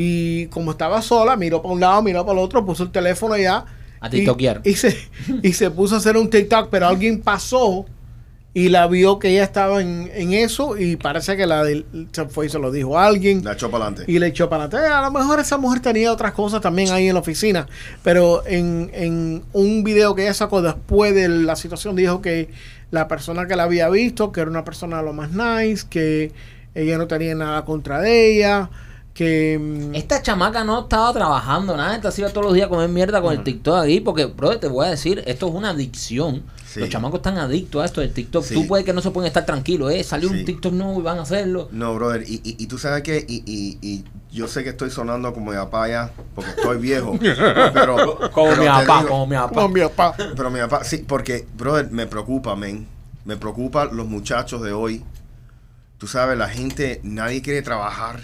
Y 0.00 0.46
como 0.46 0.70
estaba 0.70 1.02
sola, 1.02 1.34
miró 1.36 1.60
para 1.60 1.74
un 1.74 1.80
lado, 1.80 2.02
miró 2.02 2.24
para 2.24 2.38
el 2.38 2.44
otro, 2.44 2.64
puso 2.64 2.84
el 2.84 2.92
teléfono 2.92 3.34
allá. 3.34 3.64
A 3.98 4.08
tiktokear. 4.08 4.60
Y, 4.64 4.74
se, 4.74 4.96
y 5.42 5.52
se 5.54 5.72
puso 5.72 5.96
a 5.96 5.98
hacer 5.98 6.16
un 6.16 6.30
TikTok, 6.30 6.68
pero 6.70 6.86
alguien 6.86 7.20
pasó 7.20 7.84
y 8.54 8.68
la 8.68 8.86
vio 8.86 9.18
que 9.18 9.30
ella 9.30 9.42
estaba 9.42 9.82
en, 9.82 10.08
en 10.14 10.34
eso 10.34 10.78
y 10.78 10.94
parece 10.94 11.36
que 11.36 11.46
la 11.46 11.64
del- 11.64 11.84
se 12.12 12.26
fue 12.26 12.46
y 12.46 12.48
se 12.48 12.60
lo 12.60 12.70
dijo 12.70 12.96
a 12.96 13.06
alguien. 13.06 13.42
La 13.44 13.54
echó 13.54 13.72
para 13.72 13.86
adelante. 13.86 14.10
Y 14.12 14.20
le 14.20 14.28
echó 14.28 14.48
para 14.48 14.64
atrás. 14.64 14.84
A 14.88 15.02
lo 15.02 15.10
mejor 15.10 15.40
esa 15.40 15.58
mujer 15.58 15.80
tenía 15.80 16.12
otras 16.12 16.32
cosas 16.32 16.60
también 16.60 16.92
ahí 16.92 17.08
en 17.08 17.14
la 17.14 17.20
oficina. 17.20 17.66
Pero 18.04 18.44
en, 18.46 18.90
en 18.94 19.42
un 19.52 19.82
video 19.82 20.14
que 20.14 20.22
ella 20.22 20.34
sacó 20.34 20.62
después 20.62 21.12
de 21.12 21.28
la 21.28 21.56
situación, 21.56 21.96
dijo 21.96 22.22
que 22.22 22.50
la 22.92 23.08
persona 23.08 23.48
que 23.48 23.56
la 23.56 23.64
había 23.64 23.88
visto, 23.88 24.30
que 24.30 24.42
era 24.42 24.50
una 24.50 24.64
persona 24.64 25.02
lo 25.02 25.12
más 25.12 25.32
nice, 25.32 25.86
que 25.90 26.30
ella 26.76 26.98
no 26.98 27.08
tenía 27.08 27.34
nada 27.34 27.64
contra 27.64 28.00
de 28.00 28.36
ella, 28.36 28.70
que... 29.18 29.58
mm, 29.60 29.94
Esta 29.96 30.22
chamaca 30.22 30.62
no 30.64 30.82
estaba 30.82 31.12
trabajando 31.12 31.76
nada. 31.76 31.96
Esta 31.96 32.10
se 32.12 32.20
iba 32.22 32.30
todos 32.30 32.44
los 32.46 32.54
días 32.54 32.66
a 32.66 32.68
comer 32.68 32.88
mierda 32.88 33.20
con 33.20 33.32
el 33.34 33.42
TikTok 33.42 33.74
ahí. 33.76 34.00
Porque, 34.00 34.26
bro, 34.26 34.58
te 34.58 34.68
voy 34.68 34.86
a 34.86 34.90
decir, 34.90 35.22
esto 35.26 35.48
es 35.48 35.54
una 35.54 35.70
adicción. 35.70 36.44
Sí. 36.66 36.80
Los 36.80 36.88
chamacos 36.90 37.18
están 37.18 37.38
adictos 37.38 37.82
a 37.82 37.86
esto 37.86 38.00
del 38.00 38.12
TikTok. 38.12 38.44
Sí. 38.44 38.54
Tú 38.54 38.66
puedes 38.66 38.86
que 38.86 38.92
no 38.92 39.00
se 39.00 39.10
pueden 39.10 39.26
estar 39.26 39.44
tranquilos. 39.44 39.90
Eh, 39.90 40.04
salió 40.04 40.28
un. 40.30 40.44
TikTok 40.44 40.72
nuevo 40.72 41.00
y 41.00 41.02
van 41.02 41.18
a 41.18 41.22
hacerlo. 41.22 41.68
No, 41.72 41.94
brother, 41.94 42.22
y, 42.28 42.34
y, 42.44 42.56
y 42.62 42.66
tú 42.68 42.78
sabes 42.78 43.02
que, 43.02 43.24
y, 43.28 43.42
y, 43.46 43.78
y 43.82 44.04
yo 44.30 44.46
sé 44.46 44.62
que 44.62 44.70
estoy 44.70 44.90
sonando 44.90 45.32
como 45.34 45.50
mi 45.50 45.56
papá 45.56 45.88
ya, 45.88 46.12
porque 46.34 46.50
estoy 46.52 46.78
viejo, 46.78 47.18
pero... 47.74 48.30
Como 48.30 48.50
pero 48.50 48.62
mi 48.62 48.68
papá, 48.68 48.98
digo- 48.98 49.08
como 49.08 49.26
mi 49.26 49.36
papá. 49.36 49.54
Con 49.62 49.72
mi 49.72 49.80
papá. 49.80 50.14
Pero 50.36 50.50
mi 50.50 50.60
papá, 50.60 50.84
sí, 50.84 50.98
porque, 50.98 51.46
brother, 51.56 51.90
me 51.90 52.06
preocupa, 52.06 52.54
men. 52.54 52.86
Me 53.24 53.36
preocupa 53.36 53.86
los 53.86 54.06
muchachos 54.06 54.62
de 54.62 54.72
hoy. 54.72 55.02
Tú 55.98 56.06
sabes, 56.06 56.38
la 56.38 56.48
gente, 56.48 57.00
nadie 57.02 57.42
quiere 57.42 57.62
trabajar. 57.62 58.20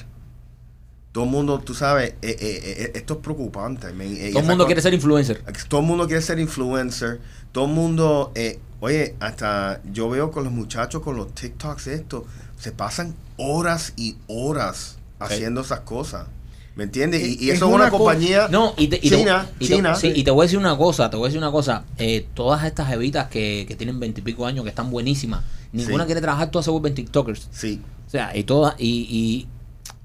Todo 1.15 1.23
el 1.25 1.31
mundo, 1.31 1.61
tú 1.61 1.75
sabes, 1.75 2.11
eh, 2.11 2.17
eh, 2.23 2.37
eh, 2.41 2.93
esto 2.97 3.15
es 3.15 3.21
preocupante. 3.21 3.87
Eh, 3.87 4.31
Todo 4.33 4.41
el 4.41 4.47
mundo 4.49 4.67
quiere 4.67 4.83
ser 4.83 4.95
influencer. 4.95 5.45
Todo 5.69 5.81
el 5.81 5.87
mundo 5.87 6.07
quiere 6.09 6.21
ser 6.21 6.41
influencer. 6.41 7.21
Todo 7.53 7.67
el 7.67 7.71
mundo, 7.71 8.33
eh, 8.35 8.59
oye, 8.81 9.15
hasta 9.21 9.81
yo 9.93 10.09
veo 10.09 10.33
con 10.33 10.43
los 10.43 10.53
muchachos 10.53 11.03
con 11.03 11.15
los 11.17 11.33
TikToks 11.33 11.87
esto, 11.87 12.27
se 12.59 12.73
pasan 12.73 13.15
horas 13.37 13.93
y 13.97 14.17
horas 14.27 14.97
haciendo 15.21 15.61
esas 15.61 15.81
cosas. 15.81 16.27
¿Me 16.75 16.83
entiendes? 16.83 17.23
Y, 17.23 17.39
y 17.45 17.51
Es 17.51 17.59
eso 17.59 17.67
es 17.67 17.73
una 17.75 17.85
una 17.85 17.91
co- 17.91 17.99
compañía 17.99 18.49
No, 18.51 18.75
y 18.77 18.89
te, 18.89 18.97
y 18.97 19.09
te- 19.09 19.19
china, 19.19 19.47
y 19.61 19.69
te- 19.69 19.77
china. 19.77 19.95
sí, 19.95 20.13
y 20.13 20.25
te 20.25 20.33
voy 20.33 20.43
a 20.43 20.47
decir 20.47 20.59
una 20.59 20.77
cosa, 20.77 21.09
te 21.11 21.17
voy 21.17 21.27
a 21.27 21.29
decir 21.29 21.39
una 21.39 21.53
cosa. 21.53 21.85
eh, 21.97 22.27
todas 22.35 22.65
estas 22.65 22.91
evitas 22.93 23.29
que, 23.29 23.67
que 23.69 23.77
tienen 23.77 24.01
veintipico 24.01 24.45
años, 24.45 24.65
que 24.65 24.71
están 24.71 24.91
buenísimas, 24.91 25.45
ninguna 25.71 26.03
Sí. 26.03 26.07
quiere 26.07 26.21
trabajar, 26.21 26.51
todas 26.51 26.65
se 26.65 26.73
vuelven 26.73 26.97
TikTokers. 26.97 27.47
Sí, 27.53 27.81
O 28.09 28.11
sea, 28.11 28.37
y 28.37 28.43
todas, 28.43 28.75
y, 28.79 29.47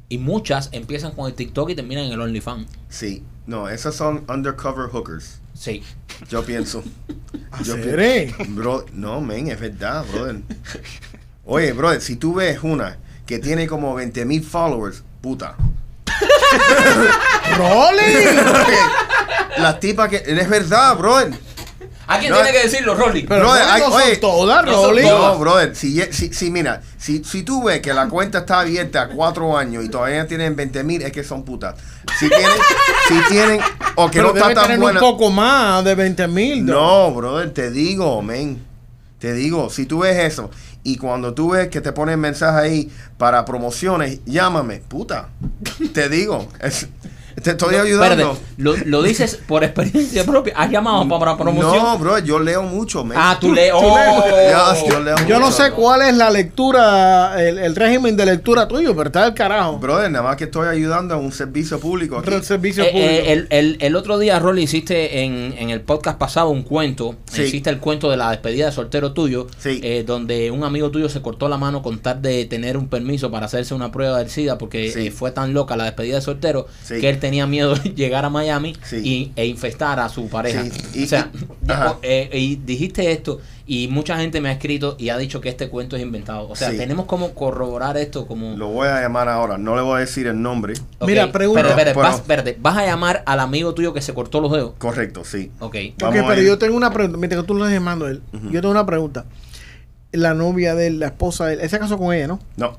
y, 0.09 0.17
muchas 0.17 0.69
empiezan 0.71 1.11
con 1.11 1.27
el 1.27 1.33
TikTok 1.33 1.69
y 1.69 1.75
terminan 1.75 2.05
en 2.05 2.13
el 2.13 2.21
OnlyFans. 2.21 2.67
sí. 2.89 3.23
No, 3.49 3.67
esas 3.67 3.95
son 3.95 4.25
undercover 4.29 4.89
hookers. 4.91 5.39
Sí. 5.55 5.81
Yo 6.29 6.45
pienso. 6.45 6.83
Yo. 7.63 7.75
Bro, 8.49 8.85
no, 8.93 9.21
men, 9.21 9.47
es 9.47 9.59
verdad, 9.59 10.05
brother. 10.11 10.41
Oye, 11.45 11.73
brother, 11.73 11.99
si 11.99 12.15
tú 12.15 12.35
ves 12.35 12.59
una 12.61 12.99
que 13.25 13.39
tiene 13.39 13.65
como 13.65 13.95
20 13.95 14.23
mil 14.25 14.43
followers, 14.43 15.03
puta. 15.19 15.55
¡Rolly! 17.57 18.23
Las 19.57 19.79
tipas 19.79 20.09
que. 20.09 20.17
Es 20.17 20.47
verdad, 20.47 20.95
brother. 20.95 21.33
¿Alguien 22.09 22.31
No, 22.31 22.37
tiene 22.37 22.51
que 22.51 22.63
decirlo, 22.63 22.95
Rolly? 22.95 23.23
Pero 23.27 23.41
Brother, 23.41 23.63
no 23.65 23.71
hay- 23.71 23.81
son 23.81 23.93
oye, 23.93 24.17
todas, 24.17 24.65
no 24.65 24.71
Rolly. 24.87 25.03
brother, 25.39 25.75
si, 25.75 25.93
ye- 25.93 26.11
si, 26.11 26.33
si 26.33 26.49
mira, 26.49 26.81
si, 26.97 27.23
si 27.23 27.43
tú 27.43 27.63
ves 27.65 27.81
que 27.81 27.93
la 27.93 28.07
cuenta 28.09 28.39
está 28.39 28.61
abierta 28.61 29.03
a 29.03 29.07
cuatro 29.09 29.55
años 29.57 29.85
y 29.85 29.89
todavía 29.89 30.25
tienen 30.27 30.55
20 30.55 30.83
mil, 30.83 31.01
es 31.03 31.11
que 31.11 31.23
son 31.23 31.43
putas. 31.45 31.75
Si 32.19 32.27
tienen, 32.27 32.49
si 33.07 33.21
tienen, 33.33 33.61
o 33.95 34.09
que 34.09 34.17
Pero 34.19 34.33
no 34.33 34.39
está 34.39 34.53
tan 34.55 34.63
tener 34.63 34.79
buena. 34.79 34.99
un 34.99 35.05
poco 35.11 35.29
más 35.29 35.83
de 35.85 35.93
20 35.95 36.27
mil. 36.27 36.65
No, 36.65 37.11
brother, 37.13 37.51
te 37.53 37.69
digo, 37.69 38.21
men. 38.23 38.65
Te 39.19 39.33
digo, 39.33 39.69
si 39.69 39.85
tú 39.85 39.99
ves 39.99 40.17
eso 40.17 40.49
y 40.81 40.95
cuando 40.95 41.33
tú 41.33 41.49
ves 41.51 41.67
que 41.67 41.81
te 41.81 41.91
ponen 41.91 42.19
mensaje 42.21 42.57
ahí 42.59 42.91
para 43.17 43.43
promociones, 43.45 44.21
llámame, 44.25 44.77
puta. 44.77 45.27
Te 45.93 46.07
digo, 46.09 46.47
es, 46.61 46.87
Te 47.41 47.51
estoy 47.51 47.75
No, 47.75 47.81
ayudando. 47.83 48.13
espérate, 48.31 48.41
lo, 48.57 48.75
lo 48.85 49.03
dices 49.03 49.39
por 49.47 49.63
experiencia 49.63 50.25
propia. 50.25 50.53
¿Has 50.57 50.69
llamado 50.71 51.07
para 51.19 51.37
promoción? 51.37 51.77
No, 51.83 51.97
bro, 51.97 52.19
yo 52.19 52.39
leo 52.39 52.63
mucho, 52.63 53.03
man. 53.05 53.17
Ah, 53.19 53.37
tú 53.39 53.53
lees. 53.53 53.71
Oh. 53.73 53.97
Yes, 54.75 54.83
yo 54.89 54.99
leo 54.99 55.15
Yo 55.27 55.39
no 55.39 55.51
sé 55.51 55.67
bro. 55.69 55.75
cuál 55.75 56.01
es 56.03 56.15
la 56.15 56.29
lectura, 56.29 57.41
el, 57.41 57.57
el 57.57 57.75
régimen 57.75 58.15
de 58.15 58.25
lectura 58.25 58.67
tuyo, 58.67 58.95
pero 58.95 59.07
está 59.09 59.23
del 59.25 59.33
carajo. 59.33 59.77
Brother, 59.79 60.11
nada 60.11 60.23
más 60.23 60.35
que 60.35 60.45
estoy 60.45 60.67
ayudando 60.67 61.13
a 61.13 61.17
un 61.17 61.31
servicio 61.31 61.79
público 61.79 62.17
aquí. 62.17 62.33
El 62.33 62.43
servicio 62.43 62.83
Eh, 62.83 62.91
público. 62.91 63.09
eh, 63.11 63.31
el, 63.33 63.47
el- 63.49 63.77
el 63.79 63.95
otro 63.95 64.17
día, 64.19 64.39
Rolly, 64.39 64.63
hiciste 64.63 65.23
en, 65.23 65.53
en 65.57 65.69
el 65.69 65.81
podcast 65.81 66.17
pasado 66.17 66.49
un 66.49 66.63
cuento. 66.63 67.15
Sí. 67.31 67.43
Hiciste 67.43 67.69
el 67.69 67.79
cuento 67.79 68.09
de 68.09 68.17
la 68.17 68.29
despedida 68.31 68.65
de 68.67 68.71
soltero 68.71 69.13
tuyo. 69.13 69.47
Sí. 69.57 69.79
eh, 69.83 70.03
donde 70.05 70.51
un 70.51 70.63
amigo 70.63 70.89
tuyo 70.91 71.09
se 71.09 71.21
cortó 71.21 71.47
la 71.49 71.57
mano 71.57 71.81
con 71.81 71.99
tal 71.99 72.21
de 72.21 72.45
tener 72.45 72.77
un 72.77 72.87
permiso 72.87 73.31
para 73.31 73.45
hacerse 73.45 73.73
una 73.73 73.91
prueba 73.91 74.17
del 74.19 74.29
SIDA 74.29 74.57
porque 74.57 74.91
Sí. 74.91 75.07
eh, 75.07 75.11
fue 75.11 75.31
tan 75.31 75.53
loca 75.53 75.75
la 75.77 75.85
despedida 75.85 76.15
de 76.15 76.21
soltero 76.21 76.67
Sí. 76.83 76.99
que 76.99 77.09
él 77.09 77.19
tenía 77.19 77.28
miedo 77.29 77.75
de 77.75 77.89
llegar 77.95 78.25
a 78.25 78.29
Miami 78.29 78.75
Sí. 78.83 78.97
y, 79.03 79.31
e 79.35 79.45
infestar 79.45 79.99
a 79.99 80.09
su 80.09 80.27
pareja. 80.29 80.63
Sí. 80.63 80.71
Y- 81.01 81.03
o 81.03 81.07
sea, 81.07 81.31
y- 81.33 81.67
eh, 82.07 82.29
y 82.39 82.55
dijiste 82.57 83.11
esto 83.11 83.39
y 83.65 83.87
mucha 83.87 84.17
gente 84.17 84.41
me 84.41 84.49
ha 84.49 84.53
escrito 84.53 84.95
y 84.97 85.09
ha 85.09 85.17
dicho 85.17 85.41
que 85.41 85.49
este 85.49 85.69
cuento 85.69 85.95
es 85.95 86.01
inventado. 86.01 86.49
O 86.49 86.55
sea, 86.55 86.71
Sí. 86.71 86.77
tenemos 86.77 87.05
como 87.05 87.35
corroborar 87.35 87.97
esto 87.97 88.25
como... 88.25 88.57
Lo 88.57 88.69
voy 88.69 88.87
a 88.87 88.99
llamar 89.01 89.29
ahora. 89.29 89.57
No 89.59 89.75
le 89.75 89.81
voy 89.83 89.97
a 89.97 89.99
decir 89.99 90.25
el 90.25 90.41
nombre. 90.41 90.73
Mira, 91.05 91.31
pregunta. 91.31 91.59
Espérate, 91.61 91.69
espérate, 91.69 91.91
Pero- 91.91 92.01
vas, 92.01 92.15
espérate, 92.15 92.57
¿vas 92.59 92.77
a 92.77 92.85
llamar 92.85 93.21
al 93.27 93.39
amigo 93.39 93.73
tuyo 93.75 93.93
que 93.93 94.01
se 94.01 94.13
cortó 94.15 94.41
los 94.41 94.51
dedos? 94.51 94.73
Correcto, 94.79 95.23
sí. 95.23 95.51
Ok. 95.59 95.75
Vamos 95.99 96.17
Ok, 96.19 96.25
a 96.25 96.27
pero 96.29 96.41
yo 96.41 96.57
tengo 96.57 96.75
una 96.75 96.91
pregunta. 96.91 97.17
Mientras 97.19 97.41
que 97.43 97.47
tú 97.47 97.53
lo 97.53 97.65
estás 97.65 97.73
llamando 97.79 98.05
a 98.05 98.09
él, 98.09 98.21
yo 98.51 98.59
tengo 98.61 98.71
una 98.71 98.85
pregunta. 98.87 99.25
La 100.11 100.33
novia 100.33 100.73
de 100.73 100.87
él, 100.87 100.99
la 100.99 101.05
esposa 101.07 101.45
de 101.45 101.53
él, 101.53 101.59
él 101.61 101.69
se 101.69 101.77
casó 101.77 101.99
con 101.99 102.11
ella, 102.15 102.25
¿no? 102.25 102.39
No, 102.57 102.75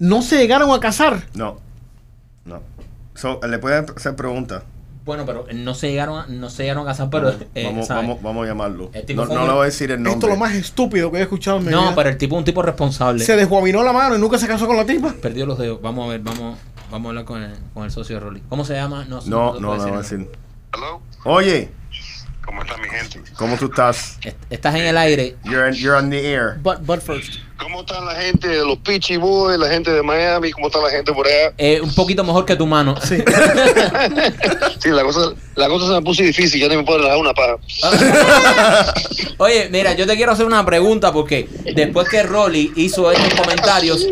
No 0.00 0.22
se 0.22 0.36
llegaron 0.38 0.72
a 0.72 0.80
casar. 0.80 1.22
no, 1.34 1.58
no. 2.44 2.60
So, 3.14 3.40
le 3.48 3.58
pueden 3.58 3.86
hacer 3.96 4.16
preguntas. 4.16 4.62
Bueno, 5.04 5.26
pero 5.26 5.46
no 5.54 5.74
se 5.74 5.90
llegaron 5.90 6.18
a, 6.18 6.26
no 6.28 6.48
se 6.48 6.62
llegaron 6.62 6.84
a 6.84 6.86
casar, 6.92 7.10
pero... 7.10 7.30
eh, 7.54 7.64
vamos, 7.66 7.86
¿sabes? 7.86 8.02
vamos, 8.08 8.22
vamos 8.22 8.44
a 8.44 8.48
llamarlo. 8.48 8.90
No, 9.14 9.26
no 9.26 9.46
le 9.46 9.52
voy 9.52 9.62
a 9.62 9.64
decir 9.66 9.90
el 9.90 9.98
nombre. 9.98 10.12
Esto 10.14 10.26
es 10.26 10.32
lo 10.32 10.38
más 10.38 10.54
estúpido 10.54 11.12
que 11.12 11.18
he 11.18 11.22
escuchado 11.22 11.58
en 11.58 11.66
mi 11.66 11.70
No, 11.70 11.82
vida. 11.82 11.94
pero 11.94 12.08
el 12.08 12.16
tipo 12.16 12.36
es 12.36 12.38
un 12.38 12.44
tipo 12.46 12.62
responsable. 12.62 13.22
Se 13.22 13.36
desguabinó 13.36 13.82
la 13.82 13.92
mano 13.92 14.16
y 14.16 14.18
nunca 14.18 14.38
se 14.38 14.48
casó 14.48 14.66
con 14.66 14.76
la 14.78 14.86
tipa. 14.86 15.12
Perdió 15.20 15.44
los 15.44 15.58
dedos. 15.58 15.82
Vamos 15.82 16.06
a 16.06 16.12
ver, 16.12 16.20
vamos, 16.22 16.58
vamos 16.90 17.06
a 17.06 17.08
hablar 17.10 17.24
con 17.26 17.42
el, 17.42 17.52
con 17.74 17.84
el 17.84 17.90
socio 17.90 18.16
de 18.16 18.20
Rolly. 18.20 18.42
¿Cómo 18.48 18.64
se 18.64 18.74
llama? 18.74 19.04
No, 19.06 19.20
No, 19.26 19.46
no, 19.46 19.50
puedo 19.50 19.60
no, 19.60 19.68
voy 19.84 19.92
a 19.92 19.98
decir. 19.98 20.18
decir. 20.20 20.32
Hello, 20.74 21.00
Oye, 21.24 21.70
¿cómo 22.44 22.62
está 22.62 22.76
mi 22.76 22.88
gente? 22.88 23.20
¿cómo 23.36 23.56
tú 23.56 23.66
estás? 23.66 24.18
Est- 24.22 24.36
Estás 24.50 24.74
en 24.74 24.82
el 24.86 24.96
aire. 24.96 25.36
You're, 25.44 25.68
in- 25.68 25.74
you're 25.74 25.96
on 25.98 26.10
the 26.10 26.18
air. 26.32 26.58
But, 26.62 26.80
but 26.82 27.00
first. 27.00 27.34
¿Cómo 27.58 27.80
están 27.80 28.04
la 28.04 28.14
gente 28.16 28.48
de 28.48 28.64
los 28.64 28.78
Peachy 28.78 29.16
Boys, 29.16 29.58
la 29.58 29.68
gente 29.68 29.90
de 29.92 30.02
Miami? 30.02 30.50
¿Cómo 30.52 30.66
está 30.66 30.80
la 30.80 30.90
gente 30.90 31.12
por 31.12 31.26
allá? 31.26 31.52
eh, 31.56 31.80
un 31.80 31.94
poquito 31.94 32.22
mejor 32.24 32.44
que 32.44 32.56
tu 32.56 32.66
mano. 32.66 32.94
Sí. 33.02 33.16
Sí, 34.82 34.90
la 34.90 35.02
cosa, 35.02 35.32
la 35.54 35.66
cosa 35.68 35.86
se 35.86 35.92
me 35.94 36.02
puso 36.02 36.22
difícil, 36.22 36.60
ya 36.60 36.68
no 36.68 36.74
me 36.74 36.82
puedo 36.84 36.98
relajar 36.98 37.18
una 37.18 37.32
paja. 37.32 37.56
Oye, 39.38 39.68
mira, 39.70 39.94
yo 39.94 40.06
te 40.06 40.14
quiero 40.16 40.32
hacer 40.32 40.44
una 40.44 40.64
pregunta 40.66 41.10
porque 41.10 41.48
después 41.74 42.06
que 42.08 42.22
Rolly 42.22 42.72
hizo 42.76 43.10
estos 43.10 43.32
comentarios, 43.40 44.06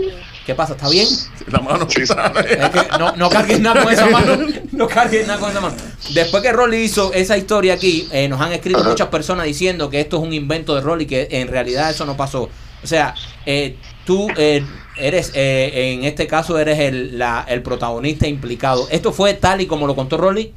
¿qué 0.46 0.54
pasa? 0.54 0.72
¿Está 0.72 0.88
bien? 0.88 1.06
La 1.50 1.61
mano. 1.61 1.87
Sí, 1.88 2.07
sí. 2.07 2.12
Es 2.48 2.70
que 2.70 2.98
no, 2.98 3.16
no 3.16 3.28
cargues 3.31 3.61
nada 3.61 3.83
con 3.83 3.92
esa 3.92 4.07
mano. 4.07 4.38
No 4.72 4.88
cargues 4.88 5.26
nada 5.26 5.38
con 5.38 5.50
esa 5.50 5.61
mano. 5.61 5.74
Después 6.14 6.42
que 6.42 6.50
Rolly 6.52 6.78
hizo 6.78 7.12
esa 7.12 7.37
historia 7.37 7.74
aquí, 7.74 8.09
eh, 8.12 8.26
nos 8.28 8.40
han 8.40 8.52
escrito 8.52 8.83
muchas 8.85 9.09
personas 9.09 9.46
diciendo 9.46 9.90
que 9.90 10.00
esto 10.00 10.16
es 10.16 10.22
un 10.22 10.33
invento 10.33 10.74
de 10.74 10.81
Rolly, 10.81 11.07
que 11.07 11.28
en 11.31 11.48
realidad 11.48 11.90
eso 11.90 12.05
no 12.07 12.16
pasó. 12.16 12.48
O 12.83 12.87
sea, 12.87 13.14
eh, 13.46 13.76
tú 14.07 14.28
eh, 14.37 14.64
eres, 14.96 15.31
eh, 15.35 15.92
en 15.94 16.05
este 16.05 16.26
caso, 16.26 16.59
eres 16.59 16.78
el, 16.78 17.18
la- 17.18 17.44
el 17.48 17.62
protagonista 17.62 18.26
implicado. 18.26 18.88
¿Esto 18.90 19.12
fue 19.12 19.35
tal 19.35 19.61
y 19.61 19.66
como 19.66 19.87
lo 19.87 19.94
contó 19.94 20.16
Rolly? 20.16 20.52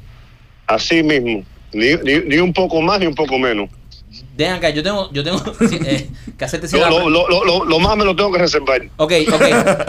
Así 0.66 1.02
mismo, 1.02 1.44
ni, 1.72 1.94
ni, 2.02 2.20
ni 2.26 2.38
un 2.38 2.52
poco 2.52 2.80
más 2.80 2.98
ni 2.98 3.06
un 3.06 3.14
poco 3.14 3.38
menos. 3.38 3.68
Dejan 4.36 4.60
que 4.60 4.72
yo 4.74 4.82
tengo, 4.82 5.10
yo 5.12 5.24
tengo 5.24 5.38
sí, 5.68 5.78
eh, 5.84 6.10
que 6.38 6.44
hacerte 6.44 6.68
cierta- 6.68 6.90
lo, 6.90 7.08
lo, 7.08 7.26
lo, 7.28 7.44
lo- 7.44 7.64
lo 7.64 7.78
más 7.78 7.96
me 7.96 8.04
lo 8.04 8.14
tengo 8.14 8.30
que 8.32 8.38
reservar. 8.38 8.82
Ok, 8.96 9.12
ok. 9.32 9.42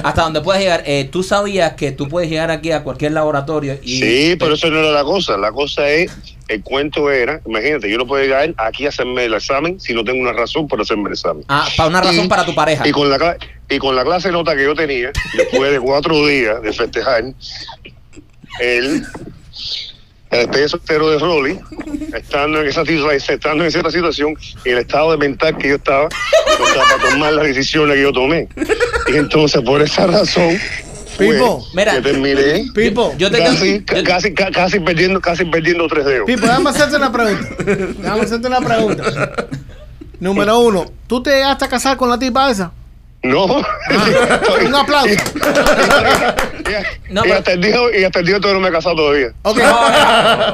Hasta 0.03 0.21
donde 0.23 0.41
puedes 0.41 0.61
llegar. 0.61 0.83
Eh, 0.85 1.09
tú 1.11 1.21
sabías 1.21 1.73
que 1.73 1.91
tú 1.91 2.07
puedes 2.07 2.29
llegar 2.29 2.49
aquí 2.49 2.71
a 2.71 2.83
cualquier 2.83 3.11
laboratorio 3.11 3.77
y. 3.83 3.99
Sí, 4.01 4.35
pero 4.39 4.53
eso 4.53 4.69
no 4.69 4.79
era 4.79 4.91
la 4.91 5.03
cosa. 5.03 5.37
La 5.37 5.51
cosa 5.51 5.89
es, 5.89 6.11
el 6.47 6.63
cuento 6.63 7.11
era, 7.11 7.41
imagínate, 7.45 7.89
yo 7.91 7.97
no 7.97 8.07
puedo 8.07 8.23
llegar 8.23 8.53
aquí 8.57 8.85
a 8.85 8.89
hacerme 8.89 9.25
el 9.25 9.33
examen 9.33 9.79
si 9.81 9.93
no 9.93 10.03
tengo 10.05 10.21
una 10.21 10.31
razón 10.31 10.67
para 10.67 10.83
hacerme 10.83 11.07
el 11.09 11.13
examen. 11.13 11.43
Ah, 11.49 11.67
para 11.75 11.89
una 11.89 12.01
razón 12.01 12.25
Y- 12.25 12.27
para 12.29 12.45
tu 12.45 12.55
pareja. 12.55 12.87
Y 12.87 12.91
con 12.91 13.09
la 13.09 13.37
y 13.69 13.77
con 13.79 13.97
la 13.97 14.05
clase 14.05 14.29
de 14.29 14.31
nota 14.31 14.55
que 14.55 14.63
yo 14.63 14.73
tenía, 14.75 15.11
después 15.35 15.71
de 15.73 15.79
cuatro 15.81 16.25
días 16.25 16.61
de 16.61 16.71
festejar, 16.71 17.25
él, 18.61 19.03
el 20.31 20.39
despedida 20.39 20.67
soltero 20.69 21.09
de 21.09 21.19
Rolly, 21.19 21.59
estando 22.15 22.61
en 22.61 22.67
esa 22.67 22.81
estando 22.83 23.63
en 23.63 23.67
esa 23.69 23.89
situación, 23.91 24.35
y 24.65 24.69
el 24.69 24.79
estado 24.79 25.11
de 25.11 25.17
mental 25.17 25.57
que 25.57 25.69
yo 25.69 25.75
estaba, 25.75 26.09
para 26.09 27.09
tomar 27.11 27.33
las 27.33 27.45
decisiones 27.45 27.95
que 27.95 28.01
yo 28.01 28.11
tomé. 28.11 28.47
Y 29.07 29.15
entonces, 29.17 29.61
por 29.61 29.81
esa 29.81 30.07
razón, 30.07 30.57
fue 31.15 31.31
Pipo, 31.33 31.65
mira. 31.73 31.93
que 31.95 32.01
terminé 32.01 32.65
Pipo, 32.75 33.15
Yo 33.17 33.31
te 33.31 33.39
casi, 33.39 33.83
yo- 33.95 34.03
casi, 34.03 34.33
ca- 34.33 34.51
casi 34.51 34.79
perdiendo, 34.79 35.19
casi 35.21 35.45
perdiendo 35.45 35.87
tres 35.87 36.05
dedos. 36.05 36.25
Pipo, 36.27 36.41
déjame 36.45 36.69
hacerte 36.69 36.95
una 36.97 37.11
pregunta. 37.11 37.47
Déjame 37.63 38.21
hacerte 38.21 38.47
una 38.47 38.61
pregunta. 38.61 39.35
Número 40.19 40.59
uno, 40.59 40.85
¿tú 41.07 41.21
te 41.23 41.29
llegaste 41.31 41.65
a 41.65 41.69
casar 41.69 41.95
con 41.97 42.09
la 42.09 42.17
tipa 42.19 42.49
esa? 42.51 42.71
No. 43.23 43.45
Un 43.45 44.75
aplauso. 44.75 45.09
y, 47.09 47.13
No, 47.13 47.21
hasta 47.23 47.53
el 47.53 47.61
día, 47.61 47.75
y 47.99 48.03
hasta 48.03 48.19
el 48.19 48.25
día 48.25 48.39
todavía 48.39 48.53
no 48.53 48.59
me 48.61 48.69
he 48.69 48.71
casado 48.71 48.95
todavía. 48.95 49.27
Ok. 49.43 49.59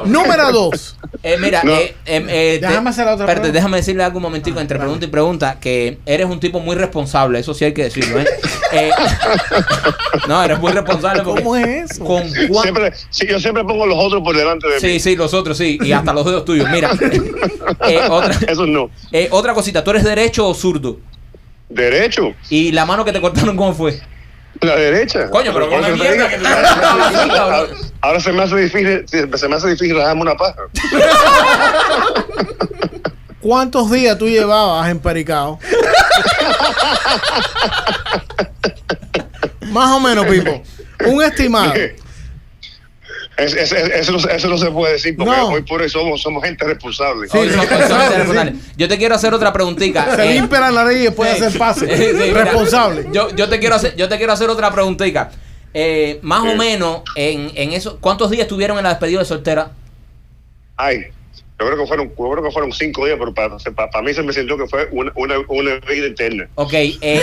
Número 0.06 0.50
dos. 0.52 0.96
Eh, 1.22 1.36
mira, 1.38 1.62
No. 1.62 1.72
eh, 1.72 1.94
em, 2.06 2.26
eh, 2.28 2.58
te- 2.60 2.66
Déjame 2.66 2.90
hacer 2.90 3.06
la 3.06 3.14
otra 3.14 3.24
espérate, 3.24 3.40
pregunta. 3.42 3.58
déjame 3.58 3.76
decirle 3.78 4.02
algo 4.04 4.18
un 4.18 4.22
momentico 4.24 4.60
entre 4.60 4.78
pregunta 4.78 5.04
y 5.04 5.08
pregunta, 5.08 5.58
que 5.60 5.98
eres 6.04 6.26
un 6.26 6.38
tipo 6.40 6.60
muy 6.60 6.74
responsable, 6.76 7.38
eso 7.38 7.54
sí 7.54 7.64
hay 7.64 7.72
que 7.72 7.84
decirlo, 7.84 8.20
¿eh? 8.20 8.26
Eh, 8.76 8.90
no, 10.26 10.42
eres 10.42 10.58
muy 10.58 10.72
responsable 10.72 11.22
porque... 11.22 11.42
¿Cómo 11.44 11.56
es 11.56 11.92
eso? 11.92 12.04
¿Con 12.04 12.22
cuán- 12.48 12.62
Siempre, 12.64 12.92
sí, 13.08 13.24
yo 13.28 13.38
siempre 13.38 13.62
pongo 13.62 13.86
los 13.86 13.96
otros 13.96 14.20
por 14.22 14.36
delante 14.36 14.68
de 14.68 14.80
Sí, 14.80 14.86
mí. 14.88 15.00
sí, 15.00 15.14
los 15.14 15.32
otros 15.32 15.56
sí, 15.56 15.78
y 15.80 15.92
hasta 15.92 16.12
los 16.12 16.24
dedos 16.24 16.44
tuyos. 16.44 16.68
Mira, 16.70 16.90
eh, 17.88 18.00
otra, 18.10 18.34
Eso 18.48 18.66
no. 18.66 18.90
eh, 19.12 19.28
otra 19.30 19.54
cosita, 19.54 19.84
¿tú 19.84 19.92
eres 19.92 20.02
derecho 20.02 20.48
o 20.48 20.54
zurdo? 20.54 20.98
Derecho, 21.74 22.34
¿Y 22.50 22.70
la 22.72 22.84
mano 22.86 23.04
que 23.04 23.12
te 23.12 23.20
cortaron 23.20 23.56
cómo 23.56 23.74
fue? 23.74 24.00
la 24.60 24.76
derecha. 24.76 25.28
Coño, 25.30 25.52
pero 25.52 25.68
eso 25.70 25.80
te 25.82 25.92
mierda 25.92 26.12
digo. 26.12 26.28
que 26.28 26.38
te- 26.38 26.46
ahora, 27.36 27.66
ahora 28.00 28.20
se 28.20 28.32
me 28.32 28.42
hace 28.44 28.56
difícil, 28.56 29.04
se 29.08 29.48
me 29.48 29.56
hace 29.56 29.68
difícil 29.70 29.96
rajarme 29.96 30.22
una 30.22 30.36
paja. 30.36 30.54
¿Cuántos 33.40 33.90
días 33.90 34.16
tú 34.16 34.28
llevabas 34.28 34.88
empericado? 34.88 35.58
Más 39.70 39.90
o 39.90 40.00
menos, 40.00 40.26
Pipo. 40.26 40.62
Un 41.06 41.22
estimado. 41.22 41.72
Es- 43.36 43.54
es- 43.54 43.72
es- 43.72 43.90
eso, 43.90 44.12
no, 44.12 44.18
eso 44.18 44.48
no 44.48 44.56
se 44.58 44.70
puede 44.70 44.92
decir 44.92 45.16
porque 45.16 45.32
No. 45.36 45.48
hoy 45.48 45.62
por 45.62 45.80
hoy 45.82 45.88
somos, 45.90 46.22
somos 46.22 46.44
gente 46.44 46.64
responsable. 46.64 47.28
Sí, 47.28 47.36
personas 47.38 48.14
responsables. 48.16 48.54
Yo 48.76 48.86
te 48.88 48.96
quiero 48.96 49.14
hacer 49.16 49.34
otra 49.34 49.52
preguntita. 49.52 50.14
Se 50.14 50.22
eh, 50.30 50.34
limpia 50.34 50.60
la 50.60 50.70
nariz 50.70 50.98
y 51.00 51.02
después 51.04 51.36
Sí. 51.36 51.42
hacer 51.44 51.58
pase. 51.58 51.96
Sí, 51.96 52.04
sí, 52.16 52.28
mira, 52.28 52.44
Responsable. 52.44 53.06
Yo, 53.12 53.30
yo 53.34 53.48
te 53.48 53.58
quiero 53.58 53.74
hacer, 53.74 53.96
yo 53.96 54.08
te 54.08 54.16
quiero 54.18 54.32
hacer 54.32 54.48
otra 54.50 54.70
preguntita. 54.72 55.30
Eh, 55.72 56.20
más 56.22 56.42
o 56.42 56.54
menos, 56.54 57.02
en, 57.16 57.50
en 57.56 57.72
eso, 57.72 57.98
¿cuántos 58.00 58.30
días 58.30 58.42
estuvieron 58.42 58.78
en 58.78 58.84
la 58.84 58.90
despedida 58.90 59.18
de 59.18 59.24
soltera? 59.24 59.72
Ay, 60.76 61.06
yo 61.58 61.66
creo 61.66 61.78
que 61.78 61.86
fueron, 61.86 62.08
yo 62.08 62.30
creo 62.32 62.42
que 62.42 62.50
fueron 62.50 62.72
cinco 62.72 63.06
días, 63.06 63.16
pero 63.18 63.32
para, 63.32 63.56
para, 63.58 63.88
para 63.90 64.04
mí 64.04 64.12
se 64.12 64.22
me 64.24 64.32
sintió 64.32 64.58
que 64.58 64.66
fue 64.66 64.88
una, 64.90 65.12
una, 65.14 65.36
una 65.48 65.74
vida 65.88 66.06
eterna. 66.08 66.48
Ok, 66.56 66.72
eh, 66.74 66.96
eh, 67.00 67.22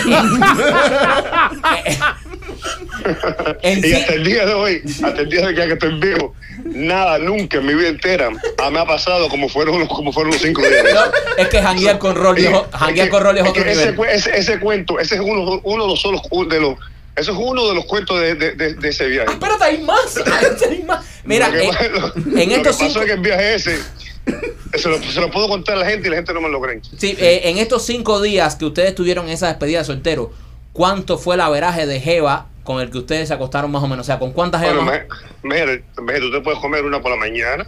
eh, 3.62 3.80
Y 3.84 3.92
hasta 3.92 4.14
el 4.14 4.24
día 4.24 4.46
de 4.46 4.54
hoy, 4.54 4.82
hasta 4.86 5.20
el 5.20 5.28
día 5.28 5.46
de 5.46 5.54
que 5.54 5.72
estoy 5.74 5.98
vivo, 5.98 6.34
nada, 6.64 7.18
nunca 7.18 7.58
en 7.58 7.66
mi 7.66 7.74
vida 7.74 7.88
entera 7.88 8.30
ah, 8.58 8.70
me 8.70 8.78
ha 8.78 8.86
pasado 8.86 9.28
como 9.28 9.48
fueron, 9.48 9.86
como 9.86 10.12
fueron 10.12 10.32
los 10.32 10.40
cinco 10.42 10.62
días. 10.62 10.84
no, 10.94 11.02
es 11.42 11.48
que 11.48 11.60
janguear 11.60 11.98
con 11.98 12.14
Rolly, 12.16 12.46
es 12.46 12.52
Es 12.96 13.08
con 13.10 13.22
Rolly 13.22 13.40
es 13.40 13.48
otro 13.48 13.64
ese, 13.64 13.80
nivel. 13.80 13.96
cu- 13.96 14.04
ese, 14.04 14.36
ese 14.36 14.58
cuento, 14.60 14.98
ese 14.98 15.16
es 15.16 15.20
uno, 15.20 15.60
uno 15.62 15.82
de 15.84 15.90
los 15.90 16.00
solos 16.00 16.22
de 16.48 16.60
los, 16.60 16.76
eso 17.16 17.32
es 17.32 17.38
uno 17.38 17.68
de 17.68 17.74
los 17.74 17.84
cuentos 17.84 18.18
de, 18.20 18.34
de, 18.34 18.52
de, 18.52 18.74
de 18.74 18.88
ese 18.88 19.06
viaje. 19.08 19.30
Espérate, 19.32 19.64
hay 19.64 19.82
más, 19.82 20.16
hay 20.70 20.82
más. 20.84 21.04
Mira, 21.24 21.48
Lo 21.48 21.52
que 21.54 21.66
eh, 21.68 21.90
lo- 21.90 22.40
en 22.40 22.48
lo 22.50 22.56
estos 22.56 22.76
que 22.78 22.84
pasó 22.84 22.86
cinco, 22.86 23.00
es 23.00 23.06
que 23.06 23.12
el 23.12 23.20
viaje 23.20 23.54
ese 23.54 23.78
se 24.74 24.88
lo, 24.88 25.02
se 25.02 25.20
lo 25.20 25.30
puedo 25.30 25.48
contar 25.48 25.76
a 25.76 25.80
la 25.80 25.86
gente 25.86 26.06
y 26.08 26.10
la 26.10 26.16
gente 26.16 26.32
no 26.32 26.40
me 26.40 26.48
lo 26.48 26.60
cree. 26.60 26.80
sí, 26.98 27.16
eh, 27.18 27.42
en 27.44 27.58
estos 27.58 27.84
cinco 27.84 28.20
días 28.22 28.56
que 28.56 28.64
ustedes 28.64 28.94
tuvieron 28.94 29.28
esa 29.28 29.48
despedida 29.48 29.78
de 29.80 29.84
soltero, 29.84 30.32
¿cuánto 30.72 31.18
fue 31.18 31.34
el 31.34 31.40
averaje 31.40 31.86
de 31.86 32.00
Jeva 32.00 32.46
con 32.64 32.80
el 32.80 32.90
que 32.90 32.98
ustedes 32.98 33.28
se 33.28 33.34
acostaron 33.34 33.70
más 33.72 33.82
o 33.82 33.88
menos? 33.88 34.04
O 34.04 34.06
sea, 34.06 34.18
¿con 34.18 34.32
cuántas 34.32 34.60
Jeva? 34.62 34.84
Bueno, 34.84 35.04
mire, 35.42 35.84
tú 36.20 36.30
te 36.32 36.40
puedes 36.40 36.58
comer 36.60 36.84
una 36.84 37.00
por 37.02 37.10
la 37.10 37.16
mañana, 37.16 37.66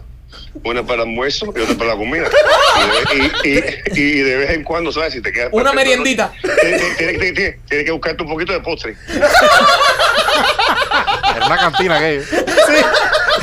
una 0.63 0.81
para 0.83 1.03
el 1.03 1.09
almuerzo 1.09 1.53
y 1.55 1.59
otra 1.59 1.75
para 1.75 1.91
la 1.91 1.97
comida. 1.97 2.27
Y 3.13 3.49
de, 3.49 3.61
y, 3.93 3.99
y- 3.99 4.01
y 4.01 4.19
de 4.21 4.37
vez 4.37 4.49
en 4.51 4.63
cuando, 4.63 4.91
¿sabes? 4.91 5.13
Si 5.13 5.21
te 5.21 5.31
quedas 5.31 5.49
Una 5.51 5.73
meriendita. 5.73 6.31
Tienes 6.97 7.57
que 7.67 7.91
buscarte 7.91 8.23
un 8.23 8.29
poquito 8.29 8.53
de 8.53 8.59
postre. 8.61 8.95
Era 11.35 11.45
una 11.45 11.57
cantina 11.57 11.97
aquello. 11.97 12.23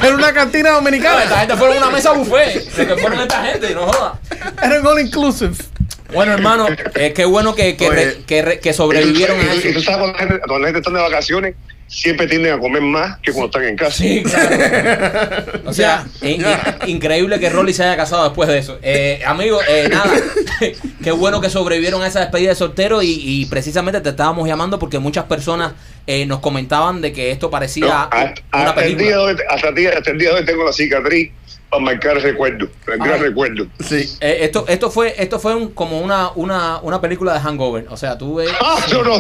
Era 0.03 0.15
una 0.15 0.33
cantina 0.33 0.71
dominicana. 0.71 1.23
esta 1.25 1.39
gente 1.41 1.57
fueron 1.57 1.77
a 1.77 1.81
una 1.87 1.91
mesa 1.91 2.13
buffet. 2.13 2.65
De 2.75 2.87
que 2.87 2.97
fueron 2.97 3.21
esta 3.21 3.45
gente, 3.45 3.75
no 3.75 3.87
jodas. 3.87 4.13
Era 4.63 4.81
un 4.81 4.87
all 4.87 5.01
inclusive. 5.01 5.55
Bueno, 6.13 6.33
hermano, 6.33 6.67
eh, 6.95 7.13
qué 7.15 7.25
bueno 7.25 7.55
que, 7.55 7.77
que, 7.77 7.89
re- 7.89 8.23
que, 8.27 8.43
re- 8.43 8.61
que 8.61 8.73
sobrevivieron 8.75 9.41
a 9.41 9.55
Y 9.55 9.61
tú- 9.61 9.69
y 9.69 9.73
tú 9.73 9.79
eso. 9.79 9.91
sabes, 9.93 9.99
cuando 10.01 10.13
la, 10.13 10.19
gente, 10.19 10.39
cuando 10.41 10.59
la 10.59 10.67
gente 10.67 10.79
está 10.81 10.91
de 10.91 11.01
vacaciones, 11.03 11.55
siempre 11.87 12.27
tienden 12.27 12.55
a 12.55 12.59
comer 12.59 12.81
más 12.83 13.19
que 13.21 13.33
cuando 13.33 13.47
están 13.47 13.65
en 13.65 13.77
casa. 13.77 13.93
Sí, 13.97 14.23
claro. 14.23 15.53
O 15.67 15.73
sea, 15.73 16.07
in- 16.23 16.41
in- 16.43 16.91
increíble 16.97 17.39
que 17.39 17.49
Rolly 17.51 17.73
se 17.73 17.85
haya 17.85 17.97
casado 17.97 18.25
después 18.25 18.49
de 18.49 18.59
eso. 18.59 18.79
Eh, 18.83 19.23
amigo, 19.27 19.59
eh, 19.69 19.89
nada, 19.91 20.11
qué 21.05 21.13
bueno 21.13 21.41
que 21.41 21.49
sobrevivieron 21.51 22.03
a 22.03 22.07
esa 22.07 22.21
despedida 22.21 22.51
de 22.51 22.55
soltero 22.57 23.03
y, 23.03 23.11
y 23.23 23.47
precisamente 23.47 24.01
te 24.01 24.11
estábamos 24.11 24.47
llamando 24.49 24.79
porque 24.79 24.99
muchas 24.99 25.25
personas 25.25 25.73
eh, 26.07 26.27
nos 26.27 26.41
comentaban 26.41 27.01
de 27.01 27.13
que 27.13 27.31
esto 27.31 27.47
No, 27.47 27.51
parecía 27.51 28.03
hasta, 28.05 28.35
una 28.53 28.71
hasta 28.71 28.85
el 28.85 28.97
día 28.97 29.17
película. 29.17 29.23
hoy, 29.25 29.37
hasta, 29.51 29.69
el 29.69 29.75
día, 29.75 29.91
hasta 29.97 30.11
el 30.11 30.19
día 30.19 30.29
de 30.31 30.35
hoy 30.37 30.45
tengo 30.45 30.65
la 30.65 30.73
cicatriz 30.73 31.31
para 31.71 31.83
marcar 31.85 32.17
el 32.19 32.23
recuerdo, 32.23 32.69
el 32.87 32.99
gran 32.99 33.13
Ah. 33.15 33.17
recuerdo. 33.19 33.67
Sí. 33.87 34.09
Eh, 34.21 34.39
esto, 34.43 34.65
esto 34.69 34.91
fue, 34.91 35.15
esto 35.17 35.39
fue 35.39 35.55
un- 35.55 35.69
como 35.73 36.01
una, 36.01 36.31
una, 36.35 36.79
una 36.81 37.01
película 37.01 37.33
de 37.35 37.41
hangover. 37.41 37.87
O 37.89 37.97
sea, 37.97 38.19
tú 38.19 38.35
ves. 38.37 38.51
Ah, 38.61 38.77
no, 38.93 39.03
no. 39.05 39.19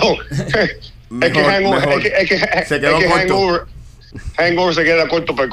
Es 1.20 1.32
que 1.32 1.38
Mejor, 1.38 1.52
Hangover, 1.52 1.80
mejor. 1.86 2.06
es 2.06 2.12
que, 2.12 2.22
es 2.22 2.28
que, 2.28 2.64
Se 2.66 2.80
quedó 2.80 2.96
es 2.98 3.04
que 3.04 3.10
corto. 3.10 3.34
hangover, 3.34 3.62
hangover 4.36 4.74
se 4.74 4.84
queda 4.84 5.08
corto 5.08 5.34
para 5.36 5.48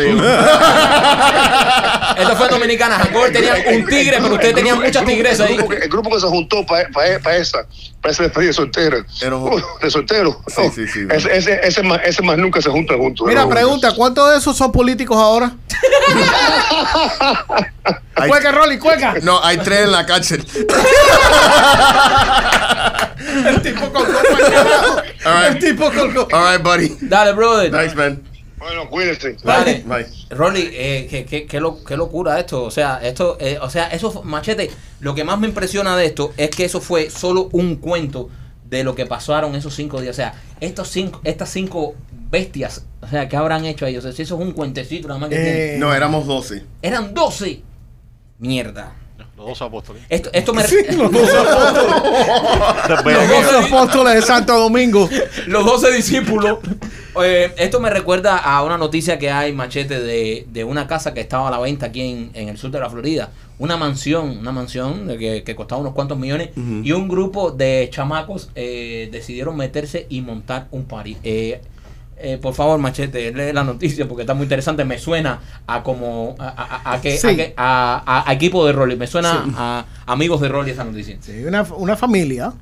digo. 0.00 0.22
Esto 2.18 2.36
fue 2.36 2.48
Dominicana. 2.48 2.98
Hangover 2.98 3.32
tenía 3.32 3.54
un 3.54 3.86
tigre, 3.86 4.16
pero 4.20 4.34
ustedes 4.34 4.54
tenían 4.54 4.78
muchas 4.80 5.04
tigresas 5.04 5.48
ahí. 5.48 5.54
El 5.54 5.88
grupo, 5.88 6.10
que- 6.10 6.20
se 6.20 6.26
juntó 6.26 6.64
para 6.66 6.88
esa, 6.90 7.18
para 7.20 7.36
esa 7.36 7.66
despedida 8.08 8.46
de 8.48 8.52
soltero. 8.52 9.04
Era 9.20 9.36
un- 9.36 9.52
Uh, 9.54 9.60
de 9.82 9.90
soltero. 9.90 10.40
Sí, 10.46 10.62
sí, 10.74 10.86
sí. 10.88 11.00
Ese, 11.10 11.36
ese, 11.36 11.60
ese, 11.66 11.82
más, 11.82 12.00
ese 12.04 12.22
más 12.22 12.36
nunca 12.38 12.60
se 12.62 12.70
junta 12.70 12.94
juntos. 12.96 13.26
Mira, 13.26 13.42
No, 13.42 13.48
pregunta, 13.48 13.92
¿cuántos 13.94 14.30
de 14.30 14.38
esos 14.38 14.56
son 14.56 14.70
políticos 14.72 15.16
ahora? 15.16 15.52
Hay- 18.16 18.28
Cueca, 18.28 18.52
Rolly, 18.52 18.78
cueca. 18.78 19.14
no, 19.22 19.42
hay 19.42 19.58
tres 19.58 19.80
en 19.84 19.92
la 19.92 20.06
cárcel. 20.06 20.44
El 23.46 23.62
tipo 23.62 23.80
con 23.92 24.04
copa. 24.04 24.18
All 25.24 25.44
El 25.46 25.52
right. 25.54 25.64
tipo 25.64 25.90
con 25.92 26.12
copa. 26.14 26.36
All 26.36 26.52
right, 26.56 26.62
buddy. 26.64 26.96
Dale, 27.00 27.32
brother. 27.32 27.70
Thanks, 27.70 27.94
man. 27.94 28.22
Bueno, 28.64 28.88
cuídense. 28.88 29.36
Dale. 29.44 29.82
Bye. 29.86 30.06
Rolly, 30.30 30.70
eh, 30.72 31.06
qué, 31.10 31.26
qué- 31.26 31.46
qué 31.46 31.60
lo- 31.60 31.84
qué 31.84 31.96
locura 31.98 32.40
esto. 32.40 32.62
O 32.64 32.70
sea, 32.70 32.98
esto, 33.02 33.36
eh, 33.38 33.58
o 33.60 33.68
sea, 33.68 33.88
eso, 33.88 34.22
machete, 34.22 34.70
lo 35.00 35.14
que 35.14 35.22
más 35.22 35.38
me 35.38 35.46
impresiona 35.46 35.96
de 35.98 36.06
esto 36.06 36.32
es 36.38 36.48
que 36.50 36.64
eso 36.64 36.80
fue 36.80 37.10
solo 37.10 37.50
un 37.52 37.76
cuento 37.76 38.30
de 38.64 38.82
lo 38.82 38.94
que 38.94 39.04
pasaron 39.04 39.54
esos 39.54 39.74
cinco 39.74 40.00
días. 40.00 40.14
O 40.14 40.16
sea, 40.16 40.34
estos 40.60 40.88
cinco, 40.88 41.20
estas 41.24 41.50
cinco 41.50 41.94
bestias, 42.30 42.86
o 43.02 43.06
sea, 43.06 43.28
¿qué 43.28 43.36
habrán 43.36 43.66
hecho 43.66 43.84
ellos? 43.86 44.02
O 44.04 44.08
sea, 44.08 44.16
si 44.16 44.22
eso 44.22 44.36
es 44.36 44.40
un 44.40 44.52
cuentecito 44.52 45.08
nada 45.08 45.20
más 45.20 45.28
que. 45.28 45.74
Eh, 45.74 45.78
No, 45.78 45.92
éramos 45.94 46.26
12. 46.26 46.64
Eran 46.80 47.12
12. 47.12 47.60
Mierda. 48.38 48.94
Los 49.36 49.46
dos 49.48 49.62
apóstoles. 49.62 50.02
Esto, 50.08 50.30
esto 50.32 50.54
me... 50.54 50.62
Sí, 50.66 50.76
los 50.96 51.12
dos 51.12 51.28
Después- 52.88 53.16
Los 53.28 53.28
dos 53.52 53.64
apóstoles 53.66 54.14
de 54.14 54.22
Santo 54.22 54.58
Domingo. 54.58 55.08
Los 55.48 55.64
12 55.66 55.92
discípulos. 55.92 56.58
Eh, 57.22 57.52
esto 57.58 57.80
me 57.80 57.90
recuerda 57.90 58.38
a 58.38 58.62
una 58.64 58.76
noticia 58.76 59.18
que 59.18 59.30
hay, 59.30 59.52
machete, 59.52 60.00
de, 60.00 60.46
de 60.50 60.64
una 60.64 60.86
casa 60.86 61.14
que 61.14 61.20
estaba 61.20 61.48
a 61.48 61.50
la 61.50 61.58
venta 61.58 61.86
aquí 61.86 62.00
en, 62.00 62.30
en 62.34 62.48
el 62.48 62.58
sur 62.58 62.70
de 62.70 62.80
la 62.80 62.90
Florida. 62.90 63.30
Una 63.58 63.76
mansión, 63.76 64.38
una 64.38 64.50
mansión 64.50 65.06
de 65.06 65.16
que, 65.16 65.42
que 65.44 65.54
costaba 65.54 65.80
unos 65.80 65.94
cuantos 65.94 66.18
millones. 66.18 66.50
Y 66.56 66.90
un 66.92 67.08
grupo 67.08 67.52
de 67.52 67.88
chamacos 67.90 68.50
eh, 68.56 69.08
decidieron 69.12 69.56
meterse 69.56 70.06
y 70.08 70.22
montar 70.22 70.66
un 70.72 70.84
party. 70.84 71.16
Eh, 71.22 71.60
eh, 72.16 72.38
por 72.40 72.54
favor, 72.54 72.78
machete, 72.78 73.32
lee 73.32 73.52
la 73.52 73.64
noticia 73.64 74.06
porque 74.08 74.22
está 74.22 74.34
muy 74.34 74.44
interesante. 74.44 74.84
Me 74.84 74.98
suena 74.98 75.40
a 75.66 75.82
como 75.82 76.34
a, 76.38 76.48
a- 76.48 76.94
a 76.94 77.00
que, 77.00 77.16
Sí. 77.16 77.26
a, 77.56 78.24
que- 78.26 78.32
equipo 78.34 78.64
de 78.66 78.72
Rolly. 78.72 78.96
Me 78.96 79.06
suena 79.06 79.44
Sí. 79.44 79.52
a 79.56 79.84
amigos 80.06 80.40
de 80.40 80.48
Rolly 80.48 80.70
esa 80.70 80.84
noticia. 80.84 81.16
Sí, 81.20 81.44
una, 81.44 81.62
una 81.62 81.96
familia 81.96 82.52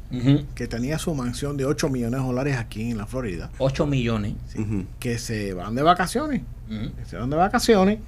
que 0.55 0.66
tenía 0.66 0.98
su 0.98 1.14
mansión 1.14 1.57
de 1.57 1.64
8 1.66 1.88
millones 1.88 2.20
de 2.20 2.26
dólares 2.26 2.57
aquí 2.57 2.90
en 2.90 2.98
la 2.98 3.07
Florida, 3.07 3.50
8 3.59 3.86
millones. 3.86 4.34
Ujú. 4.59 4.84
que 4.98 5.18
se 5.18 5.53
van 5.55 5.74
de 5.74 5.82
vacaciones. 5.82 6.42
Que 6.68 7.05
se 7.05 7.16
van 7.18 7.28
de 7.28 7.36
vacaciones 7.36 7.98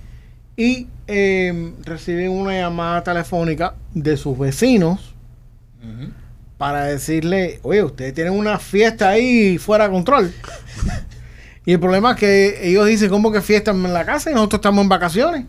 y 0.56 0.86
eh, 1.06 1.72
reciben 1.84 2.30
una 2.30 2.52
llamada 2.56 3.02
telefónica 3.02 3.74
de 3.92 4.16
sus 4.16 4.38
vecinos 4.38 5.14
para 6.56 6.84
decirle, 6.84 7.58
oye, 7.62 7.82
ustedes 7.82 8.14
tienen 8.14 8.32
una 8.32 8.58
fiesta 8.58 9.10
ahí 9.10 9.58
fuera 9.58 9.84
de 9.84 9.90
control. 9.90 10.32
y 11.66 11.72
el 11.72 11.80
problema 11.80 12.12
es 12.12 12.16
que 12.16 12.68
ellos 12.68 12.86
dicen, 12.86 13.08
¿cómo 13.08 13.32
que 13.32 13.40
fiesta 13.40 13.70
en 13.70 13.92
la 13.92 14.04
casa? 14.04 14.30
Y 14.30 14.34
nosotros 14.34 14.58
estamos 14.58 14.82
en 14.82 14.88
vacaciones. 14.88 15.46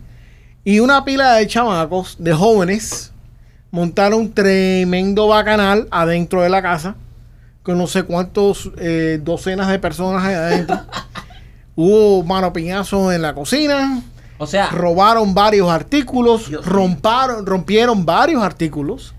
Y 0.64 0.80
una 0.80 1.04
pila 1.04 1.34
de 1.34 1.48
chamacos, 1.48 2.16
de 2.20 2.34
jóvenes, 2.34 3.12
montaron 3.70 4.22
un 4.22 4.34
tremendo 4.34 5.28
bacanal 5.28 5.88
adentro 5.92 6.42
de 6.42 6.50
la 6.50 6.62
casa, 6.62 6.96
con 7.62 7.78
no 7.78 7.88
sé 7.88 8.04
cuántos, 8.04 8.72
eh, 8.78 9.20
docenas 9.22 9.68
de 9.68 9.78
personas 9.80 10.24
ahí 10.24 10.34
adentro. 10.34 10.80
Hubo 11.76 12.24
mano 12.24 12.54
piñazo 12.54 13.12
en 13.12 13.22
la 13.22 13.36
cocina, 13.36 14.02
O 14.38 14.48
sea, 14.48 14.70
robaron 14.70 15.34
varios 15.34 15.70
artículos, 15.70 16.50
romparon, 16.64 17.46
rompieron 17.46 18.06
varios 18.06 18.42
artículos. 18.42 19.14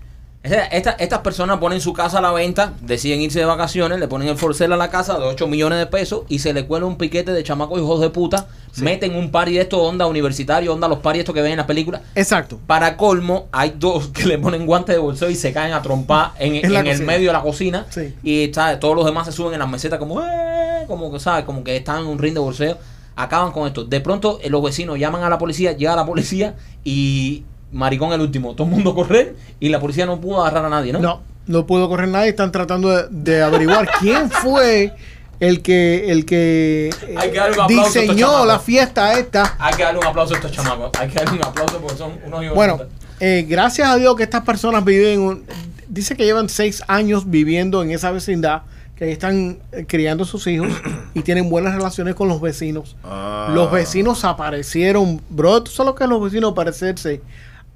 Esta- 0.51 0.91
estas 0.91 1.19
personas 1.19 1.57
ponen 1.59 1.81
su 1.81 1.93
casa 1.93 2.19
a 2.19 2.21
la 2.21 2.31
venta, 2.31 2.73
deciden 2.81 3.21
irse 3.21 3.39
de 3.39 3.45
vacaciones, 3.45 3.99
le 3.99 4.07
ponen 4.07 4.27
el 4.27 4.37
forcel 4.37 4.71
a 4.73 4.77
la 4.77 4.89
casa 4.89 5.17
de 5.17 5.25
8 5.25 5.47
millones 5.47 5.79
de 5.79 5.85
pesos 5.87 6.21
y 6.29 6.39
se 6.39 6.53
le 6.53 6.65
cuela 6.65 6.85
un 6.85 6.97
piquete 6.97 7.31
de 7.31 7.43
chamacos 7.43 7.79
hijos 7.79 7.99
de 8.01 8.09
puta, 8.09 8.47
meten 8.77 9.15
un 9.15 9.31
party 9.31 9.53
de 9.53 9.61
estos 9.61 9.79
onda 9.79 10.05
universitario, 10.05 10.73
onda 10.73 10.87
los 10.87 10.99
party 10.99 11.19
estos 11.19 11.33
que 11.35 11.41
ven 11.41 11.51
en 11.53 11.57
las 11.57 11.65
películas. 11.65 12.01
Exacto. 12.15 12.59
Para 12.67 12.95
colmo, 12.97 13.47
hay 13.51 13.73
dos 13.77 14.07
que 14.09 14.25
le 14.25 14.37
ponen 14.37 14.65
guantes 14.65 14.95
de 14.95 14.99
bolseo 14.99 15.29
y 15.29 15.35
se 15.35 15.51
caen 15.53 15.73
a 15.73 15.81
trompar 15.81 16.31
en, 16.39 16.55
En 16.63 16.73
la 16.73 16.79
en 16.81 16.87
el 16.87 17.01
medio 17.03 17.29
de 17.29 17.33
la 17.33 17.41
cocina. 17.41 17.85
Sí. 17.89 18.13
Y 18.23 18.51
¿sabes? 18.53 18.79
todos 18.79 18.95
los 18.95 19.05
demás 19.05 19.25
se 19.25 19.31
suben 19.31 19.53
en 19.53 19.59
las 19.59 19.69
mesetas 19.69 19.97
como, 19.99 20.21
"Eh", 20.21 20.83
como 20.87 21.11
que, 21.11 21.19
¿sabes? 21.19 21.43
Como 21.45 21.63
que 21.63 21.75
están 21.77 22.01
en 22.01 22.07
un 22.07 22.19
ring 22.19 22.33
de 22.33 22.39
bolseo. 22.39 22.77
Acaban 23.19 23.51
con 23.51 23.65
esto. 23.65 23.83
De 23.83 23.99
pronto, 23.99 24.37
eh, 24.43 24.49
los 24.51 24.61
vecinos 24.61 24.99
llaman 24.99 25.23
a 25.23 25.29
la 25.29 25.39
policía, 25.39 25.71
llega 25.71 25.95
la 25.95 26.05
policía 26.05 26.55
y 26.83 27.43
maricón 27.71 28.13
el 28.13 28.21
último. 28.21 28.53
Todo 28.55 28.67
el 28.67 28.73
mundo 28.73 28.93
correr 28.95 29.35
y 29.59 29.69
la 29.69 29.79
policía 29.79 30.05
no 30.05 30.19
pudo 30.19 30.41
agarrar 30.41 30.65
a 30.65 30.69
nadie, 30.69 30.93
¿no? 30.93 30.99
No, 30.99 31.21
no 31.45 31.65
pudo 31.65 31.89
correr 31.89 32.07
nadie. 32.09 32.29
Están 32.29 32.51
tratando 32.51 32.89
de, 32.89 33.07
de 33.09 33.41
averiguar 33.43 33.89
quién 33.99 34.29
fue 34.29 34.93
el 35.39 35.61
que 35.61 36.11
el 36.11 36.25
que 36.25 36.89
Hay 37.15 37.31
que 37.31 37.37
darle 37.37 37.55
un 37.57 37.61
aplauso 37.63 37.83
a 37.83 38.01
estos 38.01 38.15
diseñó 38.15 38.45
la 38.45 38.59
fiesta 38.59 39.19
esta. 39.19 39.55
Hay 39.59 39.75
que 39.75 39.83
darle 39.83 39.99
un 39.99 40.07
aplauso 40.07 40.33
a 40.33 40.37
estos 40.37 40.51
chamacos. 40.51 40.91
Hay 40.99 41.09
que 41.09 41.15
darle 41.15 41.37
un 41.39 41.45
aplauso 41.45 41.77
porque 41.79 41.97
son 41.97 42.13
unos 42.25 42.55
Bueno, 42.55 42.79
eh, 43.19 43.45
gracias 43.47 43.87
a 43.89 43.97
Dios 43.97 44.15
que 44.15 44.23
estas 44.23 44.43
personas 44.43 44.83
viven, 44.83 45.19
un- 45.21 45.43
dice 45.87 46.15
que 46.15 46.25
llevan 46.25 46.49
seis 46.49 46.83
años 46.87 47.29
viviendo 47.29 47.83
en 47.83 47.91
esa 47.91 48.11
vecindad, 48.11 48.63
que 48.95 49.05
ahí 49.05 49.11
están 49.11 49.59
eh, 49.71 49.85
criando 49.87 50.25
sus 50.25 50.47
hijos 50.47 50.69
y 51.13 51.21
tienen 51.21 51.49
buenas 51.49 51.75
relaciones 51.75 52.15
con 52.15 52.27
los 52.27 52.41
vecinos. 52.41 52.95
Ah. 53.03 53.51
Los 53.53 53.71
vecinos 53.71 54.25
aparecieron, 54.25 55.21
bro, 55.29 55.61
¿tú 55.61 55.71
sabes 55.71 55.91
lo 55.91 55.95
que 55.95 56.03
es 56.05 56.09
los 56.09 56.21
vecinos 56.23 56.51
aparecerse 56.51 57.21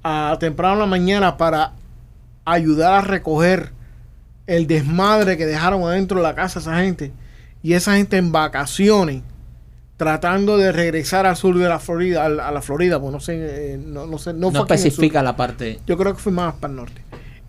a 0.02 0.36
temprano 0.40 0.74
en 0.74 0.80
la 0.80 0.86
mañana 0.86 1.36
para 1.36 1.72
ayudar 2.44 2.94
a 2.94 3.00
recoger 3.02 3.72
el 4.46 4.66
desmadre 4.66 5.36
que 5.36 5.46
dejaron 5.46 5.82
adentro 5.84 6.18
de 6.18 6.22
la 6.24 6.34
casa 6.34 6.58
esa 6.58 6.78
gente? 6.78 7.12
Y 7.62 7.74
esa 7.74 7.94
gente 7.94 8.16
en 8.16 8.32
vacaciones, 8.32 9.22
tratando 9.96 10.58
de 10.58 10.72
regresar 10.72 11.26
al 11.26 11.36
sur 11.36 11.56
de 11.56 11.68
la 11.68 11.78
Florida, 11.78 12.24
a, 12.24 12.28
la 12.28 12.62
Florida, 12.62 13.00
pues 13.00 13.12
no 13.12 13.20
sé, 13.20 13.74
eh, 13.74 13.78
no, 13.78 14.06
no 14.06 14.18
sé, 14.18 14.32
no, 14.32 14.50
No, 14.50 14.66
fue 14.66 14.76
especifica 14.76 15.22
la 15.22 15.36
parte. 15.36 15.80
Yo 15.86 15.96
creo 15.96 16.14
que 16.14 16.20
fue 16.20 16.32
más 16.32 16.54
para 16.54 16.72
el 16.72 16.76
norte. 16.76 17.01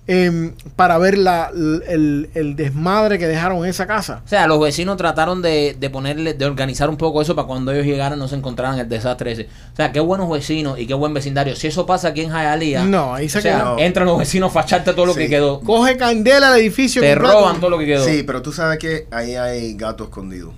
Em, 0.05 0.51
para 0.75 0.97
ver 0.97 1.17
la, 1.17 1.49
el, 1.87 2.29
el 2.33 2.55
desmadre 2.57 3.17
que 3.17 3.25
dejaron 3.25 3.59
en 3.59 3.65
esa 3.69 3.87
casa. 3.87 4.21
O 4.25 4.27
sea, 4.27 4.47
los 4.47 4.59
vecinos 4.59 4.97
trataron 4.97 5.41
de, 5.41 5.77
de 5.79 5.89
ponerle, 5.89 6.33
de 6.33 6.45
organizar 6.45 6.89
un 6.89 6.97
poco 6.97 7.21
eso 7.21 7.35
para 7.35 7.47
cuando 7.47 7.71
ellos 7.71 7.85
llegaran 7.85 8.19
no 8.19 8.27
se 8.27 8.35
encontraran 8.35 8.77
el 8.77 8.89
desastre 8.89 9.31
ese. 9.31 9.43
O 9.71 9.75
sea, 9.77 9.93
qué 9.93 10.01
buenos 10.01 10.29
vecinos 10.29 10.77
y 10.77 10.87
qué 10.87 10.93
buen 10.93 11.13
vecindario. 11.13 11.55
Si 11.55 11.67
eso 11.67 11.85
pasa 11.85 12.09
aquí 12.09 12.19
en 12.19 12.31
Hialeah, 12.31 12.83
No, 12.83 13.15
ahí 13.15 13.29
se 13.29 13.37
o 13.39 13.41
sea, 13.41 13.59
quedó. 13.59 13.79
entran 13.79 14.05
los 14.05 14.17
vecinos 14.19 14.49
a 14.49 14.53
facharte 14.53 14.91
todo 14.93 15.05
lo 15.05 15.13
Sí. 15.13 15.19
que 15.19 15.29
quedó. 15.29 15.61
Coge 15.61 15.95
candela 15.95 16.51
al 16.53 16.59
edificio. 16.59 17.01
Te 17.01 17.13
completo. 17.13 17.33
roban 17.39 17.59
todo 17.61 17.69
lo 17.69 17.79
que 17.79 17.85
quedó. 17.85 18.03
Sí, 18.03 18.23
pero 18.23 18.41
tú 18.41 18.51
sabes 18.51 18.79
que 18.79 19.07
ahí 19.09 19.35
hay 19.35 19.73
gato 19.75 20.03
escondido. 20.03 20.53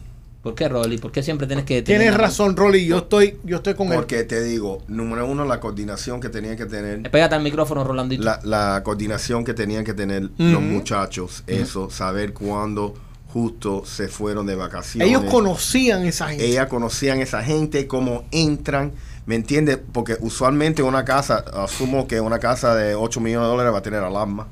¿Por 0.46 0.54
qué, 0.54 0.70
Rolly? 0.70 1.00
¿Por 1.00 1.12
qué 1.12 1.24
siempre 1.24 1.48
tienes 1.48 1.66
que 1.66 1.82
Tienes 1.82 2.14
razón, 2.16 2.56
Rolly. 2.56 2.86
Yo 2.86 3.00
estoy, 3.00 3.40
yo 3.44 3.58
estoy 3.58 3.74
con 3.74 3.88
él. 3.88 3.96
Porque 3.96 4.26
te 4.26 4.44
digo, 4.44 4.84
número 4.88 5.26
uno, 5.26 5.44
la 5.44 5.60
coordinación 5.60 6.22
que 6.22 6.30
tenían 6.30 6.56
que 6.56 6.68
tener. 6.68 7.10
Pégate 7.10 7.34
al 7.34 7.42
micrófono, 7.42 7.84
Rolandito. 7.84 8.24
La, 8.24 8.40
la 8.44 8.84
coordinación 8.84 9.44
que 9.44 9.56
tenían 9.56 9.84
que 9.84 9.96
tener 9.96 10.30
los 10.38 10.62
muchachos, 10.62 11.44
eso, 11.48 11.90
saber 11.90 12.34
cuándo 12.34 12.94
justo 13.34 13.86
se 13.88 14.08
fueron 14.08 14.46
de 14.46 14.54
vacaciones. 14.54 15.10
Ellos 15.10 15.24
conocían 15.32 16.06
esa 16.06 16.28
gente. 16.28 16.46
Ellas 16.46 16.68
conocían 16.68 17.22
esa 17.22 17.42
gente, 17.42 17.88
cómo 17.88 18.26
entran, 18.30 18.94
¿me 19.26 19.34
entiendes? 19.34 19.80
Porque 19.92 20.16
usualmente 20.20 20.84
una 20.84 21.06
casa, 21.06 21.44
asumo 21.56 22.08
que 22.08 22.22
una 22.22 22.38
casa 22.38 22.76
de 22.76 22.94
8 22.94 23.20
millones 23.20 23.48
de 23.48 23.52
dólares 23.52 23.74
va 23.74 23.80
a 23.80 23.82
tener 23.82 24.04
alarma. 24.04 24.48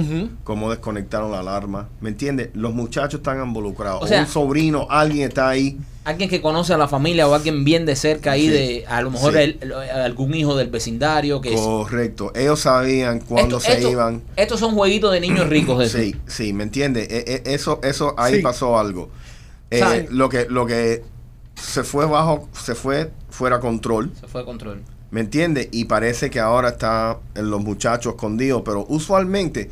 Ujú. 0.00 0.28
cómo 0.44 0.70
desconectaron 0.70 1.30
la 1.32 1.40
alarma. 1.40 1.88
¿Me 2.00 2.08
entiendes? 2.10 2.50
Los 2.54 2.74
muchachos 2.74 3.20
están 3.20 3.42
involucrados. 3.42 4.02
O 4.02 4.06
sea- 4.06 4.20
un 4.22 4.26
sobrino, 4.26 4.86
alguien 4.90 5.28
está 5.28 5.48
ahí. 5.48 5.78
Alguien 6.04 6.30
que 6.30 6.40
conoce 6.40 6.72
a 6.72 6.78
la 6.78 6.86
familia 6.86 7.26
o 7.26 7.34
alguien 7.34 7.64
bien 7.64 7.84
de 7.84 7.96
cerca 7.96 8.32
ahí 8.32 8.42
Sí. 8.42 8.48
de 8.50 8.84
a 8.86 9.02
lo 9.02 9.10
mejor 9.10 9.32
Sí. 9.32 9.38
el- 9.40 9.58
el- 9.60 9.72
algún 9.72 10.34
hijo 10.34 10.54
del 10.56 10.68
vecindario 10.70 11.40
que 11.40 11.52
es- 11.54 11.60
Correcto. 11.60 12.30
Ellos 12.36 12.60
sabían 12.60 13.18
cuándo 13.20 13.56
Esto- 13.56 13.70
se 13.72 13.78
esto- 13.78 13.90
iban. 13.90 14.22
Estos 14.36 14.60
son 14.60 14.74
jueguitos 14.74 15.12
de 15.12 15.20
niños 15.20 15.48
ricos 15.48 15.78
de 15.80 15.88
Sí, 15.88 16.14
sí, 16.28 16.52
¿me 16.52 16.62
entiendes? 16.62 17.08
E- 17.10 17.42
e- 17.44 17.54
eso, 17.54 17.80
eso, 17.82 18.14
ahí 18.18 18.36
Sí. 18.36 18.40
pasó 18.42 18.78
algo. 18.78 19.10
Eh, 19.72 20.06
lo 20.10 20.28
que, 20.28 20.46
lo 20.48 20.64
que 20.66 21.02
se 21.56 21.82
fue 21.82 22.06
bajo, 22.06 22.48
se 22.52 22.74
fue 22.76 23.10
fuera 23.30 23.58
control, 23.58 24.12
Se 24.20 24.28
fue 24.28 24.42
de 24.42 24.44
control. 24.44 24.82
¿me 25.10 25.20
entiendes? 25.22 25.68
Y 25.72 25.86
parece 25.86 26.30
que 26.30 26.38
ahora 26.38 26.68
está 26.68 27.18
en 27.34 27.50
los 27.50 27.60
muchachos 27.62 28.14
escondidos, 28.14 28.62
pero 28.64 28.86
usualmente, 28.88 29.70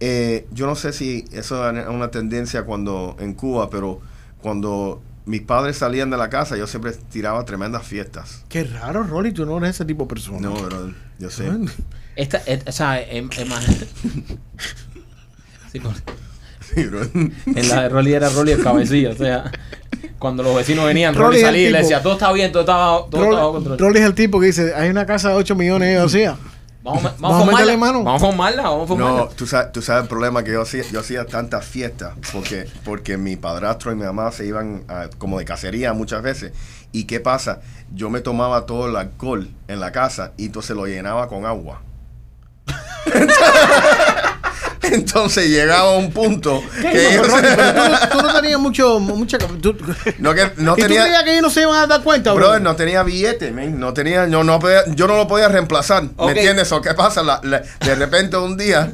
eh, 0.00 0.46
yo 0.52 0.66
no 0.66 0.74
sé 0.76 0.92
si 0.92 1.24
eso 1.32 1.68
es 1.70 1.86
una 1.88 2.10
tendencia 2.10 2.64
cuando 2.64 3.16
en 3.18 3.34
Cuba, 3.34 3.70
pero 3.70 4.00
cuando 4.40 5.00
mis 5.24 5.40
padres 5.42 5.76
salían 5.78 6.10
de 6.10 6.16
la 6.16 6.28
casa, 6.30 6.56
yo 6.56 6.66
siempre 6.66 6.92
tiraba 7.10 7.44
tremendas 7.44 7.84
fiestas. 7.86 8.44
Qué 8.48 8.64
raro, 8.64 9.02
Rolly, 9.02 9.32
tú 9.32 9.44
no 9.46 9.58
eres 9.58 9.70
ese 9.70 9.84
tipo 9.84 10.04
de 10.04 10.08
persona. 10.08 10.40
No, 10.40 10.54
pero 10.54 10.92
yo 11.18 11.30
sé. 11.30 11.50
Esta, 12.14 12.42
et- 12.46 12.68
o 12.68 12.72
sea, 12.72 13.00
em- 13.02 13.28
em- 13.36 13.48
Sí, 15.72 15.80
por- 15.80 15.92
Sí, 16.74 16.84
bro. 16.84 17.02
en 17.02 17.68
la 17.68 17.82
de 17.82 17.88
Rolly 17.88 18.12
era 18.14 18.28
Rolly 18.28 18.52
el 18.52 18.62
cabecilla, 18.62 19.10
o 19.10 19.14
sea, 19.16 19.50
cuando 20.18 20.42
los 20.42 20.54
vecinos 20.56 20.84
venían, 20.84 21.14
Rolly 21.14 21.26
Rolly 21.36 21.40
salía 21.40 21.68
y 21.68 21.72
le 21.72 21.78
decía, 21.78 22.02
todo 22.02 22.14
está 22.14 22.32
bien, 22.32 22.50
todo 22.52 22.62
está, 22.62 22.74
todo 23.10 23.24
está 23.24 23.36
bajo 23.36 23.52
Rolly, 23.52 23.64
control. 23.64 23.78
Rolly 23.78 23.98
es 24.00 24.04
el 24.06 24.14
tipo 24.14 24.40
que 24.40 24.46
dice, 24.46 24.74
hay 24.74 24.90
una 24.90 25.06
casa 25.06 25.28
de 25.30 25.34
8 25.36 25.54
millones 25.54 25.94
de 25.96 26.02
vacía. 26.02 26.36
Vamos, 26.86 27.04
a- 27.04 27.08
Vamos 27.08 27.20
vamos, 27.20 27.34
a 27.34 27.36
a 27.36 27.44
formarla, 27.44 27.58
meterle 27.58 27.76
mano. 27.78 28.04
vamos 28.04 28.22
a 28.22 28.26
formarla, 28.26 28.62
vamos 28.62 28.84
a 28.84 28.86
formarla. 28.86 29.18
No, 29.18 29.26
tú 29.28 29.46
sabes, 29.46 29.72
tú 29.72 29.82
sabes 29.82 30.02
el 30.04 30.08
problema 30.08 30.42
que 30.44 30.52
yo 30.52 30.62
hacía, 30.62 30.82
yo 30.90 31.00
hacía 31.00 31.26
tantas 31.26 31.64
fiestas 31.66 32.12
porque, 32.32 32.66
porque 32.84 33.16
mi 33.18 33.36
padrastro 33.36 33.92
y 33.92 33.96
mi 33.96 34.04
mamá 34.04 34.30
se 34.32 34.46
iban 34.46 34.84
a- 34.88 35.08
como 35.18 35.38
de 35.38 35.44
cacería 35.44 35.92
muchas 35.92 36.22
veces. 36.22 36.52
¿Y 36.92 37.04
qué 37.04 37.20
pasa? 37.20 37.60
Yo 37.92 38.08
me 38.08 38.20
tomaba 38.20 38.64
todo 38.66 38.88
el 38.88 38.96
alcohol 38.96 39.50
en 39.68 39.80
la 39.80 39.92
casa 39.92 40.32
y 40.36 40.46
entonces 40.46 40.74
lo 40.76 40.86
llenaba 40.86 41.28
con 41.28 41.44
agua. 41.44 41.82
entonces 44.92 45.48
llegaba 45.48 45.96
un 45.96 46.10
punto 46.12 46.62
que 46.80 46.82
No, 46.82 46.90
ellos- 46.90 47.26
tú, 47.28 47.36
no- 47.36 48.08
tú 48.20 48.26
no 48.26 48.40
tenías 48.40 48.60
mucho, 48.60 49.00
mucha... 49.00 49.38
tú- 49.38 49.76
no, 50.18 50.34
que, 50.34 50.50
no 50.56 50.74
¿Y 50.76 50.82
tú 50.82 50.86
creías 50.86 51.22
que 51.24 51.30
ellos 51.32 51.42
no 51.42 51.50
se 51.50 51.62
iban 51.62 51.74
a 51.82 51.86
dar 51.86 52.02
cuenta, 52.02 52.32
bro? 52.32 52.46
Brother, 52.46 52.62
no 52.62 52.76
tenía 52.76 53.02
billete, 53.02 53.50
man. 53.52 53.78
No 53.78 53.92
tenía, 53.92 54.26
no, 54.26 54.44
no 54.44 54.58
podía- 54.58 54.84
yo 54.94 55.06
no 55.06 55.16
lo 55.16 55.26
podía 55.28 55.48
reemplazar. 55.48 56.04
¿Me 56.18 56.32
entiendes? 56.32 56.70
¿O 56.72 56.80
qué 56.80 56.94
pasa? 56.94 57.22
La- 57.22 57.40
la- 57.42 57.62
de 57.80 57.94
repente 57.94 58.36
un 58.36 58.56
día 58.56 58.92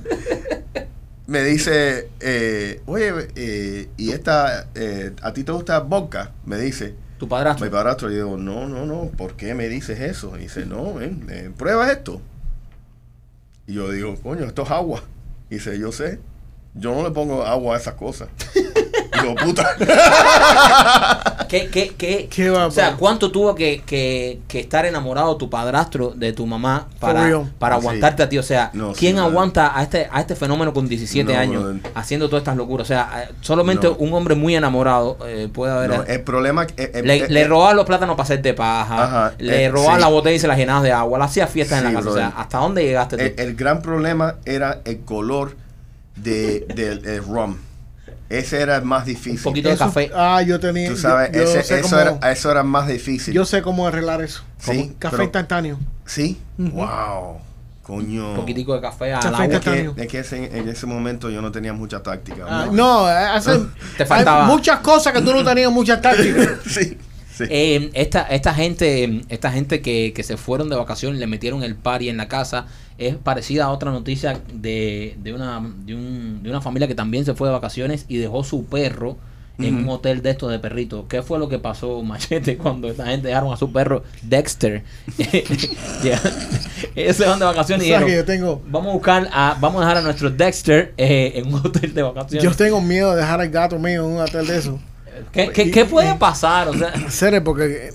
me 1.26 1.42
dice, 1.44 2.08
eh, 2.20 2.82
oye, 2.86 3.12
eh, 3.36 3.88
y 3.96 4.10
esta, 4.10 4.66
eh, 4.74 5.12
¿a 5.22 5.32
ti 5.32 5.44
te 5.44 5.52
gusta 5.52 5.78
vodka? 5.80 6.32
Me 6.44 6.56
dice. 6.58 6.94
Tu 7.18 7.28
padrastro. 7.28 7.64
Mi 7.64 7.70
padrastro, 7.70 8.10
y 8.10 8.16
digo, 8.16 8.36
no, 8.36 8.66
no, 8.68 8.84
no, 8.84 9.10
¿por 9.16 9.34
qué 9.36 9.54
me 9.54 9.68
dices 9.68 10.00
eso? 10.00 10.36
Y 10.36 10.40
dice, 10.40 10.66
no, 10.66 10.94
ven, 10.94 11.26
eh, 11.30 11.50
prueba 11.56 11.90
esto. 11.92 12.20
Y 13.66 13.74
yo 13.74 13.90
digo, 13.90 14.16
coño, 14.20 14.44
esto 14.44 14.62
es 14.64 14.70
agua. 14.72 15.02
Y 15.52 15.56
dice, 15.56 15.78
yo 15.78 15.92
sé, 15.92 16.18
yo 16.72 16.94
no 16.94 17.02
le 17.02 17.10
pongo 17.10 17.44
agua 17.44 17.74
a 17.76 17.78
esas 17.78 17.92
cosas. 17.92 18.30
digo, 19.20 19.34
puta. 19.36 19.76
¿Qué, 21.48 21.68
qué, 21.68 21.92
qué, 21.98 22.28
Qué 22.30 22.50
va, 22.50 22.66
o 22.66 22.70
sea. 22.70 22.96
¿cuánto 22.96 23.30
tuvo 23.30 23.54
que, 23.54 23.82
que, 23.84 24.40
que 24.48 24.60
estar 24.60 24.86
enamorado 24.86 25.36
tu 25.36 25.50
padrastro 25.50 26.10
de 26.16 26.32
tu 26.32 26.46
mamá 26.46 26.88
para, 26.98 27.42
para 27.58 27.74
Sí. 27.76 27.80
aguantarte 27.80 28.22
a 28.22 28.28
ti? 28.28 28.38
O 28.38 28.42
sea, 28.42 28.70
No, 28.72 28.92
¿quién 28.92 29.16
sí, 29.16 29.20
aguanta 29.20 29.76
a 29.78 29.82
este, 29.82 30.08
a 30.10 30.20
este 30.20 30.34
fenómeno 30.34 30.72
con 30.72 30.88
17 30.88 31.30
No, 31.32 31.38
años 31.38 31.64
haciendo 31.94 32.28
todas 32.28 32.40
estas 32.42 32.56
locuras? 32.56 32.86
O 32.86 32.88
sea, 32.88 33.26
eh, 33.28 33.34
solamente 33.42 33.86
No. 33.86 33.96
un 33.98 34.14
hombre 34.14 34.34
muy 34.34 34.54
enamorado 34.56 35.18
eh, 35.26 35.48
puede 35.52 35.72
haber... 35.72 35.90
No, 35.90 36.02
el 36.04 36.22
problema 36.22 36.64
eh, 36.64 36.90
eh, 36.94 37.02
le, 37.04 37.16
eh, 37.16 37.26
le 37.28 37.40
eh, 37.42 37.48
robaba 37.48 37.74
los 37.74 37.84
plátanos 37.84 38.16
para 38.16 38.24
hacerte 38.24 38.54
paja, 38.54 39.04
Ajá, 39.04 39.34
le 39.38 39.64
eh, 39.64 39.70
robaba 39.70 39.96
sí. 39.96 40.00
la 40.00 40.08
botella 40.08 40.36
y 40.36 40.38
se 40.38 40.48
la 40.48 40.56
llenabas 40.56 40.82
de 40.84 40.92
agua, 40.92 41.18
le 41.18 41.24
hacía 41.26 41.46
fiestas 41.46 41.82
en 41.82 41.88
Sí, 41.88 41.92
la 41.92 41.98
casa. 42.00 42.10
O 42.10 42.14
sea. 42.14 42.28
¿hasta 42.36 42.58
dónde 42.58 42.82
llegaste 42.84 43.16
tú? 43.18 43.22
el, 43.22 43.34
el 43.36 43.54
gran 43.56 43.82
problema 43.82 44.36
era 44.46 44.80
el 44.86 45.00
color 45.00 45.56
de, 46.16 46.66
del 46.74 47.04
el 47.06 47.22
rum. 47.24 47.56
Ese 48.32 48.60
era 48.60 48.76
el 48.76 48.82
más 48.84 49.04
difícil. 49.06 49.38
Un 49.38 49.42
poquito 49.42 49.68
de 49.68 49.74
Eso- 49.74 49.84
café. 49.86 50.10
Ah, 50.14 50.40
yo 50.42 50.58
tenía... 50.58 50.88
Tú 50.88 50.96
sabes, 50.96 51.30
yo, 51.32 51.38
yo 51.42 51.44
ese- 51.44 51.62
sé 51.62 51.80
eso, 51.80 51.88
cómo, 51.90 52.00
era, 52.00 52.32
eso 52.32 52.50
era 52.50 52.62
más 52.62 52.86
difícil. 52.88 53.34
yo 53.34 53.44
sé 53.44 53.60
cómo 53.62 53.86
arreglar 53.86 54.22
eso. 54.22 54.42
Sí, 54.58 54.94
café 54.98 55.12
pero- 55.16 55.22
instantáneo. 55.24 55.78
¿Sí? 56.06 56.40
Wow. 56.56 57.38
Coño. 57.82 58.30
Un 58.30 58.36
poquitico 58.36 58.74
de 58.74 58.80
café 58.80 59.12
al 59.12 59.20
Café 59.20 59.28
agua. 59.34 59.44
Es 59.46 59.52
instantáneo. 59.52 59.94
que, 59.96 60.02
es 60.02 60.08
que 60.08 60.18
ese- 60.20 60.56
en 60.58 60.68
ese 60.68 60.86
momento 60.86 61.30
yo 61.30 61.42
no 61.42 61.50
tenía 61.50 61.72
mucha 61.72 62.00
táctica. 62.02 62.44
Ah, 62.48 62.68
no, 62.70 63.08
eh, 63.08 63.12
hace- 63.12 63.58
Te 63.98 64.06
faltaba. 64.06 64.46
hay 64.46 64.52
muchas 64.52 64.78
cosas 64.80 65.12
que 65.12 65.20
tú 65.20 65.32
no 65.34 65.44
tenías 65.44 65.70
muchas 65.72 66.00
tácticas. 66.00 66.48
sí, 66.66 66.96
sí. 67.32 67.44
Eh, 67.48 67.90
esta, 67.94 68.22
esta 68.22 68.54
gente, 68.54 69.22
esta 69.28 69.50
gente 69.52 69.80
que, 69.82 70.12
que 70.14 70.22
se 70.22 70.36
fueron 70.36 70.68
de 70.68 70.76
vacaciones, 70.76 71.18
le 71.18 71.26
metieron 71.26 71.62
el 71.62 71.74
party 71.74 72.08
en 72.08 72.16
la 72.16 72.28
casa, 72.28 72.66
es 72.98 73.16
parecida 73.16 73.64
a 73.64 73.70
otra 73.70 73.90
noticia 73.90 74.40
de, 74.52 75.16
de, 75.22 75.32
una, 75.32 75.60
de, 75.84 75.94
un- 75.94 76.42
de 76.42 76.50
una 76.50 76.60
familia 76.60 76.86
que 76.88 76.94
también 76.94 77.24
se 77.24 77.34
fue 77.34 77.48
de 77.48 77.52
vacaciones 77.54 78.04
y 78.08 78.16
dejó 78.18 78.44
su 78.44 78.64
perro 78.66 79.16
en 79.58 79.76
un 79.76 79.88
hotel 79.90 80.22
de 80.22 80.30
estos 80.30 80.50
de 80.50 80.58
perritos. 80.58 81.04
¿Qué 81.08 81.22
fue 81.22 81.38
lo 81.38 81.48
que 81.48 81.58
pasó, 81.60 82.02
Machete, 82.04 82.56
cuando 82.56 82.88
esta 82.88 83.06
gente 83.06 83.28
dejaron 83.28 83.52
a 83.52 83.56
su 83.56 83.70
perro 83.70 84.02
Dexter? 84.22 84.82
Ellos 86.94 87.16
se 87.16 87.24
van 87.26 87.38
de 87.38 87.44
vacaciones 87.44 87.86
y 87.86 87.90
dijeron, 87.90 88.10
yo 88.10 88.24
tengo, 88.24 88.62
vamos 88.68 88.90
a 88.90 88.92
buscar, 88.94 89.28
a, 89.32 89.56
vamos 89.60 89.82
a 89.82 89.86
dejar 89.86 89.98
a 89.98 90.02
nuestro 90.02 90.30
Dexter 90.30 90.94
eh, 90.96 91.32
en 91.36 91.48
un 91.54 91.60
hotel 91.64 91.94
de 91.94 92.02
vacaciones. 92.02 92.42
yo 92.44 92.52
tengo 92.56 92.80
miedo 92.80 93.10
de 93.12 93.18
dejar 93.20 93.40
al 93.40 93.50
gato 93.50 93.78
mío 93.78 94.04
en 94.04 94.10
un 94.16 94.20
hotel 94.20 94.46
de 94.46 94.58
eso. 94.58 94.80
¿Qué, 95.32 95.48
qué, 95.50 95.70
qué 95.70 95.84
puede 95.84 96.14
pasar? 96.16 96.68
O 96.68 96.74
sea, 96.74 96.92
Serio, 97.10 97.42
porque 97.44 97.90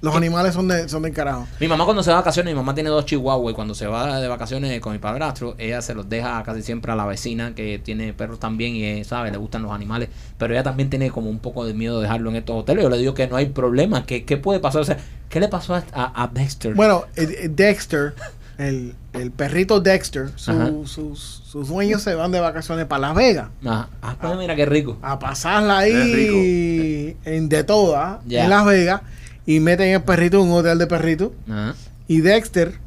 los 0.00 0.14
animales 0.14 0.52
son 0.54 0.68
de, 0.68 0.86
son 0.88 1.02
del 1.02 1.12
carajo. 1.14 1.46
Mi 1.60 1.66
mamá 1.66 1.84
cuando 1.84 2.02
se 2.02 2.10
va 2.10 2.16
de 2.16 2.20
vacaciones, 2.20 2.52
mi 2.52 2.56
mamá 2.58 2.74
tiene 2.74 2.90
dos 2.90 3.06
chihuahuas 3.06 3.52
y 3.52 3.54
cuando 3.54 3.74
se 3.74 3.86
va 3.86 4.20
de 4.20 4.28
vacaciones 4.28 4.78
con 4.80 4.92
mi 4.92 4.98
padrastro, 4.98 5.54
ella 5.58 5.80
se 5.80 5.94
los 5.94 6.08
deja 6.08 6.42
casi 6.42 6.62
siempre 6.62 6.92
a 6.92 6.94
la 6.94 7.06
vecina 7.06 7.54
que 7.54 7.78
tiene 7.78 8.12
perros 8.12 8.38
también 8.38 8.76
y, 8.76 8.84
eh, 8.84 9.04
¿sabe? 9.04 9.30
Le 9.30 9.38
gustan 9.38 9.62
los 9.62 9.72
animales, 9.72 10.10
pero 10.36 10.52
ella 10.52 10.62
también 10.62 10.90
tiene 10.90 11.10
como 11.10 11.30
un 11.30 11.38
poco 11.38 11.64
de 11.64 11.72
miedo 11.74 11.96
de 11.96 12.02
dejarlo 12.02 12.28
en 12.30 12.36
estos 12.36 12.54
hoteles. 12.54 12.82
Yo 12.84 12.90
le 12.90 12.98
digo 12.98 13.14
que 13.14 13.26
no 13.26 13.36
hay 13.36 13.46
problema, 13.46 14.04
que 14.04 14.24
qué 14.24 14.36
puede 14.36 14.60
pasar? 14.60 14.82
O 14.82 14.84
sea, 14.84 14.98
¿qué 15.30 15.40
le 15.40 15.48
pasó 15.48 15.74
a, 15.74 15.84
a- 15.92 16.22
a 16.24 16.28
Dexter? 16.28 16.74
Bueno, 16.74 17.04
eh, 17.16 17.26
eh, 17.44 17.48
Dexter, 17.48 18.14
el, 18.58 18.94
el 19.12 19.30
perrito 19.30 19.80
Dexter, 19.80 20.30
su- 20.36 20.84
sus, 20.86 21.42
sus 21.46 21.68
dueños 21.68 22.02
se 22.02 22.14
van 22.14 22.30
de 22.32 22.40
vacaciones 22.40 22.86
para 22.86 23.00
Las 23.08 23.14
Vegas. 23.16 23.48
Ajá. 23.64 23.88
Ah, 24.02 24.16
pues 24.20 24.36
mira 24.38 24.54
qué 24.56 24.66
rico. 24.66 24.98
A 25.02 25.18
pasarla 25.18 25.78
ahí 25.78 27.16
en 27.24 27.48
de 27.48 27.64
toda, 27.64 28.20
Ya. 28.26 28.44
en 28.44 28.50
Las 28.50 28.64
Vegas, 28.64 29.02
y 29.46 29.60
meten 29.60 29.88
el 29.94 30.02
perrito 30.02 30.40
en 30.42 30.48
un 30.50 30.58
hotel 30.58 30.78
de 30.78 30.86
perritos. 30.86 31.30
Ajá. 31.48 31.74
Y 32.08 32.20
Dexter, 32.20 32.78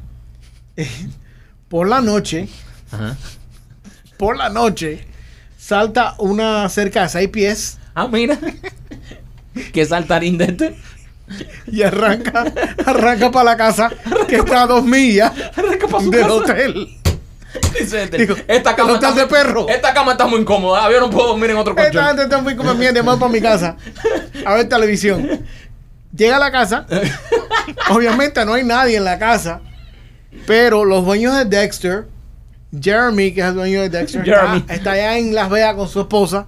eh, 0.76 0.88
por 1.68 1.88
la 1.88 2.00
noche, 2.00 2.48
Ajá. 2.90 3.16
por 4.16 4.36
la 4.36 4.48
noche, 4.48 5.06
salta 5.58 6.14
una 6.18 6.68
cerca 6.68 7.02
de 7.02 7.08
seis 7.08 7.28
pies 7.28 7.78
Ah, 7.94 8.06
mira. 8.06 8.38
¿Qué 9.72 9.84
saltarín 9.84 10.38
Dexter? 10.38 10.76
y 11.66 11.82
arranca, 11.82 12.44
arranca 12.84 13.30
para 13.30 13.44
la 13.44 13.56
casa 13.56 13.90
que 14.26 14.36
está 14.36 14.62
a 14.62 14.66
dos 14.66 14.84
millas 14.84 15.32
del 16.10 16.30
hotel. 16.30 16.98
Dice 17.78 18.06
Digo, 18.08 18.34
esta 18.46 18.76
cama 18.76 18.94
está 18.94 19.12
de 19.12 19.26
perro. 19.26 19.68
Esta 19.68 19.94
cama 19.94 20.12
está 20.12 20.26
muy 20.26 20.40
incómoda. 20.40 20.90
Yo 20.90 21.00
no 21.00 21.10
puedo 21.10 21.28
dormir 21.28 21.50
en 21.50 21.56
otro 21.56 21.72
Esta 21.72 21.84
colchón. 21.84 22.06
gente 22.06 22.22
está 22.22 22.40
muy 22.40 22.76
mierda, 22.76 23.00
vamos 23.02 23.18
para 23.18 23.32
mi 23.32 23.40
casa 23.40 23.76
a 24.44 24.54
ver 24.54 24.68
televisión. 24.68 25.44
Llega 26.14 26.36
a 26.36 26.38
la 26.38 26.50
casa, 26.50 26.86
obviamente 27.90 28.44
no 28.44 28.54
hay 28.54 28.64
nadie 28.64 28.96
en 28.96 29.04
la 29.04 29.18
casa, 29.18 29.60
pero 30.46 30.84
los 30.84 31.04
dueños 31.04 31.36
de 31.36 31.44
Dexter, 31.44 32.06
Jeremy, 32.78 33.32
que 33.32 33.40
es 33.40 33.46
el 33.46 33.54
dueño 33.54 33.82
de 33.82 33.88
Dexter, 33.90 34.24
Jeremy. 34.24 34.58
Está, 34.58 34.74
está 34.74 34.90
allá 34.92 35.18
en 35.18 35.34
Las 35.34 35.50
Vegas 35.50 35.74
con 35.74 35.88
su 35.88 36.00
esposa 36.00 36.46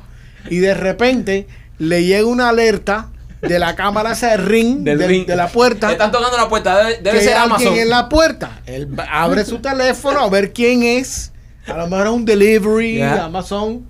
y 0.48 0.58
de 0.58 0.74
repente 0.74 1.46
le 1.78 2.04
llega 2.04 2.26
una 2.26 2.48
alerta 2.48 3.09
de 3.42 3.58
la 3.58 3.74
cámara 3.74 4.14
ring, 4.36 4.84
Del 4.84 4.98
del- 4.98 5.08
ring. 5.08 5.26
de 5.26 5.36
la 5.36 5.48
puerta. 5.48 5.90
Están 5.90 6.12
tocando 6.12 6.36
la 6.36 6.48
puerta. 6.48 6.84
Debe, 6.84 7.20
ser 7.22 7.36
Amazon. 7.36 7.74
en 7.74 7.88
la 7.88 8.08
puerta. 8.08 8.60
Él 8.66 8.88
abre 9.10 9.44
su 9.44 9.58
teléfono 9.60 10.20
a 10.20 10.28
ver 10.28 10.52
quién 10.52 10.82
es. 10.82 11.32
A 11.66 11.76
lo 11.76 11.86
mejor 11.88 12.06
es 12.08 12.12
un 12.12 12.24
delivery, 12.24 12.98
Ya. 12.98 13.24
Amazon. 13.24 13.86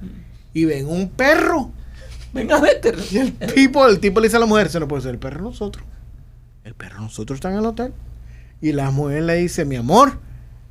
Y 0.52 0.64
ven 0.64 0.86
un 0.88 1.08
perro. 1.08 1.70
Venga, 2.32 2.60
Dexter. 2.60 2.96
Y 3.10 3.18
el 3.18 3.32
tipo, 3.54 3.86
el 3.86 3.98
tipo 3.98 4.20
le 4.20 4.28
dice 4.28 4.36
a 4.36 4.40
la 4.40 4.46
mujer, 4.46 4.68
se 4.68 4.78
no 4.78 4.86
puede 4.86 5.02
ser 5.02 5.12
el 5.12 5.18
perro 5.18 5.38
de 5.38 5.50
nosotros. 5.50 5.84
El 6.64 6.74
perro 6.74 6.96
de 6.98 7.02
nosotros 7.04 7.36
está 7.38 7.50
en 7.50 7.58
el 7.58 7.66
hotel. 7.66 7.92
Y 8.60 8.72
la 8.72 8.90
mujer 8.90 9.22
le 9.24 9.34
dice, 9.36 9.64
mi 9.64 9.76
amor, 9.76 10.18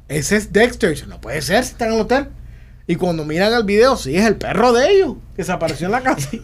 ese 0.07 0.37
es 0.37 0.53
Dexter. 0.53 0.91
Y 0.91 0.93
dice, 0.93 1.07
no 1.07 1.19
puede 1.19 1.41
ser 1.41 1.63
si 1.65 1.71
está 1.71 1.87
en 1.87 1.93
el 1.93 1.99
hotel. 2.01 2.29
Y 2.87 2.95
cuando 2.95 3.25
miran 3.25 3.53
el 3.53 3.63
video, 3.63 3.97
sí, 3.97 4.15
es 4.15 4.25
el 4.25 4.35
perro 4.35 4.71
de 4.73 4.89
ellos, 4.91 5.15
que 5.35 5.43
se 5.43 5.51
apareció 5.51 5.87
en 5.87 5.91
la 5.91 6.01
casa. 6.01 6.29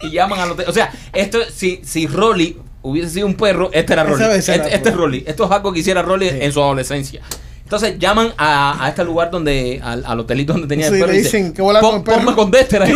y 0.00 0.10
llaman 0.10 0.40
al 0.40 0.50
hotel. 0.52 0.66
O 0.68 0.72
sea, 0.72 0.90
esto, 1.12 1.38
si, 1.52 1.80
si 1.84 2.06
Rolly 2.06 2.58
hubiese 2.82 3.10
sido 3.10 3.26
un 3.26 3.34
perro, 3.34 3.70
este 3.72 3.92
era 3.94 4.04
Rolly. 4.04 4.24
Este, 4.36 4.54
este 4.74 4.88
es 4.90 4.94
Rolly. 4.94 5.24
Esto 5.26 5.44
es 5.46 5.50
algo 5.50 5.72
que 5.72 5.80
hiciera 5.80 6.02
Rolly 6.02 6.28
Sí. 6.30 6.36
en 6.40 6.52
su 6.52 6.62
adolescencia. 6.62 7.20
Entonces 7.64 7.98
llaman 7.98 8.32
a, 8.38 8.84
a 8.84 8.88
este 8.90 9.02
lugar 9.02 9.28
donde, 9.32 9.80
al, 9.82 10.04
al 10.06 10.20
hotelito 10.20 10.52
donde 10.52 10.68
tenía 10.68 10.86
Sí, 10.88 10.94
el 10.94 11.00
perro. 11.00 11.12
le 11.12 11.18
y 11.18 11.22
dice, 11.22 11.36
dicen, 11.38 11.52
¿qué 11.52 11.62
bola 11.62 11.80
"Pon- 11.80 11.90
con 11.90 11.98
el 11.98 12.04
perro?" 12.04 12.18
Ponme 12.18 12.36
con 12.36 12.50
Dexter 12.52 12.82
ahí. 12.82 12.94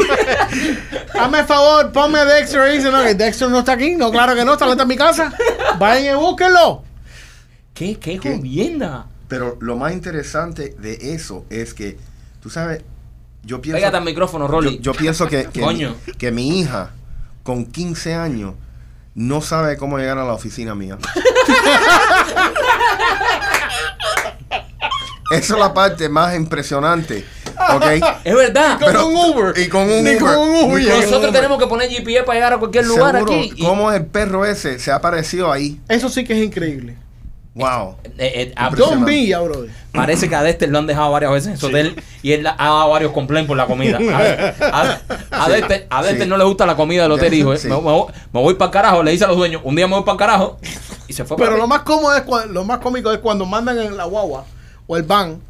Hazme 1.19 1.45
favor, 1.45 1.91
ponme 1.93 2.19
a 2.21 2.25
Dexter. 2.25 2.73
Y 2.73 2.77
dice, 2.77 2.91
no, 2.91 3.03
que 3.03 3.15
Dexter 3.15 3.49
no 3.51 3.59
está 3.61 3.73
aquí. 3.73 3.97
No, 3.97 4.11
claro 4.13 4.35
que 4.37 4.45
no, 4.45 4.53
está 4.55 4.71
en 4.73 4.89
mi 4.89 4.97
casa. 4.97 5.33
Vayan 5.79 6.17
y 6.17 6.21
búsquenlo. 6.21 6.85
¿Qué, 7.75 7.97
qué 7.99 8.19
¿Qué? 8.19 8.37
jodienda? 8.37 9.07
Pero 9.29 9.57
lo 9.61 9.77
más 9.77 9.93
interesante 9.93 10.75
de 10.79 11.15
eso 11.15 11.45
es 11.51 11.75
que, 11.75 11.97
tú 12.43 12.49
sabes, 12.51 12.83
yo 13.43 13.61
pienso... 13.61 13.77
Pégate 13.79 13.97
al 13.97 14.05
micrófono, 14.05 14.47
Rolly. 14.49 14.79
yo 14.81 14.93
pienso 14.93 15.27
que, 15.27 15.47
que, 15.53 15.61
Coño. 15.61 15.95
mi, 16.07 16.13
que 16.15 16.31
mi 16.31 16.61
hija, 16.61 16.91
con 17.43 17.65
15 17.67 18.15
años, 18.15 18.55
no 19.15 19.41
sabe 19.41 19.77
cómo 19.77 19.99
llegar 19.99 20.19
a 20.19 20.25
la 20.25 20.33
oficina 20.35 20.75
mía. 20.75 20.99
Esa 25.31 25.55
es 25.55 25.61
la 25.61 25.73
parte 25.73 26.09
más 26.09 26.35
impresionante, 26.35 27.25
¿ok? 27.73 27.85
Es 28.25 28.35
verdad. 28.35 28.81
Con 28.81 28.97
un 28.97 29.17
Uber. 29.17 29.57
Y 29.59 29.69
con 29.69 29.83
un 29.83 30.03
Ni 30.03 30.11
Uber. 30.11 30.19
con 30.19 30.39
un 30.39 30.73
Uber 30.73 30.83
Nosotros 30.89 31.21
Uber. 31.21 31.33
tenemos 31.33 31.59
que 31.59 31.67
poner 31.69 31.89
GPS 31.89 32.25
para 32.25 32.35
llegar 32.35 32.53
a 32.55 32.59
cualquier 32.59 32.87
lugar 32.87 33.15
Seguro, 33.15 33.33
aquí. 33.35 33.53
y- 33.57 33.63
¿Cómo 33.65 33.93
el 33.93 34.07
perro 34.07 34.45
ese 34.45 34.79
se 34.81 34.91
ha 34.91 34.97
aparecido 34.97 35.53
ahí? 35.53 35.81
Eso 35.89 36.09
sí 36.09 36.25
que 36.25 36.33
es 36.39 36.45
increíble. 36.45 36.97
Wow. 37.55 37.97
Eh, 38.05 38.11
eh, 38.19 38.53
a- 38.57 38.65
Impresionante. 38.71 38.97
Don 38.97 39.05
Villa, 39.05 39.39
bro. 39.41 39.67
Parece 39.93 40.29
que 40.29 40.35
a 40.37 40.43
Dexter 40.43 40.69
lo 40.69 40.79
han 40.79 40.87
dejado 40.87 41.11
varias 41.11 41.33
veces 41.33 41.49
en 41.53 41.59
su 41.59 41.67
hotel 41.67 42.01
y 42.23 42.33
él 42.33 42.47
ha 42.47 42.55
dado 42.57 42.91
varios 42.91 43.13
complaints 43.13 43.49
por 43.49 43.57
la 43.57 43.67
comida. 43.67 43.99
A, 44.63 44.99
a, 45.33 45.45
a 45.45 45.49
Dexter, 45.49 45.87
a 45.91 46.03
Dexter 46.03 46.23
Sí. 46.25 46.29
no 46.29 46.37
le 46.37 46.45
gusta 46.45 46.65
la 46.67 46.77
comida 46.77 47.03
del 47.03 47.13
hotel 47.13 47.31
dijo, 47.31 47.53
eh, 47.53 47.59
Sí. 47.59 47.69
me, 47.69 47.75
me 47.77 47.81
voy- 47.83 48.13
me 48.33 48.41
voy 48.41 48.55
para 48.55 48.67
el 48.67 48.73
carajo, 48.73 49.03
le 49.03 49.11
dice 49.11 49.25
a 49.25 49.29
los 49.29 49.37
dueños, 49.37 49.63
un 49.65 49.75
día 49.75 49.87
me 49.89 49.95
voy 49.95 50.05
para 50.05 50.13
el 50.13 50.19
carajo 50.19 50.59
y 51.09 51.13
se 51.13 51.25
fue 51.25 51.37
Pero 51.37 51.51
para 51.51 51.61
lo 51.61 51.67
más 51.67 51.81
cómodo 51.83 52.15
es 52.17 52.25
cua- 52.25 52.47
lo 52.47 52.65
más 52.65 52.79
cómico 52.79 53.11
es 53.13 53.19
cuando 53.19 53.47
mandan 53.47 53.79
en 53.79 53.97
la 53.97 54.05
guagua 54.05 54.45
o 54.87 54.97
el 54.97 55.03
van 55.03 55.41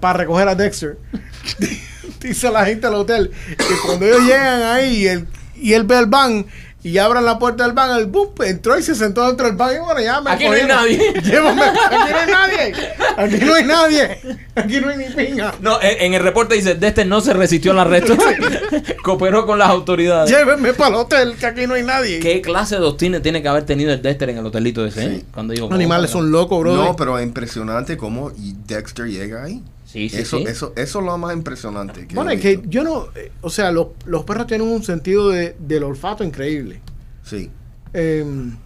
para 0.00 0.12
recoger 0.18 0.46
a 0.48 0.54
Dexter. 0.54 0.98
Dice 2.20 2.50
la 2.50 2.64
gente 2.66 2.86
del 2.86 2.96
hotel 2.96 3.30
que 3.56 3.74
cuando 3.86 4.04
ellos 4.06 4.20
llegan 4.22 4.62
ahí 4.62 4.96
y 4.96 5.06
él, 5.06 5.28
y 5.56 5.72
él 5.72 5.84
ve 5.84 5.98
el 5.98 6.06
van 6.06 6.44
y 6.82 6.96
abren 6.98 7.24
la 7.24 7.38
puerta 7.38 7.64
del 7.64 7.72
van, 7.72 7.98
el 7.98 8.06
boom, 8.06 8.30
entró 8.44 8.78
y 8.78 8.82
se 8.82 8.94
sentó 8.94 9.26
dentro 9.26 9.46
del 9.46 9.56
van 9.56 9.74
y 9.74 9.78
bueno, 9.78 10.00
ya 10.00 10.20
me 10.20 10.30
Aquí 10.30 10.44
no 10.46 10.52
hay 10.52 10.64
nadie. 10.66 11.12
Llévame, 11.22 11.62
aquí 11.62 12.10
no 12.10 12.18
hay 12.18 12.30
nadie. 12.30 12.74
Aquí 13.16 13.44
no 13.44 13.54
hay 13.54 13.64
nadie. 13.64 14.18
Aquí 14.54 14.80
no 14.80 14.88
hay 14.88 14.96
ni 14.96 15.04
piña. 15.14 15.52
No, 15.60 15.80
en, 15.82 16.00
en 16.00 16.14
el 16.14 16.22
reporte 16.22 16.54
dice, 16.54 16.74
Dexter 16.74 17.06
no 17.06 17.20
se 17.20 17.32
resistió 17.34 17.72
al 17.72 17.80
arresto, 17.80 18.16
cooperó 19.02 19.46
con 19.46 19.58
las 19.58 19.68
autoridades. 19.68 20.30
Llévenme 20.30 20.72
para 20.74 20.88
el 20.90 20.94
hotel, 20.96 21.36
que 21.38 21.46
aquí 21.46 21.66
no 21.66 21.74
hay 21.74 21.82
nadie. 21.82 22.20
¿Qué 22.20 22.40
clase 22.40 22.76
de 22.76 22.80
doctrina 22.80 23.20
tiene 23.20 23.42
que 23.42 23.48
haber 23.48 23.64
tenido 23.64 23.92
el 23.92 24.00
Dexter 24.00 24.30
en 24.30 24.38
el 24.38 24.46
hotelito 24.46 24.84
ese? 24.86 25.04
eh? 25.04 25.16
Sí. 25.20 25.26
Cuando 25.32 25.52
dijo, 25.52 25.66
Los 25.66 25.74
animales 25.74 26.10
son 26.10 26.30
locos, 26.30 26.60
bro. 26.60 26.74
No, 26.74 26.96
pero 26.96 27.18
es 27.18 27.24
impresionante 27.26 27.96
cómo 27.96 28.30
y 28.38 28.54
Dexter 28.66 29.06
llega 29.06 29.44
ahí. 29.44 29.62
Sí, 29.90 30.08
sí, 30.08 30.18
eso, 30.18 30.38
sí. 30.38 30.44
Eso, 30.46 30.72
eso 30.76 30.98
es 31.00 31.04
lo 31.04 31.18
más 31.18 31.34
impresionante. 31.34 32.06
que 32.06 32.14
Bueno, 32.14 32.30
es 32.30 32.40
que 32.40 32.62
yo 32.66 32.84
no, 32.84 33.06
eh, 33.16 33.32
o 33.40 33.50
sea, 33.50 33.72
los, 33.72 33.88
los 34.04 34.24
perros 34.24 34.46
tienen 34.46 34.68
un 34.68 34.82
sentido 34.84 35.30
de, 35.30 35.56
del 35.58 35.82
olfato 35.82 36.22
increíble. 36.22 36.80
Sí. 37.24 37.50
Em, 37.92 38.56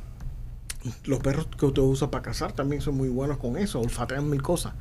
los 1.06 1.20
perros 1.20 1.48
que 1.58 1.64
usted 1.64 1.80
usa 1.82 2.10
para 2.10 2.22
cazar 2.22 2.52
también 2.52 2.82
son 2.82 2.96
muy 2.96 3.08
buenos 3.08 3.38
con 3.38 3.56
eso, 3.56 3.80
olfatean 3.80 4.28
mil 4.28 4.42
cosas. 4.42 4.74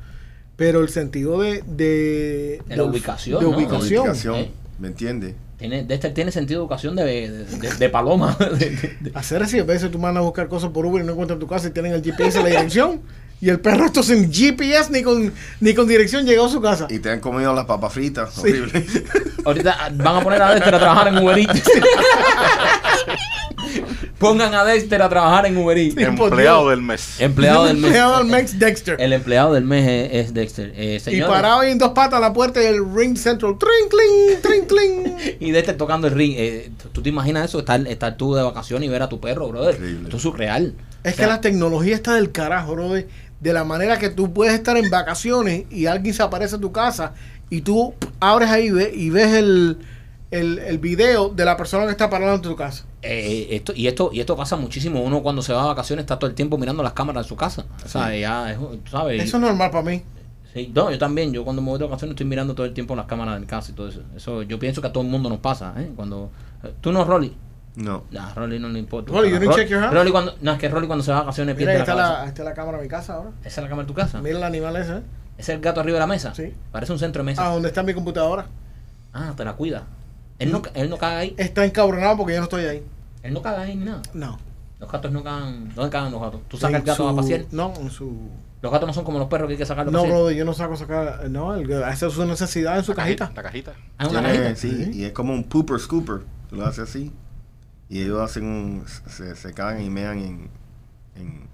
Pero 0.56 0.80
el 0.80 0.88
sentido 0.90 1.40
de... 1.40 1.62
De, 1.66 2.62
De 2.66 2.76
la 2.76 2.84
ubicación, 2.84 3.40
De 3.40 3.44
¿no? 3.46 3.50
La 3.52 3.56
ubicación. 3.56 4.02
ubicación, 4.02 4.34
¿eh? 4.36 4.50
¿Me 4.78 4.88
entiende? 4.88 5.34
Tiene, 5.56 5.82
Dexter 5.84 6.12
tiene 6.12 6.30
sentido 6.30 6.60
de 6.60 6.64
educación 6.64 6.94
de, 6.96 7.04
de, 7.04 7.44
de- 7.44 7.74
de 7.78 7.88
paloma. 7.88 8.36
De- 8.58 8.70
de- 8.70 8.96
de- 9.00 9.12
Hacer 9.14 9.42
así, 9.42 9.58
a 9.58 9.64
veces 9.64 9.90
tú 9.90 9.98
mandas 9.98 10.20
a 10.20 10.24
buscar 10.24 10.48
cosas 10.48 10.70
por 10.70 10.84
Uber 10.84 11.02
y 11.02 11.06
no 11.06 11.12
encuentras 11.12 11.38
tu 11.38 11.46
casa 11.46 11.68
y 11.68 11.70
tienen 11.70 11.92
el 11.94 12.02
GPS 12.02 12.38
en 12.38 12.44
la 12.44 12.50
dirección. 12.50 13.00
Y 13.40 13.50
el 13.50 13.60
perro 13.60 13.84
esto 13.86 14.02
sin 14.02 14.32
GPS 14.32 14.90
ni 14.90 15.02
con, 15.02 15.30
ni 15.60 15.74
con 15.74 15.86
dirección 15.86 16.24
llegó 16.24 16.46
a 16.46 16.48
su 16.48 16.60
casa. 16.62 16.86
Y 16.88 16.98
te 17.00 17.10
han 17.10 17.20
comido 17.20 17.52
las 17.54 17.66
papas 17.66 17.92
fritas. 17.92 18.38
Horrible. 18.38 18.86
Ahorita 19.44 19.90
van 19.96 20.16
a 20.16 20.20
poner 20.22 20.40
a 20.40 20.54
Dexter 20.54 20.74
a 20.74 20.78
trabajar 20.78 21.08
en 21.08 21.18
Uber 21.18 21.38
Eats. 21.38 21.62
Pongan 24.18 24.54
a 24.54 24.64
Dexter 24.64 25.02
a 25.02 25.08
trabajar 25.08 25.46
en 25.46 25.56
Uber 25.56 25.76
Eats. 25.76 25.96
Empleado 25.98 26.60
Dios. 26.62 26.70
del 26.70 26.80
mes. 26.82 27.20
Empleado 27.20 27.64
del 27.66 27.76
mes. 27.76 27.84
Empleado 27.86 28.18
del 28.18 28.26
Mex 28.28 28.58
Dexter. 28.58 28.96
El 29.00 29.12
empleado 29.12 29.52
del 29.52 29.64
mes 29.64 29.86
es, 30.12 30.26
es 30.28 30.34
Dexter. 30.34 30.72
Eh, 30.76 31.02
y 31.08 31.20
parado 31.22 31.60
ahí 31.60 31.72
en 31.72 31.78
dos 31.78 31.90
patas 31.90 32.18
a 32.18 32.20
la 32.20 32.32
puerta 32.32 32.60
del 32.60 32.82
Ring 32.94 33.16
Central. 33.16 33.56
Trinkling, 33.58 34.40
trinkling. 34.40 35.16
Y 35.40 35.50
Dexter 35.50 35.76
tocando 35.76 36.06
el 36.06 36.14
ring. 36.14 36.34
Eh, 36.36 36.70
¿tú- 36.82 36.88
¿Tú 36.90 37.02
te 37.02 37.08
imaginas 37.10 37.46
eso? 37.46 37.58
Estar, 37.58 37.86
estar 37.86 38.16
tú 38.16 38.34
de 38.34 38.42
vacaciones 38.42 38.86
y 38.88 38.90
ver 38.90 39.02
a 39.02 39.08
tu 39.08 39.20
perro, 39.20 39.48
brother. 39.48 39.74
Increíble. 39.74 40.04
Esto 40.04 40.16
es 40.16 40.22
surreal. 40.22 40.74
Es 41.02 41.14
O 41.14 41.16
que 41.16 41.26
la 41.26 41.40
tecnología 41.42 41.94
está 41.94 42.14
del 42.14 42.32
carajo, 42.32 42.72
bro. 42.72 42.94
De, 43.44 43.52
la 43.52 43.64
manera 43.64 43.98
que 43.98 44.10
tú 44.10 44.32
puedes 44.32 44.54
estar 44.54 44.76
en 44.76 44.90
vacaciones 44.90 45.64
y 45.70 45.86
alguien 45.86 46.14
se 46.14 46.22
aparece 46.22 46.56
en 46.56 46.60
tu 46.62 46.72
casa 46.72 47.12
y 47.50 47.60
tú 47.60 47.94
abres 48.20 48.50
ahí 48.50 48.66
y 48.66 48.70
ve- 48.70 48.92
y 48.94 49.10
ves 49.10 49.32
el, 49.34 49.78
el, 50.30 50.58
el 50.58 50.78
video 50.78 51.28
de 51.28 51.44
la 51.44 51.56
persona 51.56 51.84
que 51.84 51.90
está 51.92 52.08
parada 52.10 52.34
en 52.34 52.42
tu 52.42 52.56
casa. 52.56 52.84
eh, 53.02 53.48
esto, 53.50 53.72
y 53.76 53.86
esto 53.86 54.10
y 54.12 54.20
esto 54.20 54.36
pasa 54.36 54.56
muchísimo. 54.56 55.02
Uno 55.02 55.22
cuando 55.22 55.42
se 55.42 55.52
va 55.52 55.62
de 55.62 55.68
vacaciones 55.68 56.02
está 56.04 56.18
todo 56.18 56.28
el 56.30 56.34
tiempo 56.34 56.56
mirando 56.58 56.82
las 56.82 56.92
cámaras 56.94 57.24
de 57.24 57.28
su 57.28 57.36
casa. 57.36 57.64
O 57.84 57.88
sea, 57.88 58.16
ya, 58.16 58.50
es- 58.52 58.58
¿sabes? 58.90 59.22
Eso 59.22 59.36
es 59.36 59.42
normal 59.42 59.70
para 59.70 59.84
mí. 59.84 60.02
Sí, 60.54 60.70
no, 60.74 60.90
yo 60.90 60.98
también. 60.98 61.32
Yo 61.32 61.44
cuando 61.44 61.60
me 61.62 61.68
voy 61.68 61.78
de 61.78 61.84
vacaciones 61.84 62.12
estoy 62.14 62.26
mirando 62.26 62.54
todo 62.54 62.64
el 62.66 62.72
tiempo 62.72 62.94
las 62.96 63.06
cámaras 63.06 63.34
de 63.34 63.40
mi 63.40 63.46
casa 63.46 63.72
y 63.72 63.74
todo 63.74 63.88
eso. 63.88 64.00
Eso 64.16 64.42
yo 64.42 64.58
pienso 64.58 64.80
que 64.80 64.86
a 64.88 64.92
todo 64.92 65.02
el 65.04 65.10
mundo 65.10 65.28
nos 65.28 65.38
pasa. 65.40 65.74
¿eh? 65.78 65.90
Cuando 65.96 66.30
¿Tú 66.80 66.92
no, 66.92 67.04
Rolly? 67.04 67.34
No. 67.76 68.04
A 68.18 68.32
Rolly 68.34 68.58
no 68.58 68.68
le 68.68 68.78
importa. 68.78 69.12
Rolly, 69.12 69.30
you 69.30 69.38
didn't 69.38 69.54
check 69.56 69.68
your 69.68 69.80
house? 69.80 69.92
Rolly 69.92 70.10
cuando, 70.12 70.34
no, 70.40 70.52
es 70.52 70.58
que 70.58 70.68
Rolly 70.68 70.86
cuando 70.86 71.02
se 71.04 71.10
va 71.10 71.18
de 71.18 71.22
vacaciones 71.24 71.56
Mira, 71.56 71.72
ahí 71.72 71.76
pierde 71.78 71.82
está 71.90 71.94
la 71.94 72.02
la, 72.02 72.08
cabeza. 72.08 72.22
ahí 72.22 72.28
está 72.28 72.44
la 72.44 72.54
cámara 72.54 72.78
de 72.78 72.82
mi 72.84 72.88
casa 72.88 73.14
ahora. 73.14 73.30
¿Esa 73.40 73.48
es 73.48 73.56
la 73.64 73.68
cámara 73.68 73.82
de 73.84 73.88
tu 73.88 73.94
casa? 73.94 74.20
Mira 74.22 74.36
el 74.38 74.44
animal 74.44 74.76
ese. 74.76 74.92
¿eh? 74.98 75.02
¿Ese 75.36 75.52
es 75.52 75.56
el 75.56 75.60
gato 75.60 75.80
arriba 75.80 75.96
de 75.96 76.00
la 76.00 76.06
mesa? 76.06 76.34
Sí. 76.34 76.54
Parece 76.70 76.92
un 76.92 76.98
centro 77.00 77.22
de 77.22 77.26
mesa. 77.26 77.44
Ah, 77.46 77.52
donde 77.52 77.68
está 77.68 77.82
mi 77.82 77.92
computadora. 77.94 78.46
Ah, 79.12 79.32
te 79.36 79.44
la 79.44 79.54
cuida. 79.54 79.84
Él 80.38 80.52
no, 80.52 80.62
él 80.74 80.88
no 80.90 80.98
caga 80.98 81.18
ahí. 81.18 81.34
Está 81.36 81.64
encabronado 81.64 82.16
porque 82.16 82.32
yo 82.34 82.38
no 82.40 82.44
estoy 82.44 82.64
ahí. 82.64 82.82
Él 83.22 83.32
no 83.34 83.42
caga 83.42 83.62
ahí 83.62 83.74
ni 83.76 83.84
nada. 83.86 84.02
No. 84.12 84.38
Los 84.78 84.90
gatos 84.92 85.10
no 85.10 85.22
cagan. 85.24 85.72
¿Dónde 85.74 85.90
cagan 85.90 86.12
los 86.12 86.20
gatos? 86.20 86.40
¿Tú 86.48 86.56
sacas 86.56 86.70
En 86.70 86.80
el 86.80 86.86
gato 86.86 87.08
a 87.08 87.10
su- 87.10 87.16
pasear? 87.16 87.44
No, 87.52 87.72
en 87.80 87.90
su... 87.90 88.28
Los 88.62 88.72
gatos 88.72 88.86
no 88.86 88.92
son 88.94 89.04
como 89.04 89.18
los 89.18 89.28
perros 89.28 89.46
que 89.48 89.52
hay 89.54 89.58
que 89.58 89.66
sacarlos 89.66 89.92
a 89.92 89.96
No, 89.96 90.02
pasear. 90.02 90.16
brother, 90.18 90.36
yo 90.36 90.44
no 90.44 90.52
saco 90.54 90.76
sacar... 90.76 91.28
No, 91.30 91.54
el, 91.54 91.70
esa 91.70 92.06
es 92.06 92.12
su 92.12 92.24
necesidad 92.24 92.76
en 92.78 92.84
su 92.84 92.92
La 92.92 92.96
cajita. 92.96 93.32
La 93.34 93.42
cajita. 93.42 93.72
Ah, 93.98 94.08
una 94.08 94.22
cajita. 94.22 94.56
sí, 94.56 94.90
y 94.94 95.04
es 95.04 95.12
como 95.12 95.32
un 95.32 95.44
pooper 95.44 95.78
scooper. 95.78 96.20
Tú 96.50 96.56
lo 96.56 96.66
haces 96.66 96.88
así. 96.88 97.12
Y 97.88 98.00
ellos 98.02 98.20
hacen 98.20 98.44
un. 98.44 98.84
Se, 99.08 99.34
se 99.36 99.52
caen 99.52 99.82
y 99.84 99.90
mean 99.90 100.18
en, 100.18 100.48
en 101.16 101.48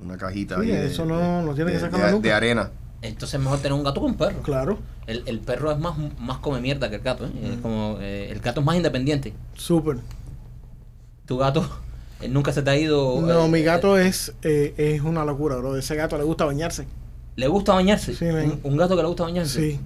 una 0.00 0.16
cajita. 0.16 0.56
Sí, 0.56 0.62
ahí 0.62 0.76
de- 0.76 0.86
eso 0.86 1.04
no- 1.04 1.42
no 1.42 1.54
tiene 1.54 1.72
que 1.72 1.80
sacarlo 1.80 2.20
de- 2.20 2.32
arena. 2.32 2.70
Entonces 3.02 3.34
es 3.34 3.40
mejor 3.44 3.58
tener 3.58 3.74
un 3.74 3.84
gato 3.84 4.00
que 4.00 4.06
un 4.06 4.14
perro. 4.16 4.42
Claro. 4.42 4.78
El, 5.06 5.22
el 5.26 5.38
perro 5.40 5.70
es 5.70 5.78
más, 5.78 5.94
más 6.18 6.38
come 6.38 6.60
mierda 6.60 6.88
que 6.88 6.96
el 6.96 7.02
gato. 7.02 7.26
¿eh? 7.26 7.30
Es 7.54 7.60
como, 7.60 7.98
eh, 8.00 8.28
el 8.30 8.40
gato 8.40 8.60
es 8.60 8.66
más 8.66 8.76
independiente. 8.76 9.34
Súper. 9.54 9.98
Tu 11.26 11.36
gato 11.36 11.66
él 12.22 12.32
nunca 12.32 12.52
se 12.52 12.62
te 12.62 12.70
ha 12.70 12.76
ido. 12.76 13.20
No, 13.20 13.44
eh, 13.44 13.48
mi 13.48 13.62
gato 13.62 13.98
es, 13.98 14.32
eh, 14.42 14.72
es 14.78 15.02
una 15.02 15.24
locura, 15.26 15.56
bro. 15.56 15.76
Ese 15.76 15.94
gato 15.96 16.16
le 16.16 16.24
gusta 16.24 16.46
bañarse. 16.46 16.86
¿Le 17.36 17.48
gusta 17.48 17.74
bañarse? 17.74 18.14
Sí, 18.14 18.24
un, 18.24 18.60
un 18.62 18.76
gato 18.78 18.96
que 18.96 19.02
le 19.02 19.08
gusta 19.08 19.24
bañarse. 19.24 19.60
Sí, 19.72 19.80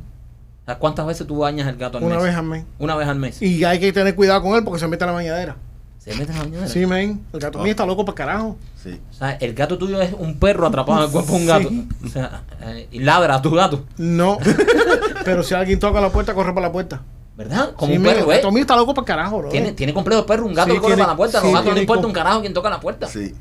¿Cuántas 0.76 1.06
veces 1.06 1.26
tú 1.26 1.38
bañas 1.38 1.66
el 1.68 1.76
gato 1.76 1.98
al 1.98 2.04
una 2.04 2.16
mes? 2.16 2.24
vez 2.24 2.34
al 2.36 2.44
mes. 2.44 2.64
Una 2.78 2.94
vez 2.96 3.08
al 3.08 3.16
mes. 3.18 3.40
Y 3.42 3.64
hay 3.64 3.78
que 3.80 3.92
tener 3.92 4.14
cuidado 4.14 4.42
con 4.42 4.54
él 4.56 4.64
porque 4.64 4.78
se 4.80 4.86
mete 4.88 5.04
a 5.04 5.06
la 5.06 5.12
bañadera. 5.14 5.56
¿Se 5.98 6.14
mete 6.14 6.32
en 6.32 6.38
la 6.38 6.44
bañadera? 6.44 6.68
Sí, 6.68 6.86
men. 6.86 7.20
El 7.32 7.40
gato 7.40 7.58
Oh. 7.58 7.62
mío 7.62 7.70
está 7.70 7.84
loco 7.86 8.04
para 8.04 8.14
carajo. 8.16 8.56
Sí. 8.82 9.00
O 9.10 9.14
sea, 9.14 9.32
el 9.32 9.54
gato 9.54 9.76
tuyo 9.78 10.00
es 10.00 10.12
un 10.18 10.38
perro 10.38 10.66
atrapado 10.66 10.98
en 11.00 11.04
el 11.06 11.10
cuerpo 11.10 11.32
de 11.32 11.38
un 11.38 11.46
gato. 11.46 11.68
Sí. 11.68 11.88
O 12.04 12.08
sea, 12.08 12.42
eh, 12.62 12.88
y 12.92 12.98
ladra 13.00 13.34
a 13.36 13.42
tu 13.42 13.50
gato. 13.50 13.84
No. 13.96 14.38
Pero 15.24 15.42
si 15.42 15.54
alguien 15.54 15.78
toca 15.78 16.00
la 16.00 16.10
puerta, 16.10 16.34
corre 16.34 16.52
para 16.54 16.66
la 16.68 16.72
puerta. 16.72 17.02
¿Verdad? 17.36 17.72
Como 17.76 17.92
Sí, 17.92 17.98
un 17.98 18.04
perro, 18.04 18.24
el 18.24 18.30
¿eh? 18.32 18.36
gato 18.36 18.50
mío 18.50 18.62
está 18.62 18.74
loco 18.76 18.94
para 18.94 19.04
carajo, 19.04 19.38
bro. 19.38 19.48
Tiene, 19.48 19.72
tiene 19.72 19.94
complejo 19.94 20.22
de 20.22 20.26
perro, 20.26 20.44
un 20.46 20.54
gato 20.54 20.70
Sí, 20.70 20.74
que 20.74 20.80
corre 20.80 20.94
tiene- 20.94 21.02
para 21.04 21.12
la 21.12 21.16
puerta. 21.16 21.38
A 21.38 21.40
sí, 21.40 21.46
los 21.46 21.54
gatos 21.54 21.74
no 21.74 21.80
importa 21.80 22.06
un 22.06 22.12
carajo 22.12 22.40
quien 22.40 22.52
toca 22.54 22.68
la 22.70 22.80
puerta. 22.80 23.06
Sí. 23.06 23.34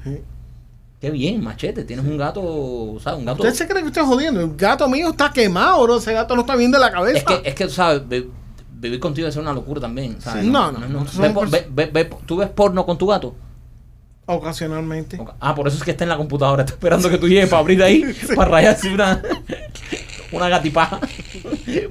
Qué 1.00 1.12
bien, 1.12 1.44
machete. 1.44 1.84
Tienes 1.84 2.06
un 2.06 2.18
gato, 2.18 2.98
¿sabes? 3.04 3.20
Un 3.20 3.26
gato. 3.26 3.44
¿Usted 3.44 3.54
se 3.56 3.68
cree 3.68 3.82
que 3.84 3.88
usted 3.90 4.02
es 4.02 4.08
jodiendo? 4.08 4.42
El 4.42 4.56
gato 4.56 4.90
mío 4.90 5.10
está 5.10 5.32
quemado, 5.32 5.84
bro. 5.84 5.98
Ese 5.98 6.12
gato 6.14 6.34
no 6.36 6.42
está 6.42 6.56
bien 6.56 6.72
de 6.72 6.80
la 6.80 6.92
cabeza. 6.92 7.18
Es 7.20 7.24
que, 7.24 7.42
es 7.50 7.56
que, 7.56 7.70
¿sabes? 7.70 8.02
Vi- 8.08 8.30
Vivir 8.80 9.00
contigo 9.00 9.28
es 9.28 9.36
una 9.36 9.54
locura 9.54 9.82
también, 9.82 10.22
¿sabes? 10.22 10.44
Sí. 10.44 10.50
No, 10.52 10.72
no, 10.72 10.80
no, 10.88 11.06
Ve 11.18 11.30
por- 11.32 11.48
pers- 11.50 11.52
ve- 11.52 11.68
ve- 11.72 11.90
ve- 11.92 12.10
¿Tú 12.28 12.38
ves 12.38 12.50
porno 12.50 12.86
con 12.86 12.98
tu 12.98 13.08
gato? 13.08 13.36
Ocasionalmente. 14.28 15.20
Ah, 15.40 15.56
por 15.56 15.68
eso 15.68 15.78
es 15.78 15.84
que 15.84 15.92
está 15.92 16.04
en 16.04 16.10
la 16.10 16.18
computadora. 16.18 16.62
Está 16.64 16.74
esperando 16.74 17.10
que 17.10 17.18
tú 17.18 17.28
llegues 17.28 17.50
para 17.50 17.60
abrir 17.62 17.82
ahí, 17.82 18.04
para 18.36 18.52
rayarse 18.52 18.90
una, 18.94 19.22
una 20.32 20.50
gatipaja. 20.50 21.00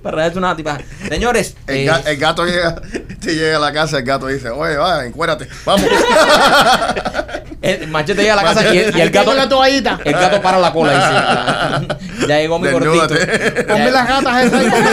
para 0.02 0.16
rayarse 0.16 0.38
una 0.38 0.48
gatipaja. 0.48 0.80
Señores, 1.08 1.56
El, 1.66 1.76
eh, 1.76 1.86
ga- 1.86 2.06
el 2.06 2.16
gato 2.18 2.44
llega, 2.44 2.80
te 3.20 3.34
llega 3.34 3.56
a 3.56 3.60
la 3.60 3.72
casa, 3.72 3.98
el 3.98 4.04
gato 4.04 4.26
dice, 4.28 4.50
oye, 4.50 4.76
va, 4.76 5.04
encuérate, 5.06 5.48
vamos. 5.64 5.86
el 7.82 7.88
machete 7.88 8.22
llega 8.22 8.34
a 8.34 8.36
la 8.36 8.42
casa 8.42 8.74
y, 8.74 8.78
el- 8.78 8.96
y 8.96 9.00
el 9.00 9.08
Aquí 9.08 9.12
gato. 9.18 9.30
tengo 9.30 9.34
la 9.42 9.48
toallita. 9.48 10.00
El 10.04 10.12
gato 10.12 10.40
para 10.42 10.58
la 10.58 10.72
cola 10.72 10.92
y 10.92 10.96
dice, 10.96 12.28
ya 12.28 12.38
llegó 12.40 12.58
mi 12.58 12.70
gordito. 12.70 13.06
Desnúdate. 13.08 13.62
Ponme 13.68 13.84
Ya- 13.86 13.90
las 13.90 14.08
gatas 14.08 14.44
esas. 14.44 14.62
Ponme, 14.64 14.90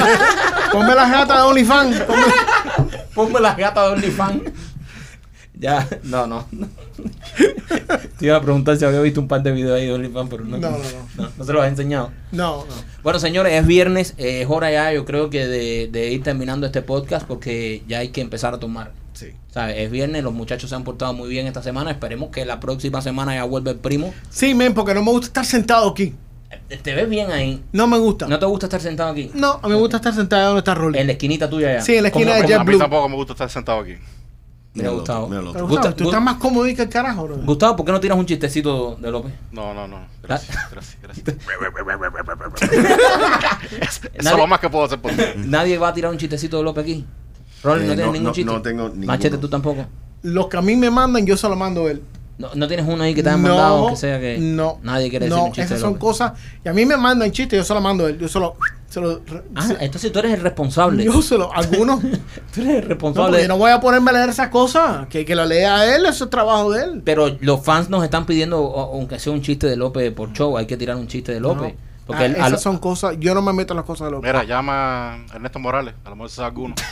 ponme 0.71 0.95
las 0.95 1.11
gatas 1.11 1.37
de 1.37 1.43
OnlyFans. 1.43 1.99
Ponme, 2.01 2.23
Ponme 3.13 3.39
las 3.39 3.57
gatas 3.57 3.85
de 3.87 3.91
OnlyFans. 3.93 4.41
Ya, 5.55 5.87
no, 6.03 6.27
no. 6.27 6.45
Te 8.17 8.25
iba 8.25 8.35
a 8.35 8.41
preguntar 8.41 8.75
si 8.75 8.83
había 8.85 8.99
visto 8.99 9.21
un 9.21 9.27
par 9.27 9.41
de 9.43 9.51
videos 9.51 9.79
ahí 9.79 9.85
de 9.85 9.93
OnlyFans, 9.93 10.29
pero 10.29 10.43
no. 10.43 10.57
No, 10.57 10.71
no, 10.71 10.77
no. 11.17 11.29
no 11.37 11.43
se 11.45 11.53
los 11.53 11.61
has 11.63 11.69
enseñado. 11.69 12.11
No, 12.31 12.65
no. 12.67 12.73
Bueno, 13.01 13.19
señores, 13.19 13.53
es 13.53 13.65
viernes. 13.65 14.13
eh, 14.17 14.41
Es 14.41 14.47
hora 14.49 14.71
ya, 14.71 14.91
yo 14.91 15.05
creo 15.05 15.29
que 15.29 15.47
de, 15.47 15.87
de 15.91 16.11
ir 16.11 16.21
terminando 16.23 16.65
este 16.65 16.81
podcast 16.81 17.25
porque 17.25 17.83
ya 17.87 17.99
hay 17.99 18.09
que 18.09 18.19
empezar 18.21 18.53
a 18.53 18.59
tomar. 18.59 18.91
Sí. 19.13 19.33
¿Sabes? 19.51 19.75
Es 19.77 19.91
viernes, 19.91 20.23
los 20.23 20.33
muchachos 20.33 20.69
se 20.69 20.75
han 20.75 20.83
portado 20.83 21.13
muy 21.13 21.29
bien 21.29 21.45
esta 21.47 21.61
semana. 21.63 21.91
Esperemos 21.91 22.29
que 22.29 22.45
la 22.45 22.59
próxima 22.59 23.01
semana 23.01 23.35
ya 23.35 23.43
vuelva 23.43 23.71
el 23.71 23.77
primo. 23.77 24.13
Sí, 24.29 24.53
men, 24.55 24.73
porque 24.73 24.93
no 24.93 25.03
me 25.03 25.11
gusta 25.11 25.27
estar 25.27 25.45
sentado 25.45 25.89
aquí. 25.89 26.15
Eh, 26.69 26.77
Te 26.81 26.93
ves 26.95 27.09
bien 27.09 27.31
ahí. 27.31 27.63
No 27.71 27.87
me 27.87 27.97
gusta. 27.97 28.27
¿No 28.27 28.37
te 28.39 28.45
gusta 28.45 28.65
estar 28.67 28.81
sentado 28.81 29.11
aquí? 29.11 29.31
No, 29.33 29.59
a 29.61 29.67
mí 29.67 29.73
me 29.73 29.79
gusta 29.79 29.97
estar 29.97 30.13
sentado 30.13 30.45
donde 30.47 30.59
está 30.59 30.73
Rolly. 30.75 30.97
En 30.99 31.07
la 31.07 31.13
esquinita 31.13 31.49
tuya 31.49 31.73
ya. 31.75 31.81
Sí, 31.81 31.95
en 31.95 32.03
la 32.03 32.09
esquina 32.09 32.25
¿Cómo- 32.31 32.35
de 32.35 32.41
cómo- 32.41 32.47
Jet 32.49 32.59
A 32.59 32.63
mí 32.63 32.69
Blue. 32.69 32.79
tampoco 32.79 33.09
me 33.09 33.15
gusta 33.15 33.33
estar 33.33 33.49
sentado 33.49 33.79
aquí. 33.81 33.91
Mira, 34.75 34.89
Mira, 34.89 34.89
Gustavo. 34.91 35.27
mira, 35.29 35.41
Gustavo, 35.41 35.93
tú 35.95 36.03
estás 36.05 36.21
más 36.23 36.37
cómodo 36.37 36.65
que 36.65 36.81
el 36.81 36.89
carajo, 36.89 37.25
bro. 37.25 37.37
Gustavo, 37.37 37.75
¿por 37.75 37.85
qué 37.85 37.91
no 37.91 37.99
tiras 37.99 38.17
un 38.17 38.25
chistecito 38.25 38.95
de 38.95 39.11
López? 39.11 39.31
No, 39.51 39.71
no, 39.71 39.87
no. 39.87 39.99
Gracias, 40.23 40.57
gracias, 40.71 40.97
gracias. 40.99 41.27
Eso 44.15 44.29
es 44.29 44.37
lo 44.37 44.47
más 44.47 44.59
que 44.59 44.69
puedo 44.71 44.85
hacer 44.85 44.99
por 44.99 45.11
ti. 45.11 45.21
Nadie 45.37 45.77
va 45.77 45.89
a 45.89 45.93
tirar 45.93 46.11
un 46.11 46.17
chistecito 46.17 46.57
de 46.57 46.63
López 46.63 46.83
aquí. 46.83 47.05
Rolly, 47.63 47.85
Eh, 47.85 47.87
¿no 47.87 47.93
tienes 47.95 48.05
no, 48.05 48.11
ningún 48.11 48.23
no, 48.27 48.31
chiste? 48.33 48.51
no 48.51 48.61
tengo 48.61 48.83
ninguno. 48.89 49.07
Machete, 49.07 49.37
tú 49.37 49.47
tampoco. 49.47 49.85
Los 50.23 50.47
que 50.47 50.57
a 50.57 50.61
mí 50.61 50.75
me 50.75 50.89
mandan, 50.91 51.25
yo 51.25 51.35
se 51.37 51.47
lo 51.49 51.55
mando 51.55 51.85
a 51.87 51.91
él. 51.91 52.01
No, 52.37 52.49
no 52.55 52.67
tienes 52.67 52.87
uno 52.87 53.03
ahí 53.03 53.13
que 53.13 53.21
te 53.21 53.29
hayan 53.29 53.43
mandado, 53.43 53.89
que 53.89 53.95
sea 53.95 54.19
que 54.19 54.39
no, 54.39 54.79
nadie 54.81 55.09
quiere 55.11 55.25
decir 55.25 55.37
no, 55.37 55.45
un 55.45 55.51
chiste 55.51 55.65
esas 55.75 55.79
son 55.81 55.95
cosas. 55.95 56.33
Y 56.65 56.67
a 56.67 56.73
mí 56.73 56.83
me 56.83 56.97
mandan 56.97 57.31
chistes, 57.31 57.57
yo 57.59 57.63
se 57.63 57.73
lo 57.75 57.79
mando 57.79 58.05
a 58.05 58.09
él. 58.09 58.17
Yo 58.17 58.27
se 58.27 58.39
lo. 58.39 58.55
Se 58.89 58.99
lo 59.01 59.21
Ah, 59.55 59.61
se- 59.67 59.77
entonces 59.85 60.11
tú 60.11 60.19
eres 60.19 60.33
el 60.33 60.41
responsable. 60.41 61.03
yo 61.03 61.21
se 61.21 61.37
lo. 61.37 61.53
Algunos. 61.53 62.03
no, 62.03 62.09
Tú 62.53 62.61
eres 62.61 62.77
el 62.77 62.89
responsable. 62.89 63.41
yo 63.43 63.47
no 63.47 63.57
voy 63.57 63.69
a 63.71 63.79
ponerme 63.79 64.09
a 64.09 64.13
leer 64.13 64.29
esas 64.29 64.49
cosas. 64.49 65.07
Que, 65.09 65.25
que 65.25 65.35
lo 65.35 65.45
lea 65.45 65.95
él, 65.95 66.05
eso 66.07 66.23
es 66.25 66.29
trabajo 66.31 66.71
de 66.71 66.83
él. 66.83 67.01
Pero 67.05 67.37
los 67.39 67.63
fans 67.63 67.89
nos 67.89 68.03
están 68.03 68.25
pidiendo, 68.25 68.57
aunque 68.57 69.19
sea 69.19 69.31
un 69.31 69.41
chiste 69.41 69.67
de 69.67 69.75
López 69.75 70.11
por 70.11 70.33
show, 70.33 70.57
hay 70.57 70.65
que 70.65 70.75
tirar 70.77 70.95
un 70.97 71.07
chiste 71.07 71.31
de 71.33 71.39
López. 71.39 71.73
No. 71.75 71.92
Porque 72.05 72.23
Ah, 72.23 72.47
esas 72.47 72.61
son 72.61 72.77
cosas. 72.79 73.15
Yo 73.19 73.33
no 73.33 73.41
me 73.41 73.53
meto 73.53 73.73
en 73.73 73.77
las 73.77 73.85
cosas 73.85 74.05
de 74.07 74.11
los. 74.11 74.21
Mira, 74.21 74.43
llama 74.43 75.13
a 75.13 75.17
Ernesto 75.35 75.59
Morales. 75.59 75.93
A 76.03 76.09
lo 76.09 76.15
mejor 76.17 76.29
se 76.29 76.35
sabe 76.37 76.47
alguno. 76.47 76.75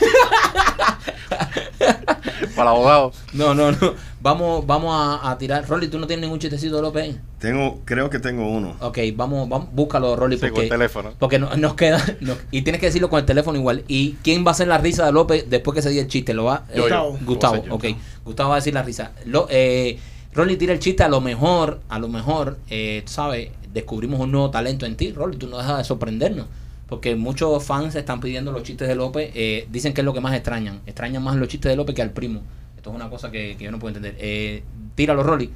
Para 2.56 2.62
el 2.70 2.76
abogado. 2.76 3.12
No, 3.32 3.54
no, 3.54 3.72
no. 3.72 3.94
Vamos, 4.20 4.66
vamos 4.66 4.94
a, 4.94 5.30
a 5.30 5.38
tirar. 5.38 5.66
Rolly, 5.68 5.88
¿tú 5.88 5.98
no 5.98 6.06
tienes 6.06 6.22
ningún 6.22 6.38
chistecito 6.38 6.76
de 6.76 6.82
López? 6.82 7.16
Tengo, 7.38 7.80
creo 7.84 8.08
que 8.10 8.18
tengo 8.18 8.48
uno. 8.48 8.76
Ok, 8.80 8.98
vamos, 9.14 9.48
vamos, 9.48 9.68
búscalo, 9.72 10.14
Rolly, 10.16 10.36
Sí, 10.36 10.42
con 10.42 10.50
porque, 10.50 10.62
el 10.64 10.68
teléfono. 10.70 11.12
porque 11.18 11.38
no- 11.38 11.54
nos 11.56 11.74
queda. 11.74 12.02
no- 12.20 12.34
y 12.50 12.62
tienes 12.62 12.80
que 12.80 12.86
decirlo 12.86 13.08
con 13.10 13.18
el 13.20 13.26
teléfono 13.26 13.58
igual. 13.58 13.84
¿Y 13.88 14.12
quién 14.22 14.44
va 14.44 14.50
a 14.50 14.52
hacer 14.52 14.68
la 14.68 14.78
risa 14.78 15.04
de 15.06 15.12
López 15.12 15.48
después 15.48 15.74
que 15.74 15.82
se 15.82 15.90
diga 15.90 16.02
el 16.02 16.08
chiste? 16.08 16.34
¿Lo 16.34 16.44
va? 16.44 16.64
Yo, 16.74 16.88
yo. 16.88 17.16
Gustavo. 17.22 17.64
Yo. 17.64 17.74
ok. 17.74 17.84
Gustavo 18.24 18.50
va 18.50 18.56
a 18.56 18.58
decir 18.58 18.74
la 18.74 18.82
risa. 18.82 19.12
Lo, 19.24 19.46
eh, 19.50 19.98
Rolly 20.34 20.56
tira 20.56 20.72
el 20.72 20.78
chiste, 20.78 21.02
a 21.02 21.08
lo 21.08 21.20
mejor, 21.20 21.80
a 21.88 21.98
lo 21.98 22.08
mejor, 22.08 22.58
eh, 22.70 23.02
¿sabes? 23.06 23.50
Descubrimos 23.72 24.20
un 24.20 24.30
nuevo 24.32 24.50
talento 24.50 24.84
en 24.86 24.96
ti, 24.96 25.12
Rolly. 25.12 25.36
Tú 25.36 25.46
no 25.46 25.58
dejas 25.58 25.78
de 25.78 25.84
sorprendernos. 25.84 26.46
Porque 26.88 27.16
muchos 27.16 27.64
fans 27.64 27.94
están 27.94 28.20
pidiendo 28.20 28.52
los 28.52 28.62
chistes 28.64 28.86
de 28.86 28.94
López. 28.94 29.30
eh, 29.34 29.66
dicen 29.70 29.94
que 29.94 30.02
es 30.02 30.04
lo 30.04 30.12
que 30.12 30.20
más 30.20 30.34
extrañan. 30.34 30.80
Extrañan 30.86 31.22
más 31.22 31.36
los 31.36 31.48
chistes 31.48 31.70
de 31.70 31.76
López 31.76 31.94
que 31.94 32.02
al 32.02 32.10
primo. 32.10 32.42
Esto 32.76 32.90
es 32.90 32.96
una 32.96 33.08
cosa 33.08 33.30
que, 33.30 33.56
que 33.56 33.64
yo 33.64 33.70
no 33.70 33.78
puedo 33.78 33.94
entender. 33.96 34.16
Eh, 34.20 34.62
tíralo, 34.94 35.22
Rolly. 35.22 35.50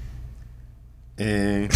Eh, 1.19 1.69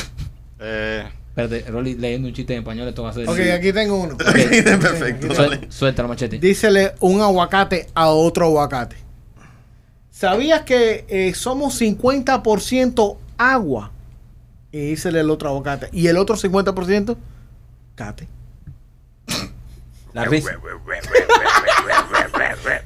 Eh, 0.63 1.05
Espérate, 1.31 1.71
Rolly 1.71 1.95
leyendo 1.95 2.29
un 2.29 2.35
chiste 2.35 2.53
en 2.55 2.59
español, 2.61 2.89
esto 2.89 3.03
va 3.05 3.11
a 3.11 3.13
ser. 3.13 3.29
Ok, 3.29 3.39
aquí 3.55 3.73
tengo 3.73 3.97
uno. 4.03 4.17
perfecto. 4.19 5.29
Suel- 5.29 5.51
dale. 5.51 5.61
suéltalo, 5.71 6.09
machete. 6.09 6.39
Dísele 6.39 6.93
un 7.01 7.21
aguacate 7.21 7.87
a 7.95 8.09
otro 8.11 8.47
aguacate. 8.47 8.97
¿Sabías 10.11 10.63
que 10.63 11.05
eh, 11.09 11.33
somos 11.35 11.81
50% 11.81 13.17
agua? 13.39 13.91
Y 14.73 14.79
dísele 14.79 15.21
el 15.21 15.31
otro 15.31 15.49
aguacate. 15.49 15.89
Y 15.93 16.07
el 16.07 16.17
otro 16.17 16.37
50% 16.37 17.17
cate. 17.95 18.29
La 20.13 20.25
risa. 20.25 20.59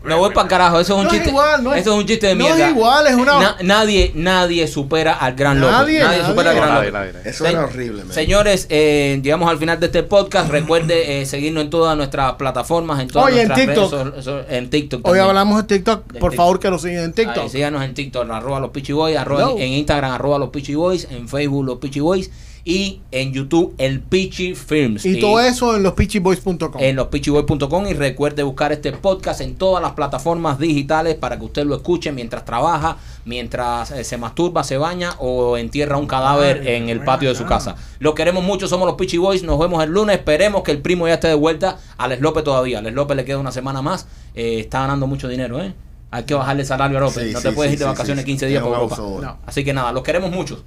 No 0.04 0.18
voy 0.18 0.32
para 0.34 0.48
carajo, 0.48 0.80
eso 0.80 0.94
es 0.94 0.98
un 0.98 1.04
No 1.04 1.10
es 1.10 1.14
chiste. 1.14 1.30
igual, 1.30 1.64
no 1.64 1.74
es- 1.74 1.80
eso 1.82 1.92
es 1.94 1.98
un 2.00 2.06
chiste 2.06 2.26
de 2.28 2.34
no 2.34 2.46
es 2.46 2.54
mierda. 2.54 2.70
igual, 2.70 3.06
es 3.06 3.14
una- 3.14 3.38
Na- 3.40 3.56
nadie, 3.62 4.12
nadie 4.14 4.66
supera 4.68 5.14
al 5.14 5.34
gran 5.34 5.60
López. 5.60 5.72
Nadie, 5.76 6.00
Nadie, 6.00 6.18
nadie. 6.18 6.30
supera 6.30 6.50
al 6.50 6.56
gran 6.56 6.68
nadie, 6.74 6.92
nadie. 6.92 7.12
Eso 7.24 7.44
Se- 7.44 7.50
era 7.50 7.64
horrible, 7.64 8.04
man. 8.04 8.12
Señores, 8.14 8.66
eh, 8.70 9.20
llegamos 9.22 9.48
al 9.50 9.58
final 9.58 9.80
de 9.80 9.86
este 9.86 10.02
podcast. 10.02 10.50
Recuerde 10.50 11.20
eh, 11.22 11.26
seguirnos 11.26 11.64
en 11.64 11.70
todas 11.70 11.96
nuestras 11.96 12.32
plataformas, 12.34 13.00
en 13.00 13.08
todas 13.08 13.28
Oye, 13.28 13.42
en 13.42 13.48
nuestras 13.48 13.66
TikTok. 13.74 13.92
redes, 13.92 14.24
so- 14.24 14.40
so- 14.42 14.44
en 14.48 14.70
TikTok. 14.70 15.06
Hoy 15.08 15.18
hablamos 15.18 15.56
de 15.66 15.76
TikTok. 15.76 16.06
De 16.12 16.20
Por 16.20 16.30
TikTok. 16.30 16.36
favor, 16.36 16.60
que 16.60 16.70
lo 16.70 16.78
sigan 16.78 17.04
en 17.04 17.12
TikTok. 17.12 17.44
Ahí, 17.44 17.48
síganos 17.50 17.82
en 17.82 17.94
TikTok, 17.94 18.30
arroba 18.30 18.60
los 18.60 18.70
Pichi 18.70 18.92
Boys, 18.92 19.16
arroba 19.16 19.40
No. 19.42 19.50
en, 19.52 19.62
en 19.62 19.72
Instagram, 19.72 20.12
arroba 20.12 20.38
los 20.38 20.50
Pichi 20.50 20.74
Boys, 20.74 21.08
en 21.10 21.28
Facebook 21.28 21.64
los 21.64 21.78
Pichi 21.78 22.00
Boys 22.00 22.30
y 22.66 23.00
en 23.10 23.32
YouTube 23.32 23.74
el 23.76 24.00
Pichi 24.00 24.54
Films. 24.54 25.04
y 25.04 25.20
todo 25.20 25.38
eso 25.40 25.76
en 25.76 25.82
los 25.82 25.92
pitchyboys.com. 25.92 26.72
en 26.78 26.96
lospitchyboys.com 26.96 27.86
y 27.86 27.92
recuerde 27.92 28.42
buscar 28.42 28.72
este 28.72 28.90
podcast 28.92 29.42
en 29.42 29.56
todas 29.56 29.82
las 29.82 29.92
plataformas 29.92 30.58
digitales 30.58 31.14
para 31.16 31.38
que 31.38 31.44
usted 31.44 31.66
lo 31.66 31.76
escuche 31.76 32.10
mientras 32.12 32.44
trabaja, 32.46 32.96
mientras 33.26 33.90
eh, 33.90 34.02
se 34.04 34.16
masturba, 34.16 34.64
se 34.64 34.78
baña 34.78 35.14
o 35.18 35.58
entierra 35.58 35.98
un 35.98 36.06
cadáver 36.06 36.62
Ay, 36.62 36.76
en 36.76 36.88
el 36.88 37.04
patio 37.04 37.28
de 37.28 37.34
su 37.34 37.44
casa. 37.44 37.76
Lo 37.98 38.14
queremos 38.14 38.42
mucho, 38.42 38.66
somos 38.66 38.86
los 38.86 38.96
Pitchy 38.96 39.18
Boys, 39.18 39.42
nos 39.42 39.58
vemos 39.58 39.82
el 39.84 39.90
lunes, 39.90 40.16
esperemos 40.16 40.62
que 40.62 40.70
el 40.72 40.80
primo 40.80 41.06
ya 41.06 41.14
esté 41.14 41.28
de 41.28 41.34
vuelta. 41.34 41.78
A 41.98 42.08
Les 42.08 42.20
López 42.20 42.44
todavía, 42.44 42.78
a 42.78 42.82
Les 42.82 42.94
López 42.94 43.16
le 43.16 43.24
queda 43.24 43.38
una 43.38 43.52
semana 43.52 43.82
más, 43.82 44.06
Eh, 44.34 44.58
está 44.60 44.80
ganando 44.80 45.06
mucho 45.06 45.28
dinero, 45.28 45.62
¿eh? 45.62 45.74
Hay 46.10 46.24
que 46.24 46.34
bajarle 46.34 46.62
el 46.62 46.66
salario 46.68 46.96
a 46.98 47.00
López, 47.02 47.24
Sí, 47.26 47.32
no 47.32 47.40
sí, 47.40 47.48
te 47.48 47.52
puedes 47.54 47.70
sí, 47.70 47.74
ir 47.74 47.78
de 47.80 47.84
vacaciones 47.84 48.24
sí, 48.24 48.30
15 48.30 48.46
sí. 48.46 48.50
días 48.50 48.62
por 48.62 48.72
Europa. 48.74 48.96
No. 48.98 49.38
Así 49.46 49.64
que 49.64 49.72
nada, 49.74 49.92
los 49.92 50.02
queremos 50.02 50.30
mucho. 50.30 50.62